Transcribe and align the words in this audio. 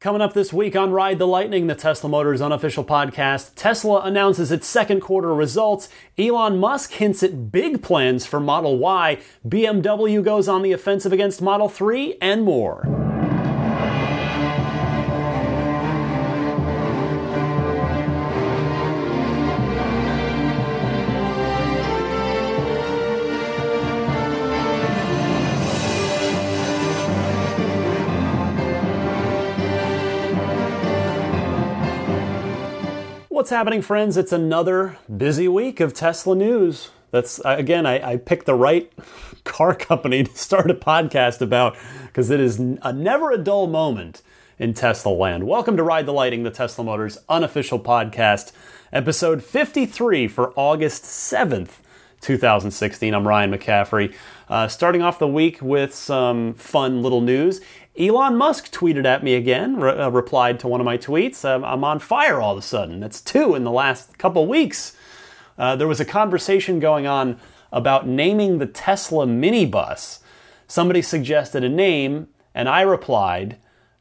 Coming 0.00 0.22
up 0.22 0.32
this 0.32 0.52
week 0.52 0.76
on 0.76 0.92
Ride 0.92 1.18
the 1.18 1.26
Lightning, 1.26 1.66
the 1.66 1.74
Tesla 1.74 2.08
Motors 2.08 2.40
unofficial 2.40 2.84
podcast, 2.84 3.56
Tesla 3.56 4.02
announces 4.02 4.52
its 4.52 4.68
second 4.68 5.00
quarter 5.00 5.34
results, 5.34 5.88
Elon 6.16 6.56
Musk 6.58 6.92
hints 6.92 7.24
at 7.24 7.50
big 7.50 7.82
plans 7.82 8.24
for 8.24 8.38
Model 8.38 8.78
Y, 8.78 9.18
BMW 9.44 10.22
goes 10.22 10.46
on 10.46 10.62
the 10.62 10.70
offensive 10.70 11.12
against 11.12 11.42
Model 11.42 11.68
3, 11.68 12.16
and 12.20 12.44
more. 12.44 13.17
What's 33.48 33.56
happening, 33.56 33.80
friends? 33.80 34.18
It's 34.18 34.30
another 34.30 34.98
busy 35.16 35.48
week 35.48 35.80
of 35.80 35.94
Tesla 35.94 36.36
news. 36.36 36.90
That's 37.12 37.40
again, 37.46 37.86
I, 37.86 38.10
I 38.10 38.16
picked 38.18 38.44
the 38.44 38.54
right 38.54 38.92
car 39.44 39.74
company 39.74 40.22
to 40.24 40.36
start 40.36 40.70
a 40.70 40.74
podcast 40.74 41.40
about 41.40 41.74
because 42.08 42.28
it 42.28 42.40
is 42.40 42.58
a, 42.58 42.92
never 42.92 43.30
a 43.30 43.38
dull 43.38 43.66
moment 43.66 44.20
in 44.58 44.74
Tesla 44.74 45.12
land. 45.12 45.46
Welcome 45.46 45.78
to 45.78 45.82
Ride 45.82 46.04
the 46.04 46.12
Lightning, 46.12 46.42
the 46.42 46.50
Tesla 46.50 46.84
Motors 46.84 47.16
unofficial 47.26 47.80
podcast, 47.80 48.52
episode 48.92 49.42
53 49.42 50.28
for 50.28 50.52
August 50.54 51.04
7th, 51.04 51.78
2016. 52.20 53.14
I'm 53.14 53.26
Ryan 53.26 53.50
McCaffrey. 53.50 54.14
Uh, 54.50 54.68
starting 54.68 55.00
off 55.00 55.18
the 55.18 55.26
week 55.26 55.62
with 55.62 55.94
some 55.94 56.52
fun 56.52 57.02
little 57.02 57.22
news. 57.22 57.62
Elon 57.98 58.36
Musk 58.36 58.70
tweeted 58.70 59.04
at 59.04 59.24
me 59.24 59.34
again, 59.34 59.76
re- 59.80 59.98
uh, 59.98 60.08
replied 60.08 60.60
to 60.60 60.68
one 60.68 60.80
of 60.80 60.84
my 60.84 60.96
tweets. 60.96 61.44
I'm 61.44 61.84
on 61.84 61.98
fire 61.98 62.40
all 62.40 62.52
of 62.52 62.58
a 62.58 62.62
sudden. 62.62 63.00
That's 63.00 63.20
two 63.20 63.54
in 63.54 63.64
the 63.64 63.72
last 63.72 64.18
couple 64.18 64.46
weeks. 64.46 64.96
Uh, 65.58 65.74
there 65.74 65.88
was 65.88 65.98
a 65.98 66.04
conversation 66.04 66.78
going 66.78 67.06
on 67.06 67.40
about 67.72 68.06
naming 68.06 68.58
the 68.58 68.66
Tesla 68.66 69.26
minibus. 69.26 70.20
Somebody 70.68 71.02
suggested 71.02 71.64
a 71.64 71.68
name, 71.68 72.28
and 72.54 72.68
I 72.68 72.82
replied 72.82 73.56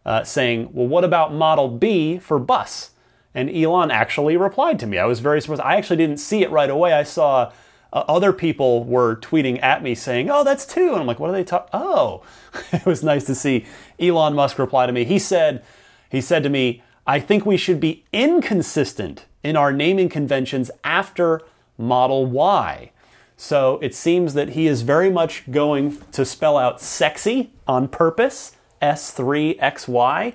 uh, 0.05 0.23
saying, 0.23 0.69
Well, 0.71 0.87
what 0.87 1.03
about 1.03 1.33
Model 1.33 1.67
B 1.67 2.19
for 2.19 2.37
bus? 2.37 2.91
And 3.33 3.49
Elon 3.49 3.91
actually 3.91 4.37
replied 4.37 4.79
to 4.79 4.87
me. 4.87 4.97
I 4.97 5.05
was 5.05 5.19
very 5.19 5.41
surprised. 5.41 5.61
I 5.61 5.75
actually 5.75 5.97
didn't 5.97 6.17
see 6.17 6.43
it 6.43 6.51
right 6.51 6.69
away. 6.69 6.93
I 6.93 7.03
saw 7.03 7.51
uh, 7.93 8.03
other 8.07 8.33
people 8.33 8.83
were 8.83 9.15
tweeting 9.15 9.61
at 9.63 9.81
me 9.81 9.95
saying, 9.95 10.29
"Oh, 10.29 10.43
that's 10.43 10.65
two. 10.65 10.91
And 10.91 11.01
I'm 11.01 11.07
like, 11.07 11.19
"What 11.19 11.29
are 11.29 11.33
they 11.33 11.43
talking?" 11.43 11.69
Oh, 11.73 12.23
it 12.71 12.85
was 12.85 13.03
nice 13.03 13.25
to 13.25 13.35
see 13.35 13.65
Elon 13.99 14.33
Musk 14.33 14.59
reply 14.59 14.85
to 14.85 14.93
me. 14.93 15.03
He 15.03 15.19
said, 15.19 15.63
he 16.09 16.21
said 16.21 16.43
to 16.43 16.49
me, 16.49 16.83
"I 17.05 17.19
think 17.19 17.45
we 17.45 17.57
should 17.57 17.79
be 17.79 18.03
inconsistent 18.13 19.25
in 19.43 19.55
our 19.55 19.71
naming 19.71 20.09
conventions 20.09 20.71
after 20.83 21.41
Model 21.77 22.25
Y." 22.25 22.91
So 23.35 23.77
it 23.81 23.93
seems 23.93 24.33
that 24.33 24.49
he 24.49 24.67
is 24.67 24.81
very 24.81 25.11
much 25.11 25.49
going 25.51 25.97
to 26.11 26.25
spell 26.25 26.57
out 26.57 26.81
sexy 26.81 27.51
on 27.67 27.87
purpose, 27.87 28.55
S3XY, 28.81 30.33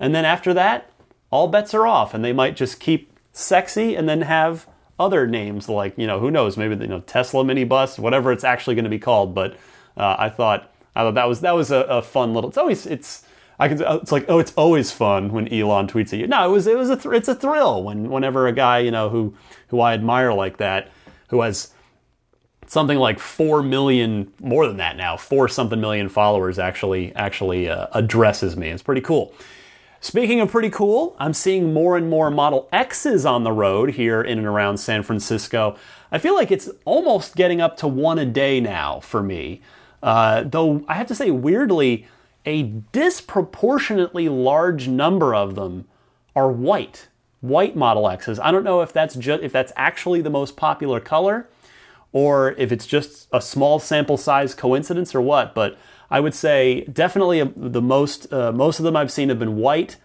and 0.00 0.14
then 0.14 0.24
after 0.24 0.52
that, 0.54 0.90
all 1.30 1.46
bets 1.46 1.74
are 1.74 1.86
off, 1.86 2.12
and 2.12 2.24
they 2.24 2.32
might 2.32 2.56
just 2.56 2.80
keep 2.80 3.16
sexy 3.32 3.94
and 3.94 4.08
then 4.08 4.22
have 4.22 4.66
other 4.98 5.26
names 5.26 5.68
like 5.68 5.96
you 5.96 6.06
know 6.06 6.20
who 6.20 6.30
knows 6.30 6.56
maybe 6.58 6.74
you 6.74 6.86
know 6.86 7.00
Tesla 7.00 7.42
minibus 7.42 7.98
whatever 7.98 8.32
it's 8.32 8.44
actually 8.44 8.74
going 8.74 8.84
to 8.84 8.90
be 8.90 8.98
called 8.98 9.34
but 9.34 9.54
uh, 9.96 10.14
I 10.18 10.28
thought 10.28 10.69
I 10.94 11.02
thought 11.02 11.14
that 11.14 11.28
was 11.28 11.40
that 11.40 11.54
was 11.54 11.70
a, 11.70 11.80
a, 11.80 12.02
fun 12.02 12.34
little 12.34 12.48
it's 12.48 12.58
always 12.58 12.86
it's 12.86 13.24
I 13.58 13.68
can 13.68 13.80
it's 13.80 14.12
like 14.12 14.24
oh 14.28 14.38
it's 14.38 14.52
always 14.54 14.92
fun 14.92 15.32
when 15.32 15.52
Elon 15.52 15.88
tweets 15.88 16.12
at 16.12 16.18
you 16.18 16.26
no 16.26 16.48
it 16.48 16.52
was 16.52 16.66
it 16.66 16.76
was 16.76 16.90
a 16.90 16.96
th- 16.96 17.14
it's 17.14 17.28
a 17.28 17.34
thrill 17.34 17.82
when 17.82 18.10
whenever 18.10 18.46
a 18.46 18.52
guy 18.52 18.78
you 18.78 18.90
know 18.90 19.08
who 19.08 19.34
who 19.68 19.80
I 19.80 19.94
admire 19.94 20.32
like 20.32 20.56
that 20.58 20.90
who 21.28 21.42
has 21.42 21.72
something 22.66 22.98
like 22.98 23.18
four 23.18 23.62
million 23.62 24.32
more 24.40 24.66
than 24.66 24.78
that 24.78 24.96
now 24.96 25.16
four 25.16 25.48
something 25.48 25.80
million 25.80 26.08
followers 26.08 26.58
actually 26.58 27.14
actually 27.14 27.68
uh, 27.68 27.86
addresses 27.92 28.56
me 28.56 28.68
it's 28.68 28.82
pretty 28.82 29.00
cool 29.00 29.34
Speaking 30.02 30.40
of 30.40 30.50
pretty 30.50 30.70
cool, 30.70 31.14
I'm 31.18 31.34
seeing 31.34 31.74
more 31.74 31.94
and 31.94 32.08
more 32.08 32.30
Model 32.30 32.70
X's 32.72 33.26
on 33.26 33.44
the 33.44 33.52
road 33.52 33.90
here 33.90 34.22
in 34.22 34.38
and 34.38 34.46
around 34.46 34.78
San 34.78 35.02
Francisco. 35.02 35.76
I 36.10 36.16
feel 36.16 36.34
like 36.34 36.50
it's 36.50 36.70
almost 36.86 37.36
getting 37.36 37.60
up 37.60 37.76
to 37.78 37.88
one 37.88 38.18
a 38.18 38.24
day 38.24 38.60
now 38.60 39.00
for 39.00 39.22
me. 39.22 39.60
Uh, 40.02 40.44
though 40.44 40.84
I 40.88 40.94
have 40.94 41.06
to 41.08 41.14
say, 41.14 41.30
weirdly, 41.30 42.06
a 42.46 42.62
disproportionately 42.62 44.28
large 44.28 44.88
number 44.88 45.34
of 45.34 45.54
them 45.54 45.86
are 46.34 46.50
white, 46.50 47.08
white 47.40 47.76
Model 47.76 48.08
X's. 48.08 48.38
I 48.38 48.50
don't 48.50 48.64
know 48.64 48.80
if 48.80 48.92
that's 48.92 49.14
just 49.14 49.42
if 49.42 49.52
that's 49.52 49.72
actually 49.76 50.22
the 50.22 50.30
most 50.30 50.56
popular 50.56 51.00
color, 51.00 51.48
or 52.12 52.52
if 52.52 52.72
it's 52.72 52.86
just 52.86 53.28
a 53.32 53.40
small 53.40 53.78
sample 53.78 54.16
size 54.16 54.54
coincidence 54.54 55.14
or 55.14 55.20
what. 55.20 55.54
But 55.54 55.78
I 56.10 56.20
would 56.20 56.34
say 56.34 56.82
definitely 56.92 57.42
the 57.44 57.82
most 57.82 58.32
uh, 58.32 58.52
most 58.52 58.78
of 58.78 58.84
them 58.84 58.96
I've 58.96 59.12
seen 59.12 59.28
have 59.28 59.38
been 59.38 59.56
white. 59.56 59.96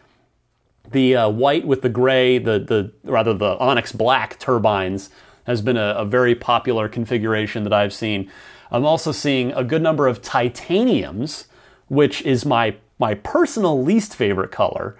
The 0.91 1.15
uh, 1.15 1.29
white 1.29 1.65
with 1.65 1.81
the 1.81 1.89
gray, 1.89 2.37
the 2.37 2.59
the 2.59 2.91
rather 3.03 3.33
the 3.33 3.57
onyx 3.57 3.91
black 3.91 4.37
turbines 4.39 5.09
has 5.45 5.61
been 5.61 5.77
a, 5.77 5.95
a, 5.97 6.05
very 6.05 6.33
popular 6.33 6.89
configuration 6.89 7.63
that 7.63 7.73
I've 7.73 7.93
seen. 7.93 8.31
I'm 8.71 8.85
also 8.85 9.11
seeing 9.11 9.51
a 9.53 9.63
good 9.63 9.81
number 9.81 10.07
of 10.07 10.21
titaniums, 10.21 11.45
which 11.87 12.21
is 12.23 12.45
my 12.45 12.75
my 12.97 13.13
personal 13.15 13.81
least 13.83 14.15
favorite 14.15 14.51
color, 14.51 14.97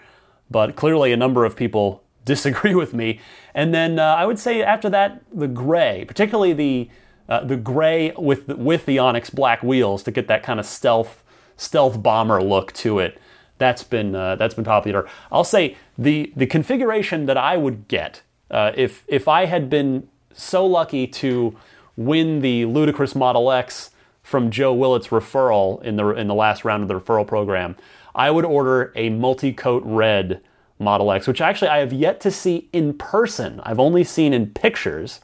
but 0.52 0.76
clearly 0.76 1.14
a 1.14 1.18
number 1.18 1.46
of 1.46 1.56
people 1.56 2.04
disagree 2.26 2.76
with 2.76 2.94
me. 2.94 3.20
And 3.54 3.74
then 3.74 4.00
uh, 4.00 4.16
I 4.18 4.26
would 4.26 4.40
say 4.40 4.62
after 4.62 4.90
that, 4.90 5.22
the 5.34 5.48
gray, 5.48 6.06
particularly 6.08 6.54
the 6.54 6.90
uh, 7.28 7.44
the 7.44 7.58
gray 7.58 8.12
with 8.18 8.48
the, 8.48 8.56
with 8.56 8.86
the 8.86 9.00
onyx 9.00 9.30
black 9.30 9.64
wheels 9.64 10.04
to 10.04 10.12
get 10.12 10.28
that 10.28 10.44
kind 10.44 10.60
of 10.60 10.66
stealth 10.66 11.24
stealth 11.58 12.02
bomber 12.04 12.42
look 12.42 12.72
to 12.74 13.00
it. 13.00 13.20
That's 13.58 13.84
been 13.84 14.16
uh, 14.16 14.36
that's 14.36 14.54
been 14.54 14.66
popular. 14.66 15.08
I'll 15.32 15.44
say 15.44 15.78
the 15.98 16.32
the 16.36 16.46
configuration 16.46 17.26
that 17.26 17.38
I 17.38 17.58
would 17.58 17.88
get 17.88 18.22
uh, 18.52 18.72
if 18.76 19.04
if 19.08 19.28
I 19.28 19.46
had 19.46 19.70
been 19.70 20.08
so 20.34 20.66
lucky 20.66 21.08
to 21.08 21.56
win 21.98 22.42
the 22.42 22.66
ludicrous 22.66 23.16
Model 23.16 23.52
X 23.52 23.92
from 24.24 24.50
Joe 24.50 24.74
Willett's 24.74 25.08
referral 25.08 25.82
in 25.84 25.96
the 25.98 26.08
in 26.10 26.28
the 26.28 26.34
last 26.34 26.66
round 26.66 26.84
of 26.84 26.90
the 26.90 27.00
referral 27.00 27.28
program, 27.28 27.76
I 28.14 28.32
would 28.32 28.46
order 28.46 28.92
a 28.96 29.10
multi-coat 29.10 29.84
red 29.86 30.42
Model 30.80 31.12
X, 31.12 31.28
which 31.28 31.42
actually 31.42 31.70
I 31.70 31.78
have 31.78 31.94
yet 31.94 32.20
to 32.22 32.32
see 32.32 32.68
in 32.74 32.94
person. 32.98 33.62
I've 33.64 33.80
only 33.80 34.04
seen 34.04 34.34
in 34.34 34.48
pictures 34.48 35.22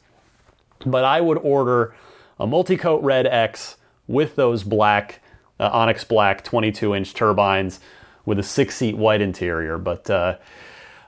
but 0.84 1.04
I 1.04 1.20
would 1.20 1.38
order 1.38 1.94
a 2.38 2.46
multi-coat 2.46 3.02
red 3.02 3.26
X 3.26 3.76
with 4.06 4.36
those 4.36 4.64
black 4.64 5.20
uh, 5.60 5.70
onyx 5.72 6.04
black 6.04 6.42
22 6.44 6.94
inch 6.94 7.14
turbines 7.14 7.80
with 8.24 8.38
a 8.38 8.42
six 8.42 8.76
seat 8.76 8.96
white 8.96 9.20
interior. 9.20 9.78
But 9.78 10.10
uh, 10.10 10.38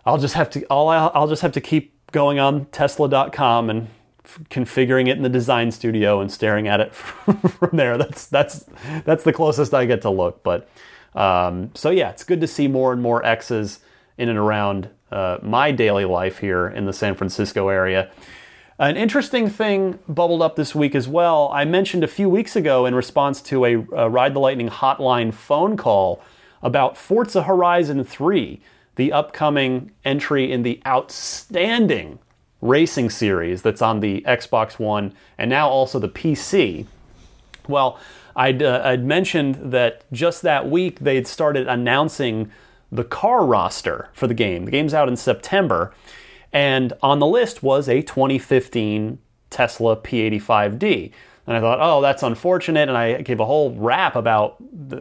I'll 0.04 0.18
just 0.18 0.34
have 0.34 0.50
to 0.50 0.64
I'll, 0.70 0.88
I'll 0.88 1.28
just 1.28 1.42
have 1.42 1.52
to 1.52 1.60
keep 1.60 1.92
going 2.12 2.38
on 2.38 2.66
Tesla.com 2.66 3.70
and 3.70 3.88
configuring 4.50 5.08
it 5.08 5.16
in 5.16 5.22
the 5.22 5.28
design 5.28 5.70
studio 5.70 6.20
and 6.20 6.30
staring 6.30 6.68
at 6.68 6.80
it 6.80 6.94
from 6.94 7.76
there. 7.76 7.96
That's 7.98 8.26
that's 8.26 8.64
that's 9.04 9.24
the 9.24 9.32
closest 9.32 9.74
I 9.74 9.86
get 9.86 10.02
to 10.02 10.10
look. 10.10 10.42
But 10.42 10.68
um, 11.14 11.70
so 11.74 11.90
yeah, 11.90 12.10
it's 12.10 12.24
good 12.24 12.40
to 12.40 12.46
see 12.46 12.68
more 12.68 12.92
and 12.92 13.02
more 13.02 13.24
X's 13.24 13.80
in 14.18 14.28
and 14.28 14.38
around 14.38 14.88
uh, 15.10 15.38
my 15.42 15.70
daily 15.72 16.04
life 16.04 16.38
here 16.38 16.68
in 16.68 16.86
the 16.86 16.92
San 16.92 17.14
Francisco 17.14 17.68
area. 17.68 18.10
An 18.78 18.96
interesting 18.96 19.48
thing 19.48 20.00
bubbled 20.08 20.42
up 20.42 20.56
this 20.56 20.74
week 20.74 20.96
as 20.96 21.06
well. 21.06 21.48
I 21.52 21.64
mentioned 21.64 22.02
a 22.02 22.08
few 22.08 22.28
weeks 22.28 22.56
ago 22.56 22.86
in 22.86 22.94
response 22.94 23.40
to 23.42 23.64
a, 23.64 23.74
a 23.92 24.10
Ride 24.10 24.34
the 24.34 24.40
Lightning 24.40 24.68
hotline 24.68 25.32
phone 25.32 25.76
call 25.76 26.20
about 26.60 26.96
Forza 26.96 27.44
Horizon 27.44 28.02
3, 28.02 28.60
the 28.96 29.12
upcoming 29.12 29.92
entry 30.04 30.50
in 30.50 30.64
the 30.64 30.82
outstanding 30.84 32.18
racing 32.64 33.10
series 33.10 33.60
that's 33.60 33.82
on 33.82 34.00
the 34.00 34.22
Xbox 34.22 34.78
One 34.78 35.12
and 35.36 35.50
now 35.50 35.68
also 35.68 35.98
the 35.98 36.08
PC. 36.08 36.86
Well, 37.68 38.00
I'd, 38.34 38.62
uh, 38.62 38.80
I'd 38.82 39.04
mentioned 39.04 39.72
that 39.72 40.10
just 40.10 40.42
that 40.42 40.68
week 40.68 41.00
they'd 41.00 41.26
started 41.26 41.68
announcing 41.68 42.50
the 42.90 43.04
car 43.04 43.44
roster 43.44 44.08
for 44.14 44.26
the 44.26 44.34
game. 44.34 44.64
The 44.64 44.70
game's 44.70 44.94
out 44.94 45.08
in 45.08 45.16
September. 45.16 45.92
And 46.52 46.94
on 47.02 47.18
the 47.18 47.26
list 47.26 47.62
was 47.62 47.88
a 47.88 48.00
2015 48.00 49.18
Tesla 49.50 49.96
P85D. 49.96 51.12
And 51.46 51.56
I 51.56 51.60
thought, 51.60 51.78
oh, 51.80 52.00
that's 52.00 52.22
unfortunate. 52.22 52.88
And 52.88 52.96
I 52.96 53.20
gave 53.20 53.40
a 53.40 53.44
whole 53.44 53.72
rap 53.72 54.16
about 54.16 54.56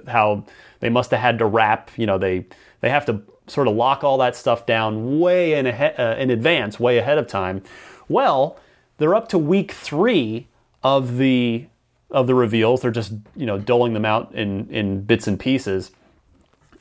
how 0.07 0.43
they 0.81 0.89
must 0.89 1.11
have 1.11 1.21
had 1.21 1.39
to 1.39 1.45
wrap, 1.45 1.91
you 1.95 2.05
know, 2.05 2.17
they, 2.17 2.45
they 2.81 2.89
have 2.89 3.05
to 3.05 3.21
sort 3.47 3.67
of 3.67 3.75
lock 3.75 4.03
all 4.03 4.17
that 4.17 4.35
stuff 4.35 4.65
down 4.65 5.19
way 5.19 5.53
in, 5.53 5.67
uh, 5.67 6.15
in 6.19 6.29
advance, 6.29 6.79
way 6.79 6.97
ahead 6.97 7.17
of 7.17 7.27
time. 7.27 7.61
Well, 8.07 8.59
they're 8.97 9.15
up 9.15 9.29
to 9.29 9.37
week 9.37 9.71
three 9.71 10.47
of 10.83 11.17
the 11.17 11.67
of 12.11 12.27
the 12.27 12.35
reveals. 12.35 12.81
They're 12.81 12.91
just 12.91 13.13
you 13.35 13.45
know 13.45 13.57
doling 13.57 13.93
them 13.93 14.05
out 14.05 14.33
in 14.35 14.69
in 14.69 15.01
bits 15.01 15.27
and 15.27 15.39
pieces, 15.39 15.91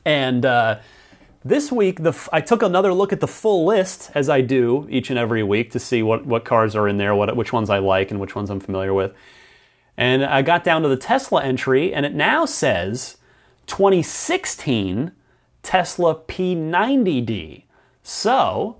and 0.04 0.44
uh, 0.44 0.78
this 1.44 1.72
week, 1.72 2.02
the, 2.02 2.28
I 2.32 2.40
took 2.40 2.62
another 2.62 2.94
look 2.94 3.12
at 3.12 3.20
the 3.20 3.26
full 3.26 3.64
list, 3.64 4.12
as 4.14 4.28
I 4.28 4.42
do 4.42 4.86
each 4.88 5.10
and 5.10 5.18
every 5.18 5.42
week, 5.42 5.72
to 5.72 5.80
see 5.80 6.02
what, 6.02 6.24
what 6.24 6.44
cars 6.44 6.76
are 6.76 6.86
in 6.86 6.98
there, 6.98 7.14
what, 7.16 7.36
which 7.36 7.52
ones 7.52 7.68
I 7.68 7.78
like, 7.78 8.12
and 8.12 8.20
which 8.20 8.36
ones 8.36 8.48
I'm 8.48 8.60
familiar 8.60 8.94
with. 8.94 9.12
And 9.96 10.24
I 10.24 10.42
got 10.42 10.62
down 10.62 10.82
to 10.82 10.88
the 10.88 10.96
Tesla 10.96 11.42
entry, 11.42 11.92
and 11.92 12.06
it 12.06 12.14
now 12.14 12.44
says 12.44 13.16
2016 13.66 15.10
Tesla 15.62 16.14
P90D. 16.16 17.62
So, 18.02 18.76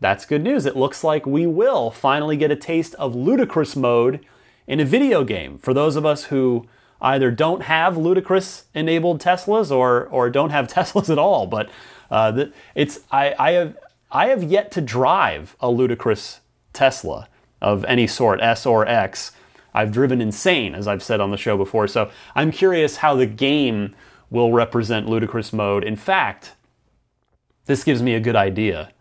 that's 0.00 0.26
good 0.26 0.42
news. 0.42 0.66
It 0.66 0.76
looks 0.76 1.02
like 1.02 1.26
we 1.26 1.46
will 1.46 1.90
finally 1.90 2.36
get 2.36 2.50
a 2.50 2.56
taste 2.56 2.94
of 2.96 3.14
ludicrous 3.14 3.74
mode 3.74 4.24
in 4.66 4.80
a 4.80 4.84
video 4.84 5.24
game. 5.24 5.58
For 5.58 5.72
those 5.74 5.96
of 5.96 6.04
us 6.04 6.24
who 6.24 6.66
either 7.00 7.30
don't 7.30 7.62
have 7.62 7.96
ludicrous 7.96 8.64
enabled 8.74 9.20
Teslas 9.20 9.70
or 9.70 10.06
or 10.06 10.30
don't 10.30 10.50
have 10.50 10.68
Teslas 10.72 11.10
at 11.10 11.18
all, 11.18 11.46
but 11.46 11.70
uh, 12.10 12.46
it's 12.74 13.00
I, 13.10 13.34
I 13.38 13.52
have 13.52 13.76
I 14.10 14.28
have 14.28 14.42
yet 14.42 14.70
to 14.72 14.80
drive 14.80 15.56
a 15.60 15.70
ludicrous 15.70 16.40
Tesla 16.72 17.28
of 17.60 17.84
any 17.84 18.06
sort, 18.06 18.40
S 18.40 18.66
or 18.66 18.86
X. 18.86 19.32
I've 19.72 19.90
driven 19.90 20.20
insane, 20.20 20.74
as 20.74 20.86
I've 20.86 21.02
said 21.02 21.20
on 21.20 21.30
the 21.30 21.36
show 21.36 21.56
before. 21.56 21.88
So 21.88 22.10
I'm 22.34 22.52
curious 22.52 22.98
how 22.98 23.16
the 23.16 23.26
game 23.26 23.94
will 24.34 24.52
represent 24.52 25.08
ludicrous 25.08 25.52
mode. 25.52 25.84
In 25.84 25.94
fact, 25.94 26.54
this 27.66 27.84
gives 27.84 28.02
me 28.02 28.14
a 28.14 28.20
good 28.20 28.34
idea. 28.34 28.92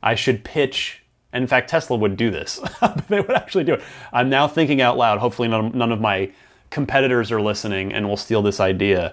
I 0.00 0.14
should 0.14 0.44
pitch. 0.44 1.02
And 1.32 1.42
in 1.42 1.48
fact, 1.48 1.68
Tesla 1.68 1.96
would 1.96 2.16
do 2.16 2.30
this. 2.30 2.60
they 3.08 3.20
would 3.20 3.32
actually 3.32 3.64
do 3.64 3.74
it. 3.74 3.82
I'm 4.12 4.30
now 4.30 4.46
thinking 4.46 4.80
out 4.80 4.96
loud. 4.96 5.18
Hopefully, 5.18 5.48
none, 5.48 5.76
none 5.76 5.90
of 5.90 6.00
my 6.00 6.30
competitors 6.70 7.32
are 7.32 7.42
listening 7.42 7.92
and 7.92 8.08
will 8.08 8.16
steal 8.16 8.42
this 8.42 8.60
idea. 8.60 9.12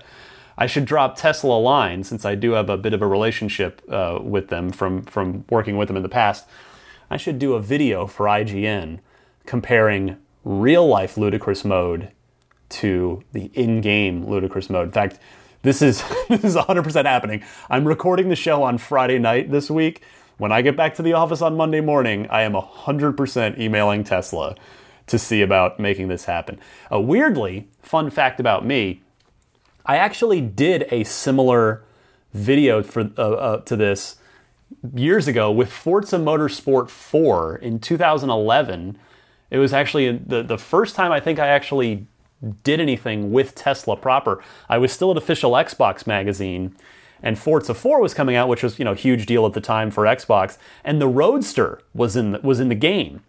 I 0.59 0.67
should 0.67 0.85
drop 0.85 1.15
Tesla 1.15 1.57
a 1.57 1.59
line 1.59 2.03
since 2.03 2.23
I 2.23 2.35
do 2.35 2.51
have 2.51 2.69
a 2.69 2.77
bit 2.77 2.93
of 2.93 3.01
a 3.01 3.07
relationship 3.07 3.81
uh, 3.89 4.19
with 4.21 4.49
them 4.49 4.71
from, 4.71 5.03
from 5.03 5.43
working 5.49 5.75
with 5.75 5.87
them 5.87 5.97
in 5.97 6.03
the 6.03 6.09
past. 6.09 6.47
I 7.09 7.17
should 7.17 7.39
do 7.39 7.55
a 7.55 7.61
video 7.61 8.05
for 8.05 8.27
IGN 8.27 8.99
comparing 9.47 10.17
real 10.43 10.87
life 10.87 11.17
ludicrous 11.17 11.65
mode 11.65 12.11
to 12.69 13.23
the 13.31 13.45
in 13.53 13.81
game 13.81 14.27
ludicrous 14.27 14.69
mode. 14.69 14.87
In 14.87 14.91
fact, 14.91 15.19
this 15.61 15.81
is 15.81 16.03
this 16.29 16.43
is 16.43 16.55
100% 16.55 17.05
happening. 17.05 17.43
I'm 17.69 17.87
recording 17.87 18.29
the 18.29 18.35
show 18.35 18.63
on 18.63 18.77
Friday 18.77 19.19
night 19.19 19.51
this 19.51 19.69
week. 19.69 20.01
When 20.37 20.51
I 20.51 20.61
get 20.61 20.77
back 20.77 20.95
to 20.95 21.01
the 21.01 21.13
office 21.13 21.41
on 21.41 21.57
Monday 21.57 21.81
morning, 21.81 22.27
I 22.29 22.43
am 22.43 22.53
100% 22.53 23.59
emailing 23.59 24.03
Tesla 24.03 24.55
to 25.07 25.17
see 25.17 25.41
about 25.41 25.79
making 25.79 26.09
this 26.09 26.25
happen. 26.25 26.59
A 26.91 27.01
weirdly, 27.01 27.67
fun 27.81 28.09
fact 28.09 28.39
about 28.39 28.65
me, 28.65 29.01
I 29.85 29.97
actually 29.97 30.41
did 30.41 30.85
a 30.91 31.03
similar 31.05 31.83
video 32.33 32.83
for 32.83 33.09
uh, 33.17 33.21
uh, 33.21 33.61
to 33.61 33.75
this 33.75 34.17
years 34.93 35.27
ago 35.27 35.51
with 35.51 35.71
Forza 35.71 36.17
Motorsport 36.17 36.89
4 36.89 37.55
in 37.55 37.79
2011 37.79 38.97
it 39.49 39.57
was 39.59 39.73
actually 39.73 40.17
the, 40.17 40.43
the 40.43 40.57
first 40.57 40.95
time 40.95 41.11
I 41.11 41.19
think 41.19 41.39
I 41.39 41.47
actually 41.47 42.07
did 42.63 42.79
anything 42.79 43.31
with 43.31 43.55
Tesla 43.55 43.95
proper. 43.95 44.43
I 44.69 44.77
was 44.77 44.91
still 44.91 45.11
at 45.11 45.17
official 45.17 45.51
Xbox 45.51 46.05
magazine, 46.05 46.75
and 47.21 47.37
Forza 47.37 47.73
4 47.73 47.99
was 47.99 48.13
coming 48.13 48.35
out, 48.35 48.47
which 48.47 48.63
was 48.63 48.77
you 48.77 48.85
know 48.85 48.93
huge 48.93 49.25
deal 49.25 49.45
at 49.45 49.53
the 49.53 49.61
time 49.61 49.91
for 49.91 50.03
Xbox, 50.03 50.57
and 50.83 51.01
the 51.01 51.07
Roadster 51.07 51.81
was 51.93 52.15
in 52.15 52.33
the, 52.33 52.39
was 52.39 52.59
in 52.59 52.69
the 52.69 52.75
game, 52.75 53.23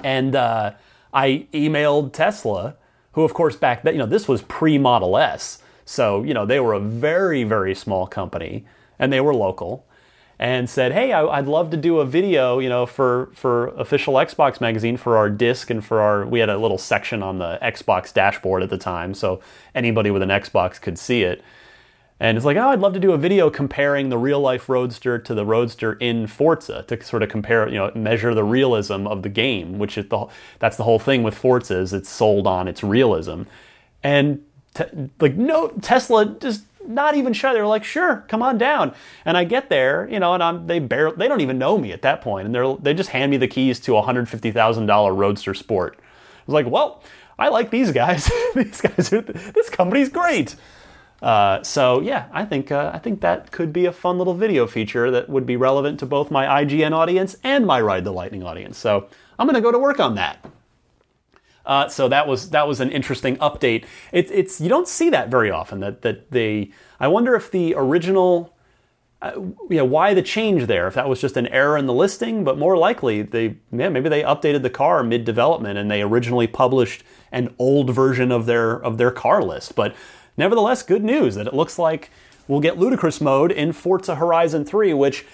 and 0.00 0.36
uh, 0.36 0.72
I 1.12 1.46
emailed 1.52 2.12
Tesla, 2.12 2.76
who 3.12 3.22
of 3.22 3.34
course 3.34 3.56
back 3.56 3.82
then 3.82 3.94
you 3.94 3.98
know 3.98 4.06
this 4.06 4.28
was 4.28 4.42
pre 4.42 4.78
Model 4.78 5.16
S, 5.16 5.60
so 5.84 6.22
you 6.22 6.34
know 6.34 6.46
they 6.46 6.60
were 6.60 6.74
a 6.74 6.80
very 6.80 7.42
very 7.44 7.74
small 7.74 8.06
company, 8.06 8.64
and 8.98 9.12
they 9.12 9.20
were 9.20 9.34
local 9.34 9.86
and 10.42 10.68
said, 10.68 10.90
"Hey, 10.90 11.12
I, 11.12 11.22
would 11.22 11.46
love 11.46 11.70
to 11.70 11.76
do 11.76 12.00
a 12.00 12.04
video, 12.04 12.58
you 12.58 12.68
know, 12.68 12.84
for 12.84 13.30
for 13.32 13.68
official 13.68 14.14
Xbox 14.14 14.60
magazine 14.60 14.96
for 14.96 15.16
our 15.16 15.30
disc 15.30 15.70
and 15.70 15.84
for 15.84 16.00
our. 16.00 16.26
We 16.26 16.40
had 16.40 16.50
a 16.50 16.58
little 16.58 16.78
section 16.78 17.22
on 17.22 17.38
the 17.38 17.60
Xbox 17.62 18.12
dashboard 18.12 18.64
at 18.64 18.68
the 18.68 18.76
time, 18.76 19.14
so 19.14 19.40
anybody 19.72 20.10
with 20.10 20.20
an 20.20 20.30
Xbox 20.30 20.80
could 20.80 20.98
see 20.98 21.22
it. 21.22 21.44
And 22.18 22.36
it's 22.36 22.44
like, 22.44 22.56
oh, 22.56 22.70
I'd 22.70 22.80
love 22.80 22.92
to 22.94 22.98
do 22.98 23.12
a 23.12 23.18
video 23.18 23.50
comparing 23.50 24.08
the 24.08 24.18
real 24.18 24.40
life 24.40 24.68
Roadster 24.68 25.16
to 25.16 25.32
the 25.32 25.46
Roadster 25.46 25.92
in 25.94 26.26
Forza 26.26 26.84
to 26.88 27.00
sort 27.04 27.22
of 27.22 27.28
compare, 27.28 27.68
you 27.68 27.76
know, 27.76 27.92
measure 27.94 28.34
the 28.34 28.42
realism 28.42 29.06
of 29.06 29.22
the 29.22 29.28
game, 29.28 29.78
which 29.78 29.96
is 29.96 30.08
the 30.08 30.26
that's 30.58 30.76
the 30.76 30.84
whole 30.84 30.98
thing 30.98 31.22
with 31.22 31.36
Forza 31.36 31.78
is 31.78 31.92
it's 31.92 32.10
sold 32.10 32.48
on 32.48 32.66
its 32.66 32.82
realism, 32.82 33.42
and." 34.02 34.42
Like 35.20 35.34
no 35.34 35.68
Tesla 35.82 36.24
just 36.24 36.62
not 36.86 37.14
even 37.14 37.32
shy. 37.32 37.52
They 37.52 37.60
were 37.60 37.66
like, 37.66 37.84
"Sure, 37.84 38.24
come 38.28 38.42
on 38.42 38.58
down." 38.58 38.94
And 39.24 39.36
I 39.36 39.44
get 39.44 39.68
there, 39.68 40.08
you 40.10 40.20
know, 40.20 40.34
and 40.34 40.42
I'm 40.42 40.66
they 40.66 40.78
barely 40.78 41.16
they 41.16 41.28
don't 41.28 41.40
even 41.40 41.58
know 41.58 41.78
me 41.78 41.92
at 41.92 42.02
that 42.02 42.20
point, 42.20 42.46
and 42.46 42.54
they're 42.54 42.74
they 42.76 42.94
just 42.94 43.10
hand 43.10 43.30
me 43.30 43.36
the 43.36 43.48
keys 43.48 43.80
to 43.80 43.96
a 43.96 44.02
hundred 44.02 44.28
fifty 44.28 44.50
thousand 44.50 44.86
dollar 44.86 45.14
Roadster 45.14 45.54
Sport. 45.54 45.96
I 45.98 46.02
was 46.46 46.54
like, 46.54 46.66
"Well, 46.66 47.02
I 47.38 47.48
like 47.48 47.70
these 47.70 47.92
guys. 47.92 48.30
these 48.54 48.80
guys 48.80 49.12
are 49.12 49.22
this 49.22 49.70
company's 49.70 50.08
great." 50.08 50.56
Uh, 51.22 51.62
so 51.62 52.00
yeah, 52.00 52.26
I 52.32 52.44
think 52.44 52.72
uh, 52.72 52.90
I 52.92 52.98
think 52.98 53.20
that 53.20 53.52
could 53.52 53.72
be 53.72 53.86
a 53.86 53.92
fun 53.92 54.18
little 54.18 54.34
video 54.34 54.66
feature 54.66 55.10
that 55.12 55.28
would 55.28 55.46
be 55.46 55.56
relevant 55.56 56.00
to 56.00 56.06
both 56.06 56.30
my 56.30 56.64
IGN 56.64 56.92
audience 56.92 57.36
and 57.44 57.64
my 57.64 57.80
Ride 57.80 58.04
the 58.04 58.12
Lightning 58.12 58.42
audience. 58.42 58.76
So 58.76 59.08
I'm 59.38 59.48
to 59.48 59.60
go 59.60 59.70
to 59.70 59.78
work 59.78 60.00
on 60.00 60.16
that. 60.16 60.44
Uh, 61.64 61.88
so 61.88 62.08
that 62.08 62.26
was 62.26 62.50
that 62.50 62.66
was 62.66 62.80
an 62.80 62.90
interesting 62.90 63.36
update. 63.36 63.84
It's 64.10 64.30
it's 64.30 64.60
you 64.60 64.68
don't 64.68 64.88
see 64.88 65.10
that 65.10 65.28
very 65.28 65.50
often. 65.50 65.80
That 65.80 66.02
that 66.02 66.30
they. 66.30 66.70
I 66.98 67.08
wonder 67.08 67.34
if 67.34 67.50
the 67.50 67.74
original. 67.76 68.54
Uh, 69.20 69.34
why 69.34 70.14
the 70.14 70.22
change 70.22 70.66
there? 70.66 70.88
If 70.88 70.94
that 70.94 71.08
was 71.08 71.20
just 71.20 71.36
an 71.36 71.46
error 71.46 71.78
in 71.78 71.86
the 71.86 71.92
listing, 71.92 72.42
but 72.42 72.58
more 72.58 72.76
likely 72.76 73.22
they, 73.22 73.54
yeah, 73.70 73.88
maybe 73.88 74.08
they 74.08 74.24
updated 74.24 74.62
the 74.62 74.70
car 74.70 75.04
mid 75.04 75.24
development 75.24 75.78
and 75.78 75.88
they 75.88 76.02
originally 76.02 76.48
published 76.48 77.04
an 77.30 77.54
old 77.56 77.90
version 77.90 78.32
of 78.32 78.46
their 78.46 78.72
of 78.72 78.98
their 78.98 79.12
car 79.12 79.40
list. 79.40 79.76
But 79.76 79.94
nevertheless, 80.36 80.82
good 80.82 81.04
news 81.04 81.36
that 81.36 81.46
it 81.46 81.54
looks 81.54 81.78
like 81.78 82.10
we'll 82.48 82.58
get 82.58 82.78
ludicrous 82.78 83.20
mode 83.20 83.52
in 83.52 83.72
Forza 83.72 84.16
Horizon 84.16 84.64
3, 84.64 84.92
which 84.94 85.24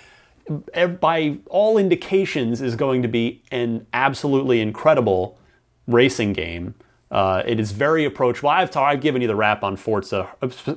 by 1.01 1.39
all 1.49 1.79
indications 1.79 2.61
is 2.61 2.77
going 2.77 3.03
to 3.03 3.09
be 3.09 3.43
an 3.51 3.87
absolutely 3.93 4.61
incredible 4.61 5.38
racing 5.89 6.35
game. 6.35 6.75
Uh, 7.11 7.43
it 7.47 7.59
is 7.59 7.73
very 7.73 8.05
approachable. 8.05 8.51
I've, 8.51 8.71
ta- 8.71 8.85
I've 8.85 9.01
given 9.01 9.23
you 9.23 9.29
the 9.29 9.35
rap 9.35 9.65
on 9.65 9.77
Forza, 9.77 10.29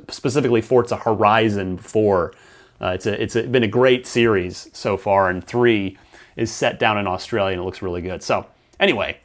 specifically 0.09 0.61
Forza 0.61 0.95
Horizon 0.95 1.75
before. 1.75 2.33
Uh, 2.79 2.93
it's 2.95 3.05
a, 3.05 3.21
it's 3.21 3.35
a, 3.35 3.43
been 3.43 3.63
a 3.63 3.67
great 3.67 4.07
series 4.07 4.69
so 4.73 4.97
far, 4.97 5.29
and 5.29 5.45
three 5.45 5.97
is 6.37 6.51
set 6.51 6.79
down 6.79 6.97
in 6.97 7.05
Australia 7.05 7.53
and 7.53 7.61
it 7.61 7.65
looks 7.65 7.81
really 7.81 8.01
good. 8.01 8.23
So, 8.23 8.47
anyway, 8.79 9.19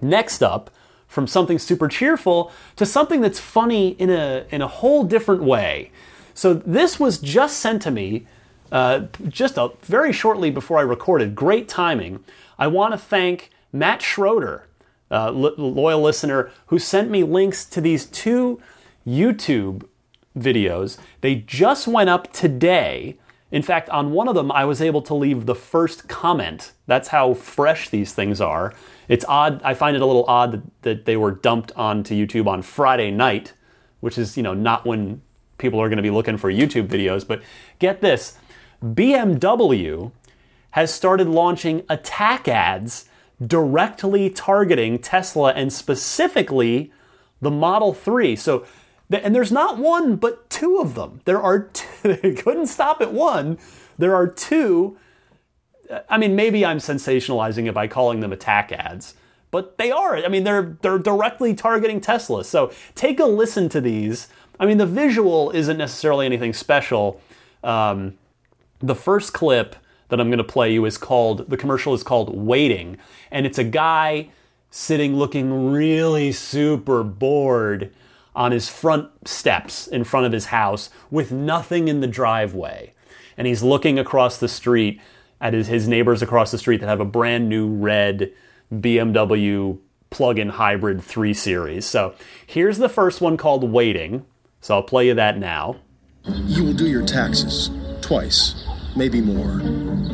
next 0.00 0.42
up, 0.42 0.70
from 1.06 1.26
something 1.26 1.58
super 1.58 1.88
cheerful 1.88 2.50
to 2.76 2.86
something 2.86 3.20
that's 3.20 3.38
funny 3.38 3.90
in 3.90 4.08
a, 4.08 4.46
in 4.50 4.62
a 4.62 4.66
whole 4.66 5.04
different 5.04 5.42
way. 5.42 5.92
So, 6.32 6.54
this 6.54 6.98
was 6.98 7.18
just 7.18 7.60
sent 7.60 7.82
to 7.82 7.90
me 7.90 8.26
uh, 8.72 9.00
just 9.28 9.58
a, 9.58 9.70
very 9.82 10.12
shortly 10.14 10.50
before 10.50 10.78
I 10.78 10.82
recorded. 10.82 11.34
Great 11.34 11.68
timing. 11.68 12.24
I 12.58 12.68
want 12.68 12.92
to 12.94 12.98
thank 12.98 13.50
Matt 13.70 14.00
Schroeder 14.00 14.66
uh, 15.12 15.30
loyal 15.30 16.00
listener 16.00 16.50
who 16.66 16.78
sent 16.78 17.10
me 17.10 17.22
links 17.22 17.64
to 17.66 17.80
these 17.80 18.06
two 18.06 18.60
YouTube 19.06 19.86
videos. 20.36 20.98
They 21.20 21.36
just 21.36 21.86
went 21.86 22.08
up 22.08 22.32
today. 22.32 23.18
In 23.50 23.62
fact, 23.62 23.90
on 23.90 24.12
one 24.12 24.28
of 24.28 24.34
them, 24.34 24.50
I 24.50 24.64
was 24.64 24.80
able 24.80 25.02
to 25.02 25.14
leave 25.14 25.44
the 25.44 25.54
first 25.54 26.08
comment. 26.08 26.72
That's 26.86 27.08
how 27.08 27.34
fresh 27.34 27.90
these 27.90 28.14
things 28.14 28.40
are. 28.40 28.72
It's 29.08 29.26
odd. 29.28 29.60
I 29.62 29.74
find 29.74 29.94
it 29.94 30.00
a 30.00 30.06
little 30.06 30.24
odd 30.24 30.52
that, 30.52 30.82
that 30.82 31.04
they 31.04 31.18
were 31.18 31.32
dumped 31.32 31.70
onto 31.76 32.14
YouTube 32.14 32.46
on 32.46 32.62
Friday 32.62 33.10
night, 33.10 33.52
which 34.00 34.16
is, 34.16 34.38
you 34.38 34.42
know, 34.42 34.54
not 34.54 34.86
when 34.86 35.20
people 35.58 35.80
are 35.80 35.88
going 35.88 35.98
to 35.98 36.02
be 36.02 36.10
looking 36.10 36.38
for 36.38 36.50
YouTube 36.50 36.88
videos. 36.88 37.26
But 37.26 37.42
get 37.78 38.00
this 38.00 38.38
BMW 38.82 40.10
has 40.70 40.92
started 40.92 41.28
launching 41.28 41.82
attack 41.90 42.48
ads 42.48 43.10
directly 43.46 44.30
targeting 44.30 44.98
Tesla 44.98 45.52
and 45.52 45.72
specifically 45.72 46.92
the 47.40 47.50
Model 47.50 47.92
3. 47.92 48.36
So, 48.36 48.66
and 49.10 49.34
there's 49.34 49.52
not 49.52 49.78
one, 49.78 50.16
but 50.16 50.48
two 50.48 50.78
of 50.78 50.94
them. 50.94 51.20
There 51.24 51.40
are 51.40 51.58
two, 51.72 52.14
they 52.14 52.34
couldn't 52.34 52.66
stop 52.66 53.00
at 53.00 53.12
one. 53.12 53.58
There 53.98 54.14
are 54.14 54.26
two. 54.26 54.96
I 56.08 56.16
mean, 56.16 56.34
maybe 56.34 56.64
I'm 56.64 56.78
sensationalizing 56.78 57.68
it 57.68 57.74
by 57.74 57.86
calling 57.86 58.20
them 58.20 58.32
attack 58.32 58.72
ads, 58.72 59.14
but 59.50 59.76
they 59.76 59.90
are. 59.90 60.16
I 60.16 60.28
mean, 60.28 60.44
they're 60.44 60.78
they're 60.80 60.98
directly 60.98 61.54
targeting 61.54 62.00
Tesla. 62.00 62.44
So 62.44 62.72
take 62.94 63.20
a 63.20 63.26
listen 63.26 63.68
to 63.70 63.80
these. 63.80 64.28
I 64.58 64.64
mean, 64.64 64.78
the 64.78 64.86
visual 64.86 65.50
isn't 65.50 65.76
necessarily 65.76 66.24
anything 66.24 66.54
special. 66.54 67.20
Um, 67.62 68.14
the 68.80 68.94
first 68.94 69.32
clip 69.32 69.76
that 70.12 70.20
I'm 70.20 70.28
going 70.28 70.36
to 70.36 70.44
play 70.44 70.70
you 70.70 70.84
is 70.84 70.98
called, 70.98 71.48
the 71.48 71.56
commercial 71.56 71.94
is 71.94 72.02
called 72.02 72.36
Waiting. 72.36 72.98
And 73.30 73.46
it's 73.46 73.56
a 73.56 73.64
guy 73.64 74.28
sitting 74.70 75.16
looking 75.16 75.72
really 75.72 76.32
super 76.32 77.02
bored 77.02 77.90
on 78.36 78.52
his 78.52 78.68
front 78.68 79.08
steps 79.26 79.86
in 79.86 80.04
front 80.04 80.26
of 80.26 80.32
his 80.32 80.44
house 80.46 80.90
with 81.10 81.32
nothing 81.32 81.88
in 81.88 82.00
the 82.00 82.06
driveway. 82.06 82.92
And 83.38 83.46
he's 83.46 83.62
looking 83.62 83.98
across 83.98 84.36
the 84.36 84.48
street 84.48 85.00
at 85.40 85.54
his, 85.54 85.68
his 85.68 85.88
neighbors 85.88 86.20
across 86.20 86.50
the 86.50 86.58
street 86.58 86.82
that 86.82 86.90
have 86.90 87.00
a 87.00 87.06
brand 87.06 87.48
new 87.48 87.66
red 87.66 88.30
BMW 88.70 89.78
plug-in 90.10 90.50
hybrid 90.50 91.02
3 91.02 91.32
Series. 91.32 91.86
So 91.86 92.14
here's 92.46 92.76
the 92.76 92.90
first 92.90 93.22
one 93.22 93.38
called 93.38 93.64
Waiting. 93.64 94.26
So 94.60 94.74
I'll 94.74 94.82
play 94.82 95.06
you 95.06 95.14
that 95.14 95.38
now. 95.38 95.76
You 96.26 96.64
will 96.64 96.74
do 96.74 96.86
your 96.86 97.06
taxes 97.06 97.70
twice, 98.02 98.62
maybe 98.96 99.20
more. 99.20 99.60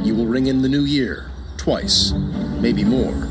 You 0.04 0.14
will 0.14 0.26
ring 0.26 0.46
in 0.46 0.62
the 0.62 0.68
new 0.68 0.84
year 0.84 1.30
twice, 1.56 2.12
maybe 2.12 2.84
more. 2.84 3.28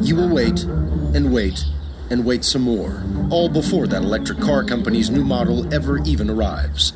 You 0.00 0.16
will 0.16 0.28
wait 0.28 0.62
and 0.62 1.32
wait 1.32 1.64
and 2.10 2.24
wait 2.24 2.44
some 2.44 2.62
more, 2.62 3.02
all 3.30 3.48
before 3.48 3.86
that 3.88 4.02
electric 4.02 4.38
car 4.38 4.62
company's 4.64 5.10
new 5.10 5.24
model 5.24 5.72
ever 5.74 5.98
even 6.04 6.30
arrives. 6.30 6.92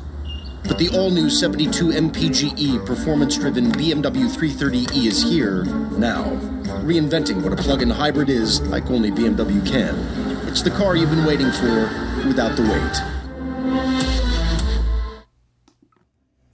But 0.63 0.77
the 0.77 0.89
all 0.89 1.09
new 1.09 1.29
72 1.29 1.87
MPGE 1.87 2.85
performance 2.85 3.37
driven 3.37 3.71
BMW 3.71 4.29
330e 4.29 5.05
is 5.05 5.21
here 5.23 5.65
now, 5.97 6.23
reinventing 6.83 7.43
what 7.43 7.51
a 7.51 7.61
plug 7.61 7.81
in 7.81 7.89
hybrid 7.89 8.29
is 8.29 8.61
like 8.67 8.89
only 8.89 9.11
BMW 9.11 9.65
can. 9.67 9.95
It's 10.47 10.61
the 10.61 10.71
car 10.71 10.95
you've 10.95 11.09
been 11.09 11.25
waiting 11.25 11.51
for 11.51 11.89
without 12.27 12.55
the 12.55 12.63
wait. 12.63 13.20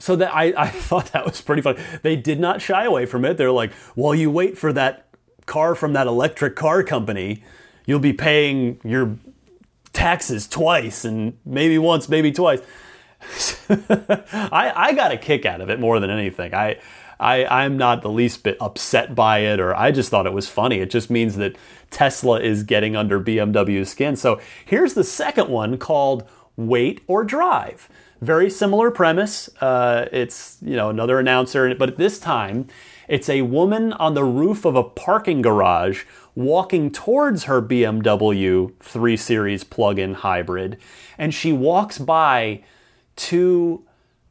So 0.08 0.16
that 0.16 0.34
I, 0.34 0.54
I 0.56 0.68
thought 0.90 1.12
that 1.12 1.26
was 1.26 1.42
pretty 1.42 1.62
funny. 1.62 1.82
They 2.02 2.16
did 2.16 2.40
not 2.40 2.62
shy 2.62 2.86
away 2.86 3.06
from 3.06 3.26
it. 3.26 3.36
They're 3.36 3.52
like, 3.52 3.74
while 3.94 4.16
you 4.16 4.32
wait 4.32 4.58
for 4.58 4.72
that 4.72 5.10
car 5.48 5.76
from 5.76 5.92
that 5.94 6.08
electric 6.08 6.56
car 6.56 6.82
company, 6.82 7.44
you'll 7.86 8.00
be 8.00 8.14
paying 8.14 8.80
your 8.86 9.18
taxes 9.92 10.48
twice 10.48 11.04
and 11.04 11.38
maybe 11.44 11.78
once, 11.78 12.08
maybe 12.08 12.32
twice. 12.32 12.62
I, 13.70 14.72
I 14.74 14.94
got 14.94 15.12
a 15.12 15.18
kick 15.18 15.46
out 15.46 15.60
of 15.60 15.70
it 15.70 15.78
more 15.78 16.00
than 16.00 16.10
anything. 16.10 16.54
I, 16.54 16.80
I, 17.20 17.46
I'm 17.46 17.76
not 17.76 18.02
the 18.02 18.10
least 18.10 18.44
bit 18.44 18.56
upset 18.62 19.14
by 19.14 19.40
it, 19.40 19.60
or 19.60 19.76
I 19.76 19.92
just 19.92 20.10
thought 20.10 20.26
it 20.26 20.32
was 20.32 20.48
funny. 20.48 20.80
It 20.80 20.90
just 20.90 21.10
means 21.10 21.36
that 21.36 21.58
Tesla 21.92 22.40
is 22.40 22.64
getting 22.64 22.96
under 22.96 23.20
BMW's 23.20 23.90
skin. 23.90 24.16
So 24.16 24.40
here's 24.64 24.94
the 24.94 25.04
second 25.04 25.50
one 25.50 25.78
called 25.78 26.26
Wait 26.56 27.02
or 27.08 27.26
Drive. 27.26 27.90
Very 28.22 28.50
similar 28.50 28.90
premise. 28.90 29.50
Uh, 29.62 30.06
it's 30.12 30.58
you 30.62 30.76
know 30.76 30.90
another 30.90 31.20
announcer, 31.20 31.74
but 31.76 31.90
at 31.90 31.98
this 31.98 32.20
time 32.20 32.68
it's 33.08 33.30
a 33.30 33.44
woman 33.44 33.94
on 33.94 34.16
the 34.16 34.24
roof 34.24 34.66
of 34.66 34.76
a 34.76 34.84
parking 34.84 35.42
garage 35.42 36.04
walking 36.36 36.92
towards 36.92 37.46
her 37.46 37.62
BMW 37.62 38.72
3 38.80 39.18
Series 39.18 39.64
plug-in 39.64 40.16
hybrid, 40.16 40.78
and 41.18 41.34
she 41.34 41.54
walks 41.54 41.98
by 41.98 42.64
two 43.16 43.84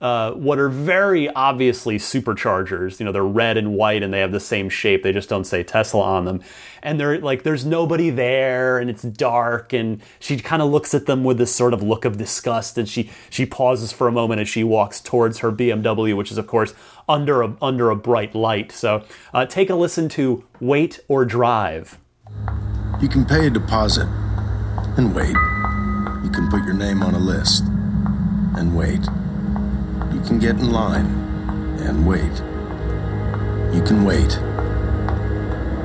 uh, 0.07 0.31
what 0.35 0.57
are 0.61 0.69
very 0.69 1.29
obviously 1.31 1.99
superchargers. 1.99 3.01
You 3.01 3.07
know, 3.07 3.11
they're 3.11 3.25
red 3.25 3.57
and 3.57 3.75
white 3.75 4.05
and 4.05 4.15
they 4.15 4.21
have 4.21 4.31
the 4.31 4.39
same 4.39 4.69
shape. 4.69 5.03
They 5.03 5.13
just 5.13 5.29
don't 5.29 5.43
say 5.43 5.65
Tesla 5.65 6.01
on 6.01 6.27
them. 6.27 6.45
And 6.81 7.01
they're 7.01 7.19
like, 7.19 7.43
there's 7.43 7.67
nobody 7.67 8.11
there 8.11 8.79
and 8.79 8.89
it's 8.89 9.03
dark. 9.03 9.73
And 9.73 10.01
she 10.21 10.37
kind 10.37 10.63
of 10.63 10.71
looks 10.71 10.95
at 10.95 11.07
them 11.07 11.25
with 11.25 11.39
this 11.39 11.53
sort 11.53 11.75
of 11.75 11.83
look 11.83 12.05
of 12.05 12.19
disgust. 12.19 12.79
And 12.79 12.89
she, 12.89 13.11
she 13.31 13.47
pauses 13.47 13.91
for 13.91 14.07
a 14.07 14.13
moment 14.13 14.41
as 14.41 14.49
she 14.49 14.63
walks 14.63 15.01
towards 15.01 15.39
her 15.39 15.51
BMW, 15.51 16.17
which 16.17 16.31
is, 16.31 16.39
of 16.39 16.47
course, 16.47 16.73
under 17.09 17.43
a, 17.43 17.57
under 17.61 17.91
a 17.91 17.97
bright 17.97 18.33
light. 18.33 18.71
So 18.71 19.05
uh, 19.35 19.45
take 19.47 19.71
a 19.71 19.75
listen 19.75 20.09
to 20.11 20.45
Wait 20.61 21.01
or 21.09 21.25
Drive. 21.25 21.99
You 23.03 23.09
can 23.09 23.25
pay 23.25 23.49
a 23.49 23.51
deposit 23.51 24.07
and 24.97 25.17
wait. 25.17 25.35
You 26.23 26.31
can 26.31 26.47
put 26.49 26.65
your 26.65 26.75
name 26.75 27.03
on 27.03 27.17
a 27.17 27.19
list 27.19 27.65
and 28.57 28.77
wait. 28.77 29.01
You 30.17 30.23
can 30.23 30.39
get 30.39 30.57
in 30.57 30.73
line 30.73 31.05
and 31.81 32.07
wait. 32.07 32.23
You 33.77 33.83
can 33.83 34.03
wait. 34.03 34.39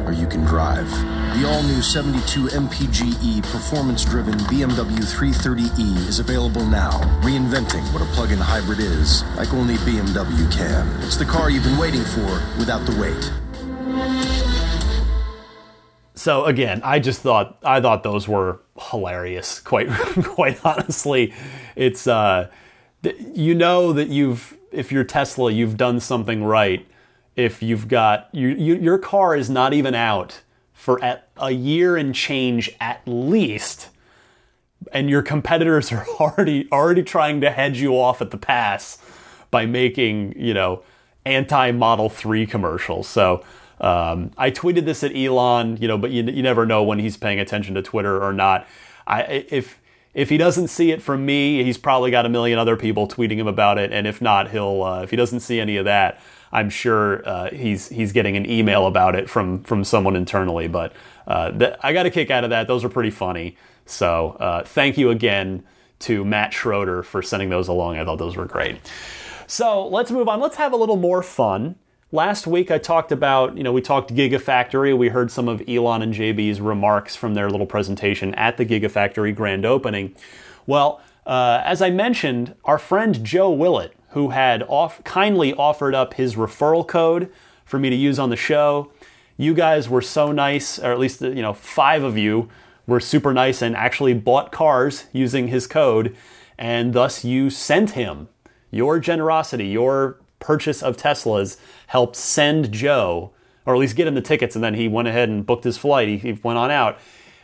Or 0.07 0.13
you 0.13 0.25
can 0.25 0.45
drive. 0.45 0.89
The 1.37 1.45
all 1.45 1.61
new 1.63 1.81
72 1.81 2.47
MPGE 2.47 3.43
performance 3.51 4.05
driven 4.05 4.35
BMW 4.35 4.99
330e 4.99 6.07
is 6.07 6.19
available 6.19 6.65
now, 6.65 6.91
reinventing 7.21 7.83
what 7.91 8.01
a 8.01 8.05
plug 8.13 8.31
in 8.31 8.37
hybrid 8.37 8.79
is, 8.79 9.25
like 9.35 9.53
only 9.53 9.75
BMW 9.75 10.49
can. 10.49 10.87
It's 11.03 11.17
the 11.17 11.25
car 11.25 11.49
you've 11.49 11.65
been 11.65 11.77
waiting 11.77 12.05
for 12.05 12.41
without 12.57 12.85
the 12.85 12.95
wait. 13.01 13.33
So 16.15 16.45
again, 16.45 16.79
I 16.85 16.99
just 16.99 17.19
thought 17.19 17.57
I 17.63 17.81
thought 17.81 18.03
those 18.03 18.29
were 18.29 18.61
hilarious. 18.79 19.59
Quite 19.59 19.89
quite 20.23 20.65
honestly, 20.65 21.33
it's 21.75 22.07
uh, 22.07 22.49
you 23.03 23.55
know 23.55 23.93
that 23.93 24.09
you've 24.09 24.57
if 24.71 24.91
you're 24.91 25.03
Tesla, 25.03 25.51
you've 25.51 25.77
done 25.77 25.99
something 25.99 26.43
right. 26.43 26.87
If 27.35 27.61
you've 27.61 27.87
got 27.87 28.29
you, 28.31 28.49
you, 28.49 28.75
your 28.75 28.97
car 28.97 29.35
is 29.35 29.49
not 29.49 29.73
even 29.73 29.95
out 29.95 30.41
for 30.73 31.03
at 31.03 31.27
a 31.37 31.51
year 31.51 31.97
and 31.97 32.13
change 32.13 32.75
at 32.79 33.01
least, 33.05 33.89
and 34.91 35.09
your 35.09 35.21
competitors 35.21 35.91
are 35.91 36.05
already 36.19 36.67
already 36.71 37.03
trying 37.03 37.41
to 37.41 37.51
hedge 37.51 37.79
you 37.79 37.93
off 37.93 38.21
at 38.21 38.31
the 38.31 38.37
pass 38.37 38.97
by 39.49 39.65
making 39.65 40.33
you 40.37 40.53
know 40.53 40.83
anti 41.25 41.71
Model 41.71 42.09
Three 42.09 42.45
commercials. 42.45 43.07
So. 43.07 43.43
Um, 43.79 44.29
I 44.37 44.51
tweeted 44.51 44.85
this 44.85 45.03
at 45.03 45.15
Elon, 45.15 45.77
you 45.77 45.87
know, 45.87 45.97
but 45.97 46.11
you, 46.11 46.21
you 46.21 46.43
never 46.43 46.67
know 46.67 46.83
when 46.83 46.99
he's 46.99 47.17
paying 47.17 47.39
attention 47.39 47.73
to 47.73 47.81
Twitter 47.81 48.23
or 48.23 48.31
not. 48.31 48.67
I, 49.07 49.23
if 49.49 49.80
if 50.13 50.29
he 50.29 50.37
doesn't 50.37 50.67
see 50.67 50.91
it 50.91 51.01
from 51.01 51.25
me, 51.25 51.63
he's 51.63 51.77
probably 51.77 52.11
got 52.11 52.25
a 52.25 52.29
million 52.29 52.59
other 52.59 52.75
people 52.75 53.07
tweeting 53.07 53.37
him 53.37 53.47
about 53.47 53.77
it. 53.77 53.91
And 53.93 54.05
if 54.05 54.21
not, 54.21 54.51
he'll 54.51 54.83
uh, 54.83 55.03
if 55.03 55.09
he 55.09 55.15
doesn't 55.15 55.39
see 55.39 55.59
any 55.59 55.77
of 55.77 55.85
that, 55.85 56.21
I'm 56.51 56.69
sure 56.69 57.27
uh, 57.27 57.49
he's 57.51 57.89
he's 57.89 58.11
getting 58.11 58.35
an 58.35 58.49
email 58.49 58.87
about 58.87 59.15
it 59.15 59.29
from 59.29 59.63
from 59.63 59.83
someone 59.83 60.15
internally. 60.15 60.67
But 60.67 60.93
uh, 61.27 61.51
th- 61.51 61.75
I 61.81 61.93
got 61.93 62.05
a 62.05 62.09
kick 62.09 62.29
out 62.29 62.43
of 62.43 62.49
that. 62.49 62.67
Those 62.67 62.83
are 62.83 62.89
pretty 62.89 63.11
funny. 63.11 63.55
So 63.85 64.31
uh, 64.39 64.63
thank 64.63 64.97
you 64.97 65.09
again 65.09 65.63
to 65.99 66.25
Matt 66.25 66.53
Schroeder 66.53 67.03
for 67.03 67.21
sending 67.21 67.49
those 67.49 67.67
along. 67.67 67.97
I 67.97 68.05
thought 68.05 68.17
those 68.17 68.35
were 68.35 68.45
great. 68.45 68.77
So 69.47 69.87
let's 69.87 70.11
move 70.11 70.27
on. 70.27 70.39
Let's 70.39 70.55
have 70.57 70.73
a 70.73 70.77
little 70.77 70.95
more 70.97 71.21
fun. 71.23 71.75
Last 72.13 72.45
week 72.45 72.69
I 72.71 72.77
talked 72.77 73.13
about, 73.13 73.55
you 73.55 73.63
know, 73.63 73.71
we 73.71 73.81
talked 73.81 74.13
Gigafactory. 74.13 74.97
We 74.97 75.07
heard 75.07 75.31
some 75.31 75.47
of 75.47 75.63
Elon 75.65 76.01
and 76.01 76.13
JB's 76.13 76.59
remarks 76.59 77.15
from 77.15 77.35
their 77.35 77.49
little 77.49 77.65
presentation 77.65 78.35
at 78.35 78.57
the 78.57 78.65
Gigafactory 78.65 79.33
grand 79.33 79.65
opening. 79.65 80.13
Well, 80.67 80.99
uh, 81.25 81.61
as 81.63 81.81
I 81.81 81.89
mentioned, 81.89 82.53
our 82.65 82.77
friend 82.77 83.23
Joe 83.23 83.49
Willett, 83.49 83.93
who 84.09 84.31
had 84.31 84.63
off, 84.63 85.01
kindly 85.05 85.53
offered 85.53 85.95
up 85.95 86.15
his 86.15 86.35
referral 86.35 86.85
code 86.85 87.31
for 87.63 87.79
me 87.79 87.89
to 87.89 87.95
use 87.95 88.19
on 88.19 88.29
the 88.29 88.35
show, 88.35 88.91
you 89.37 89.53
guys 89.53 89.87
were 89.87 90.01
so 90.01 90.33
nice, 90.33 90.79
or 90.79 90.91
at 90.91 90.99
least, 90.99 91.21
you 91.21 91.41
know, 91.41 91.53
five 91.53 92.03
of 92.03 92.17
you 92.17 92.49
were 92.87 92.99
super 92.99 93.33
nice 93.33 93.61
and 93.61 93.73
actually 93.73 94.13
bought 94.13 94.51
cars 94.51 95.05
using 95.13 95.47
his 95.47 95.65
code, 95.65 96.13
and 96.57 96.91
thus 96.91 97.23
you 97.23 97.49
sent 97.49 97.91
him 97.91 98.27
your 98.69 98.99
generosity, 98.99 99.67
your 99.67 100.20
purchase 100.41 100.83
of 100.83 100.97
Teslas 100.97 101.57
helped 101.87 102.17
send 102.17 102.71
Joe, 102.73 103.31
or 103.65 103.73
at 103.75 103.79
least 103.79 103.95
get 103.95 104.07
him 104.07 104.15
the 104.15 104.21
tickets, 104.21 104.55
and 104.55 104.63
then 104.63 104.73
he 104.73 104.89
went 104.89 105.07
ahead 105.07 105.29
and 105.29 105.45
booked 105.45 105.63
his 105.63 105.77
flight. 105.77 106.09
He, 106.09 106.17
he 106.17 106.33
went 106.33 106.57
on 106.57 106.71
out. 106.71 106.99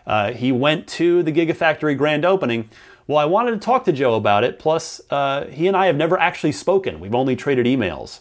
Uh, 0.05 0.33
he 0.33 0.51
went 0.51 0.87
to 0.87 1.23
the 1.23 1.31
Gigafactory 1.31 1.97
grand 1.97 2.25
opening. 2.25 2.69
Well, 3.07 3.17
I 3.17 3.25
wanted 3.25 3.51
to 3.51 3.57
talk 3.59 3.85
to 3.85 3.93
Joe 3.93 4.15
about 4.15 4.43
it. 4.43 4.59
Plus, 4.59 4.99
uh, 5.09 5.45
he 5.45 5.67
and 5.67 5.77
I 5.77 5.85
have 5.85 5.95
never 5.95 6.19
actually 6.19 6.51
spoken. 6.51 6.99
We've 6.99 7.15
only 7.15 7.35
traded 7.35 7.65
emails. 7.65 8.19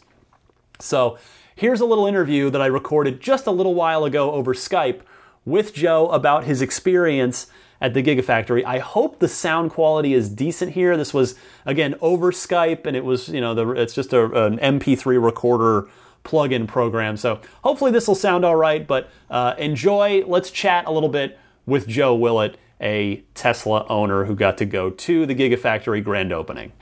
So 0.78 1.18
here's 1.54 1.80
a 1.80 1.86
little 1.86 2.06
interview 2.06 2.50
that 2.50 2.60
I 2.60 2.66
recorded 2.66 3.20
just 3.20 3.46
a 3.46 3.50
little 3.50 3.74
while 3.74 4.04
ago 4.04 4.30
over 4.32 4.54
Skype 4.54 5.00
with 5.44 5.72
Joe 5.74 6.08
about 6.08 6.44
his 6.44 6.60
experience 6.60 7.46
at 7.80 7.94
the 7.94 8.02
Gigafactory. 8.02 8.64
I 8.64 8.78
hope 8.78 9.18
the 9.18 9.28
sound 9.28 9.70
quality 9.70 10.14
is 10.14 10.28
decent 10.28 10.72
here. 10.72 10.96
This 10.96 11.12
was 11.12 11.34
again 11.64 11.94
over 12.00 12.32
Skype, 12.32 12.86
and 12.86 12.96
it 12.96 13.04
was 13.04 13.28
you 13.28 13.40
know 13.40 13.54
the, 13.54 13.68
it's 13.70 13.94
just 13.94 14.12
a, 14.12 14.24
an 14.46 14.58
MP3 14.58 15.22
recorder 15.22 15.88
plug-in 16.24 16.66
program. 16.66 17.16
So 17.16 17.40
hopefully 17.62 17.92
this 17.92 18.08
will 18.08 18.14
sound 18.14 18.44
all 18.44 18.56
right. 18.56 18.86
But 18.86 19.10
uh, 19.30 19.54
enjoy. 19.58 20.24
Let's 20.26 20.50
chat 20.50 20.86
a 20.86 20.90
little 20.90 21.08
bit 21.08 21.38
with 21.66 21.86
Joe 21.86 22.14
Willett, 22.14 22.58
a 22.80 23.22
Tesla 23.34 23.86
owner 23.88 24.24
who 24.24 24.34
got 24.34 24.58
to 24.58 24.64
go 24.64 24.90
to 24.90 25.26
the 25.26 25.34
Gigafactory 25.34 26.02
grand 26.02 26.32
opening. 26.32 26.72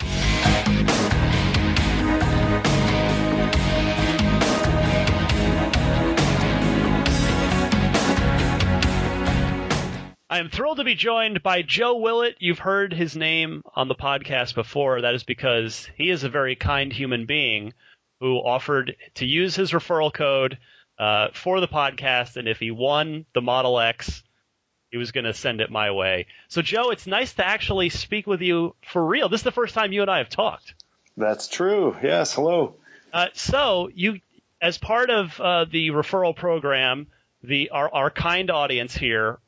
I 10.35 10.39
am 10.39 10.49
thrilled 10.49 10.79
to 10.79 10.85
be 10.85 10.97
joined 10.97 11.45
by 11.45 11.63
Joe 11.63 11.99
Willett. 11.99 12.39
You've 12.41 12.59
heard 12.59 12.93
his 12.93 13.15
name 13.15 13.63
on 13.77 13.87
the 13.87 13.95
podcast 13.95 14.57
before. 14.57 15.01
That 15.01 15.15
is 15.15 15.23
because 15.23 15.89
he 15.97 16.11
is 16.11 16.25
a 16.25 16.29
very 16.29 16.57
kind 16.57 16.93
human 16.93 17.25
being 17.25 17.73
who 18.19 18.39
offered 18.39 18.97
to 19.15 19.27
use 19.27 19.55
his 19.55 19.71
referral 19.71 20.13
code 20.13 20.59
uh, 20.99 21.29
for 21.35 21.61
the 21.61 21.69
podcast, 21.69 22.37
and 22.37 22.49
if 22.49 22.59
he 22.59 22.73
won 22.73 23.27
the 23.33 23.43
Model 23.43 23.79
X, 23.79 24.25
he 24.91 24.97
was 24.97 25.13
going 25.13 25.23
to 25.23 25.35
send 25.35 25.61
it 25.61 25.71
my 25.71 25.93
way. 25.93 26.27
So, 26.49 26.63
Joe, 26.63 26.91
it's 26.91 27.07
nice 27.07 27.35
to 27.35 27.47
actually 27.47 27.91
speak 27.91 28.27
with 28.27 28.41
you 28.41 28.75
for 28.85 29.07
real. 29.07 29.29
This 29.29 29.43
is 29.43 29.45
the 29.45 29.53
first 29.53 29.73
time 29.73 29.93
you 29.93 30.03
and 30.03 30.11
I 30.11 30.19
have 30.19 30.31
talked. 30.31 30.75
That's 31.17 31.47
true. 31.47 31.97
Yes. 32.03 32.35
Hello. 32.35 32.75
Uh, 33.13 33.29
so, 33.35 33.89
you, 33.95 34.19
as 34.61 34.79
part 34.79 35.11
of 35.11 35.41
uh, 35.41 35.67
the 35.67 35.91
referral 35.91 36.35
program, 36.35 37.07
the 37.45 37.71
our, 37.71 37.95
our 37.95 38.11
kind 38.11 38.51
audience 38.51 38.97
here 38.97 39.39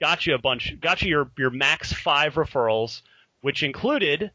got 0.00 0.26
you 0.26 0.34
a 0.34 0.38
bunch, 0.38 0.78
got 0.80 1.02
you 1.02 1.08
your 1.08 1.30
your 1.38 1.50
max 1.50 1.92
five 1.92 2.34
referrals, 2.34 3.02
which 3.40 3.62
included 3.62 4.30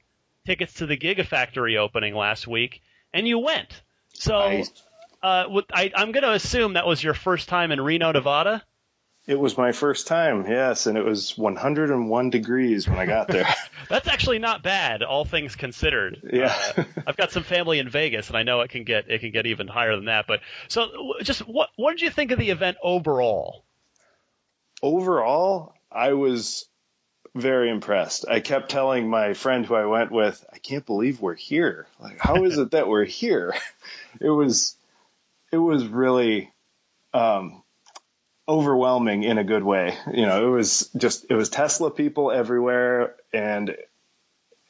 tickets 0.46 0.76
to 0.76 0.86
the 0.86 0.98
Gigafactory 0.98 1.78
opening 1.78 2.16
last 2.16 2.48
week, 2.48 2.82
and 3.14 3.28
you 3.28 3.40
went. 3.40 3.82
So, 4.14 4.64
uh, 5.22 5.62
I, 5.74 5.92
I'm 5.96 6.12
going 6.12 6.24
to 6.24 6.34
assume 6.34 6.74
that 6.74 6.88
was 6.88 7.04
your 7.04 7.14
first 7.14 7.50
time 7.50 7.72
in 7.72 7.82
Reno, 7.82 8.12
Nevada. 8.12 8.64
It 9.28 9.40
was 9.40 9.58
my 9.58 9.72
first 9.72 10.06
time, 10.06 10.46
yes, 10.48 10.86
and 10.86 11.00
it 11.00 11.04
was 11.04 11.36
101 11.36 12.30
degrees 12.30 12.88
when 12.88 13.00
I 13.00 13.08
got 13.08 13.28
there. 13.28 13.48
That's 13.90 14.08
actually 14.08 14.38
not 14.38 14.62
bad, 14.62 15.02
all 15.02 15.26
things 15.26 15.56
considered. 15.56 16.22
Yeah. 16.32 16.56
Uh, 16.78 16.84
I've 17.08 17.18
got 17.18 17.32
some 17.32 17.42
family 17.42 17.80
in 17.80 17.90
Vegas, 17.90 18.28
and 18.28 18.38
I 18.38 18.44
know 18.44 18.62
it 18.62 18.70
can 18.70 18.84
get 18.84 19.10
it 19.10 19.22
can 19.22 19.32
get 19.32 19.48
even 19.48 19.68
higher 19.68 19.96
than 19.96 20.06
that. 20.06 20.28
But 20.28 20.42
so, 20.68 21.16
just 21.24 21.40
what 21.40 21.70
what 21.76 21.94
did 21.94 22.02
you 22.02 22.12
think 22.12 22.30
of 22.32 22.38
the 22.38 22.52
event 22.52 22.78
overall? 22.84 23.64
Overall, 24.82 25.74
I 25.91 26.13
was 26.13 26.67
very 27.34 27.70
impressed. 27.70 28.25
I 28.29 28.39
kept 28.39 28.70
telling 28.70 29.10
my 29.10 29.34
friend 29.34 29.65
who 29.65 29.75
I 29.75 29.86
went 29.86 30.12
with, 30.12 30.44
I 30.51 30.58
can't 30.58 30.86
believe 30.86 31.20
we're 31.22 31.36
here. 31.36 31.88
Like, 32.00 32.17
how 32.20 32.46
is 32.46 32.58
it 32.58 32.72
that 32.72 32.88
we're 32.88 33.05
here? 33.05 33.53
It 34.22 34.29
was, 34.29 34.77
it 35.51 35.58
was 35.58 35.86
really, 35.86 36.53
um, 37.13 37.63
overwhelming 38.48 39.24
in 39.24 39.38
a 39.38 39.44
good 39.44 39.63
way. 39.63 39.98
You 40.13 40.25
know, 40.25 40.48
it 40.48 40.50
was 40.50 40.89
just, 40.96 41.25
it 41.29 41.34
was 41.34 41.50
Tesla 41.50 41.91
people 41.91 42.32
everywhere 42.32 43.15
and 43.34 43.72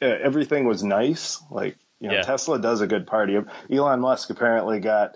uh, 0.01 0.05
everything 0.05 0.65
was 0.65 0.83
nice. 0.83 1.39
Like, 1.51 1.77
you 1.99 2.09
know, 2.09 2.15
Yeah. 2.15 2.21
Tesla 2.23 2.57
does 2.57 2.81
a 2.81 2.87
good 2.87 3.05
party. 3.05 3.37
Elon 3.71 3.99
Musk 3.99 4.31
apparently 4.31 4.79
got 4.79 5.15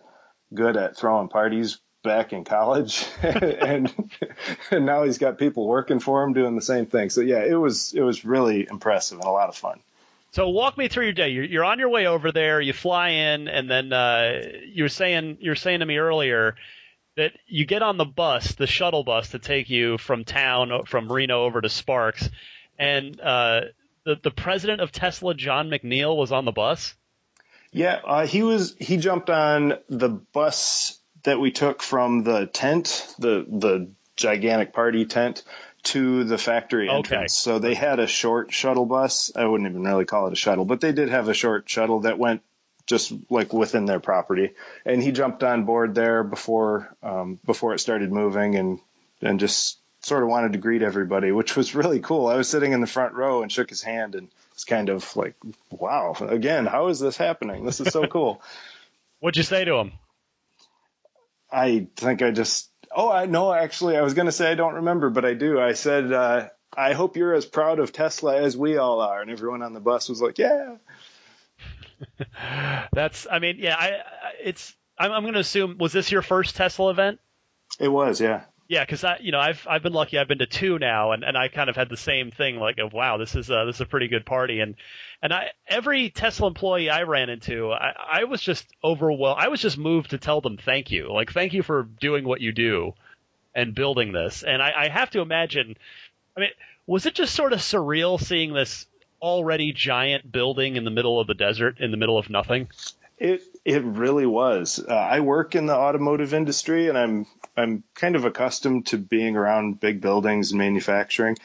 good 0.53 0.77
at 0.77 0.95
throwing 0.95 1.27
parties 1.27 1.79
back 2.03 2.31
in 2.33 2.43
college 2.43 3.05
and 3.21 3.93
and 4.71 4.85
now 4.85 5.03
he's 5.03 5.17
got 5.17 5.37
people 5.37 5.67
working 5.67 5.99
for 5.99 6.23
him 6.23 6.33
doing 6.33 6.55
the 6.55 6.61
same 6.61 6.85
thing. 6.85 7.09
So 7.09 7.21
yeah, 7.21 7.43
it 7.43 7.55
was 7.55 7.93
it 7.93 8.01
was 8.01 8.23
really 8.25 8.67
impressive 8.69 9.19
and 9.19 9.27
a 9.27 9.31
lot 9.31 9.49
of 9.49 9.55
fun. 9.55 9.79
So 10.31 10.49
walk 10.49 10.77
me 10.77 10.87
through 10.87 11.05
your 11.05 11.13
day. 11.13 11.29
You're, 11.29 11.43
you're 11.43 11.63
on 11.63 11.79
your 11.79 11.89
way 11.89 12.05
over 12.05 12.31
there. 12.31 12.61
You 12.61 12.71
fly 12.71 13.09
in, 13.09 13.47
and 13.47 13.69
then 13.69 13.91
uh, 13.91 14.41
you 14.65 14.83
were 14.83 14.89
saying 14.89 15.37
you 15.41 15.51
were 15.51 15.55
saying 15.55 15.79
to 15.79 15.85
me 15.85 15.97
earlier 15.97 16.55
that 17.17 17.33
you 17.47 17.65
get 17.65 17.81
on 17.81 17.97
the 17.97 18.05
bus, 18.05 18.53
the 18.53 18.67
shuttle 18.67 19.03
bus, 19.03 19.29
to 19.29 19.39
take 19.39 19.69
you 19.69 19.97
from 19.97 20.23
town, 20.23 20.85
from 20.85 21.11
Reno 21.11 21.43
over 21.43 21.61
to 21.61 21.69
Sparks, 21.69 22.29
and 22.77 23.19
uh, 23.19 23.61
the 24.05 24.17
the 24.21 24.31
president 24.31 24.81
of 24.81 24.91
Tesla, 24.91 25.33
Jon 25.33 25.69
McNeill, 25.69 26.15
was 26.15 26.31
on 26.31 26.45
the 26.45 26.51
bus. 26.51 26.93
Yeah, 27.71 27.99
uh, 28.03 28.27
he 28.27 28.43
was 28.43 28.75
he 28.79 28.97
jumped 28.97 29.31
on 29.31 29.79
the 29.89 30.09
bus 30.09 30.98
that 31.23 31.39
we 31.39 31.51
took 31.51 31.81
from 31.81 32.23
the 32.23 32.45
tent, 32.45 33.13
the 33.19 33.45
the 33.47 33.89
gigantic 34.15 34.73
party 34.73 35.05
tent 35.05 35.43
to 35.81 36.23
the 36.25 36.37
factory 36.37 36.89
Okay. 36.89 37.15
entrance. 37.15 37.35
So 37.35 37.59
they 37.59 37.73
had 37.73 37.99
a 37.99 38.07
short 38.07 38.51
shuttle 38.51 38.85
bus. 38.85 39.31
I 39.35 39.45
wouldn't 39.45 39.69
even 39.69 39.83
really 39.83 40.05
call 40.05 40.27
it 40.27 40.33
a 40.33 40.35
shuttle, 40.35 40.65
but 40.65 40.81
they 40.81 40.91
did 40.91 41.09
have 41.09 41.29
a 41.29 41.33
short 41.33 41.69
shuttle 41.69 42.01
that 42.01 42.19
went 42.19 42.41
just 42.85 43.13
like 43.29 43.53
within 43.53 43.85
their 43.85 43.99
property. 43.99 44.51
And 44.85 45.01
he 45.01 45.11
jumped 45.11 45.43
on 45.43 45.63
board 45.65 45.95
there 45.95 46.23
before 46.23 46.93
um, 47.01 47.39
before 47.45 47.73
it 47.73 47.79
started 47.79 48.11
moving 48.11 48.55
and 48.55 48.79
and 49.21 49.39
just 49.39 49.77
sort 50.01 50.23
of 50.23 50.29
wanted 50.29 50.53
to 50.53 50.59
greet 50.59 50.81
everybody, 50.81 51.31
which 51.31 51.55
was 51.55 51.75
really 51.75 51.99
cool. 51.99 52.27
I 52.27 52.35
was 52.35 52.47
sitting 52.47 52.71
in 52.71 52.81
the 52.81 52.87
front 52.87 53.13
row 53.13 53.41
and 53.41 53.51
shook 53.51 53.69
his 53.69 53.81
hand 53.81 54.15
and 54.15 54.29
it's 54.53 54.63
kind 54.65 54.89
of 54.89 55.15
like, 55.15 55.35
wow, 55.69 56.15
again, 56.19 56.65
how 56.65 56.87
is 56.87 56.99
this 56.99 57.15
happening? 57.17 57.65
This 57.65 57.79
is 57.79 57.91
so 57.91 58.07
cool. 58.07 58.41
What'd 59.19 59.37
you 59.37 59.43
say 59.43 59.65
to 59.65 59.75
him? 59.75 59.91
I 61.51 61.87
think 61.95 62.21
I 62.21 62.31
just. 62.31 62.69
Oh, 62.95 63.11
I 63.11 63.25
no, 63.25 63.53
actually, 63.53 63.97
I 63.97 64.01
was 64.01 64.13
going 64.13 64.25
to 64.25 64.31
say 64.31 64.51
I 64.51 64.55
don't 64.55 64.75
remember, 64.75 65.09
but 65.09 65.25
I 65.25 65.33
do. 65.33 65.59
I 65.59 65.73
said, 65.73 66.11
uh, 66.11 66.49
I 66.75 66.93
hope 66.93 67.17
you're 67.17 67.33
as 67.33 67.45
proud 67.45 67.79
of 67.79 67.91
Tesla 67.91 68.41
as 68.41 68.57
we 68.57 68.77
all 68.77 69.01
are, 69.01 69.21
and 69.21 69.29
everyone 69.29 69.61
on 69.61 69.73
the 69.73 69.79
bus 69.79 70.09
was 70.09 70.21
like, 70.21 70.37
yeah. 70.37 70.75
That's, 72.93 73.27
I 73.29 73.39
mean, 73.39 73.57
yeah, 73.59 73.75
I, 73.77 73.87
I 73.87 74.31
it's. 74.43 74.75
I'm, 74.97 75.11
I'm 75.11 75.23
going 75.23 75.35
to 75.35 75.39
assume 75.39 75.77
was 75.77 75.93
this 75.93 76.11
your 76.11 76.21
first 76.21 76.55
Tesla 76.55 76.89
event? 76.89 77.19
It 77.79 77.87
was, 77.87 78.19
yeah. 78.19 78.43
Yeah, 78.69 78.85
because 78.85 79.03
I, 79.03 79.17
you 79.19 79.31
know, 79.31 79.39
I've 79.39 79.65
I've 79.67 79.81
been 79.81 79.93
lucky. 79.93 80.19
I've 80.19 80.27
been 80.27 80.37
to 80.37 80.45
two 80.45 80.77
now, 80.77 81.11
and, 81.11 81.23
and 81.23 81.35
I 81.35 81.47
kind 81.47 81.71
of 81.71 81.75
had 81.75 81.89
the 81.89 81.97
same 81.97 82.29
thing. 82.29 82.57
Like, 82.57 82.77
of 82.77 82.93
wow, 82.93 83.17
this 83.17 83.33
is 83.33 83.49
a, 83.49 83.63
this 83.65 83.77
is 83.77 83.81
a 83.81 83.85
pretty 83.87 84.07
good 84.07 84.27
party, 84.27 84.59
and 84.59 84.75
and 85.23 85.33
I 85.33 85.47
every 85.67 86.11
Tesla 86.11 86.47
employee 86.47 86.87
I 86.87 87.01
ran 87.01 87.29
into, 87.29 87.71
I, 87.71 87.93
I 88.11 88.23
was 88.25 88.43
just 88.43 88.67
overwhelmed. 88.83 89.41
I 89.41 89.47
was 89.47 89.59
just 89.59 89.79
moved 89.79 90.11
to 90.11 90.19
tell 90.19 90.39
them 90.39 90.57
thank 90.57 90.91
you, 90.91 91.11
like 91.11 91.33
thank 91.33 91.53
you 91.53 91.63
for 91.63 91.81
doing 91.99 92.25
what 92.25 92.41
you 92.41 92.51
do, 92.51 92.93
and 93.55 93.73
building 93.73 94.11
this. 94.11 94.43
And 94.43 94.61
I, 94.61 94.71
I 94.77 94.89
have 94.89 95.09
to 95.11 95.21
imagine, 95.21 95.75
I 96.37 96.41
mean, 96.41 96.49
was 96.85 97.07
it 97.07 97.15
just 97.15 97.33
sort 97.33 97.53
of 97.53 97.59
surreal 97.59 98.21
seeing 98.21 98.53
this 98.53 98.85
already 99.19 99.73
giant 99.73 100.31
building 100.31 100.75
in 100.75 100.83
the 100.83 100.91
middle 100.91 101.19
of 101.19 101.25
the 101.25 101.33
desert, 101.33 101.79
in 101.79 101.89
the 101.89 101.97
middle 101.97 102.19
of 102.19 102.29
nothing? 102.29 102.69
It 103.17 103.41
it 103.65 103.83
really 103.83 104.25
was. 104.25 104.83
Uh, 104.87 104.93
I 104.93 105.19
work 105.19 105.55
in 105.55 105.65
the 105.65 105.75
automotive 105.75 106.33
industry, 106.33 106.89
and 106.89 106.97
I'm 106.97 107.25
I'm 107.57 107.83
kind 107.95 108.15
of 108.15 108.25
accustomed 108.25 108.87
to 108.87 108.97
being 108.97 109.35
around 109.35 109.79
big 109.79 110.01
buildings 110.01 110.51
and 110.51 110.59
manufacturing. 110.59 111.37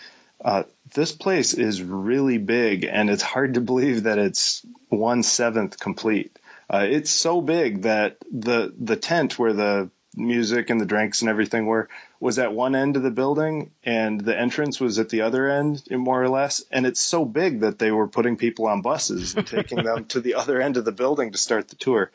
Uh, 0.45 0.65
this 0.95 1.13
place 1.13 1.55
is 1.55 1.83
really 1.83 2.39
big, 2.39 2.85
and 2.85 3.11
it's 3.11 3.23
hard 3.23 3.55
to 3.55 3.61
believe 3.61 4.05
that 4.05 4.19
it's 4.19 4.65
one 4.89 5.23
seventh 5.23 5.79
complete. 5.79 6.39
Uh, 6.69 6.87
it's 6.89 7.11
so 7.11 7.41
big 7.41 7.83
that 7.83 8.19
the 8.31 8.73
the 8.79 8.97
tent 8.97 9.39
where 9.39 9.53
the 9.53 9.91
music 10.17 10.71
and 10.71 10.81
the 10.81 10.87
drinks 10.87 11.23
and 11.23 11.29
everything 11.29 11.67
were 11.67 11.89
was 12.21 12.39
at 12.39 12.53
one 12.53 12.75
end 12.75 12.97
of 12.97 13.03
the 13.03 13.11
building, 13.11 13.71
and 13.83 14.21
the 14.21 14.39
entrance 14.39 14.81
was 14.81 14.99
at 14.99 15.09
the 15.09 15.23
other 15.23 15.49
end, 15.49 15.83
more 15.91 16.23
or 16.23 16.29
less. 16.29 16.65
And 16.71 16.87
it's 16.87 17.01
so 17.03 17.25
big 17.25 17.61
that 17.61 17.79
they 17.79 17.91
were 17.91 18.09
putting 18.09 18.37
people 18.37 18.67
on 18.67 18.83
buses 18.83 19.35
and 19.35 19.47
taking 19.47 19.83
them 19.83 20.07
to 20.07 20.21
the 20.21 20.35
other 20.35 20.61
end 20.61 20.77
of 20.77 20.85
the 20.85 20.93
building 20.93 21.33
to 21.33 21.39
start 21.39 21.69
the 21.69 21.77
tour. 21.77 22.11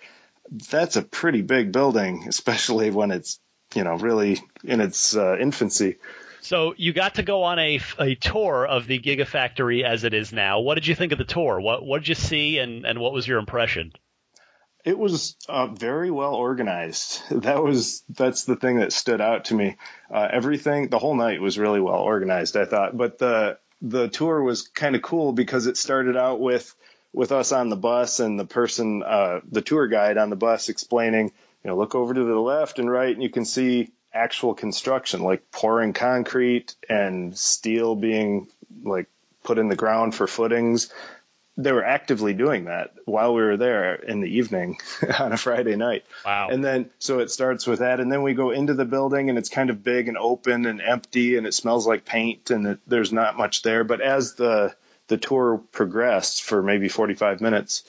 That's 0.52 0.96
a 0.96 1.04
pretty 1.04 1.42
big 1.42 1.72
building, 1.72 2.26
especially 2.28 2.92
when 2.92 3.12
it's 3.12 3.40
you 3.76 3.84
know 3.84 3.96
really 3.96 4.40
in 4.64 4.82
its 4.82 5.16
uh, 5.16 5.38
infancy. 5.38 5.98
So 6.42 6.74
you 6.78 6.94
got 6.94 7.16
to 7.16 7.24
go 7.24 7.44
on 7.44 7.60
a, 7.60 7.80
a 8.00 8.16
tour 8.16 8.66
of 8.66 8.88
the 8.88 9.00
Gigafactory 9.00 9.84
as 9.84 10.06
it 10.06 10.14
is 10.14 10.32
now. 10.32 10.62
What 10.62 10.76
did 10.76 10.88
you 10.88 10.96
think 10.96 11.12
of 11.12 11.18
the 11.18 11.26
tour? 11.26 11.60
What 11.60 11.86
what 11.86 12.00
did 12.00 12.08
you 12.08 12.16
see, 12.16 12.60
and, 12.60 12.86
and 12.86 13.00
what 13.00 13.14
was 13.14 13.28
your 13.28 13.40
impression? 13.40 13.94
It 14.86 14.98
was 14.98 15.36
uh, 15.48 15.68
very 15.68 16.10
well 16.12 16.34
organized. 16.36 17.22
That 17.32 17.64
was 17.64 18.04
that's 18.10 18.46
the 18.46 18.56
thing 18.56 18.80
that 18.80 18.94
stood 18.94 19.22
out 19.22 19.46
to 19.46 19.56
me. 19.56 19.78
Uh, 20.10 20.28
everything, 20.32 20.90
the 20.90 21.00
whole 21.00 21.16
night 21.16 21.42
was 21.42 21.60
really 21.60 21.82
well 21.82 22.00
organized. 22.00 22.56
I 22.56 22.66
thought, 22.66 22.96
but 22.98 23.18
the 23.18 23.58
the 23.82 24.08
tour 24.08 24.42
was 24.42 24.68
kind 24.68 24.96
of 24.96 25.02
cool 25.02 25.32
because 25.32 25.68
it 25.68 25.78
started 25.78 26.18
out 26.18 26.40
with 26.40 26.74
with 27.14 27.32
us 27.32 27.52
on 27.52 27.70
the 27.70 27.76
bus 27.76 28.20
and 28.20 28.40
the 28.40 28.46
person, 28.46 29.04
uh, 29.04 29.40
the 29.50 29.62
tour 29.62 29.88
guide 29.88 30.18
on 30.18 30.30
the 30.30 30.36
bus 30.36 30.70
explaining, 30.70 31.32
you 31.64 31.68
know, 31.70 31.78
look 31.78 31.96
over 31.96 32.14
to 32.14 32.24
the 32.24 32.40
left 32.40 32.78
and 32.78 32.90
right, 32.90 33.14
and 33.14 33.24
you 33.24 33.30
can 33.30 33.46
see 33.46 33.92
actual 34.14 34.54
construction, 34.54 35.22
like 35.22 35.52
pouring 35.52 35.94
concrete 35.94 36.76
and 36.88 37.38
steel 37.38 37.96
being 37.96 38.48
like 38.84 39.08
put 39.44 39.58
in 39.58 39.70
the 39.70 39.76
ground 39.76 40.14
for 40.14 40.28
footings 40.28 40.92
they 41.60 41.74
were 41.74 41.84
actively 41.84 42.34
doing 42.34 42.66
that 42.66 42.94
while 43.04 43.34
we 43.34 43.42
were 43.42 43.58
there 43.58 43.96
in 43.96 44.22
the 44.22 44.38
evening 44.38 44.78
on 45.20 45.34
a 45.34 45.38
Friday 45.38 45.76
night. 45.76 46.06
Wow. 46.26 46.48
And 46.50 46.64
then, 46.64 46.90
so 47.00 47.20
it 47.20 47.32
starts 47.32 47.68
with 47.68 47.80
that. 47.80 48.00
And 48.00 48.10
then 48.10 48.24
we 48.24 48.34
go 48.34 48.52
into 48.52 48.74
the 48.74 48.86
building 48.86 49.30
and 49.30 49.38
it's 49.38 49.50
kind 49.50 49.70
of 49.70 49.84
big 49.84 50.08
and 50.08 50.18
open 50.18 50.66
and 50.66 50.82
empty 50.82 51.36
and 51.36 51.46
it 51.46 51.54
smells 51.54 51.86
like 51.86 52.06
paint 52.06 52.50
and 52.50 52.66
it, 52.66 52.80
there's 52.88 53.12
not 53.12 53.38
much 53.38 53.62
there. 53.62 53.84
But 53.84 54.00
as 54.00 54.36
the, 54.36 54.74
the 55.08 55.18
tour 55.18 55.62
progressed 55.74 56.44
for 56.44 56.64
maybe 56.64 56.88
45 56.88 57.42
minutes, 57.42 57.84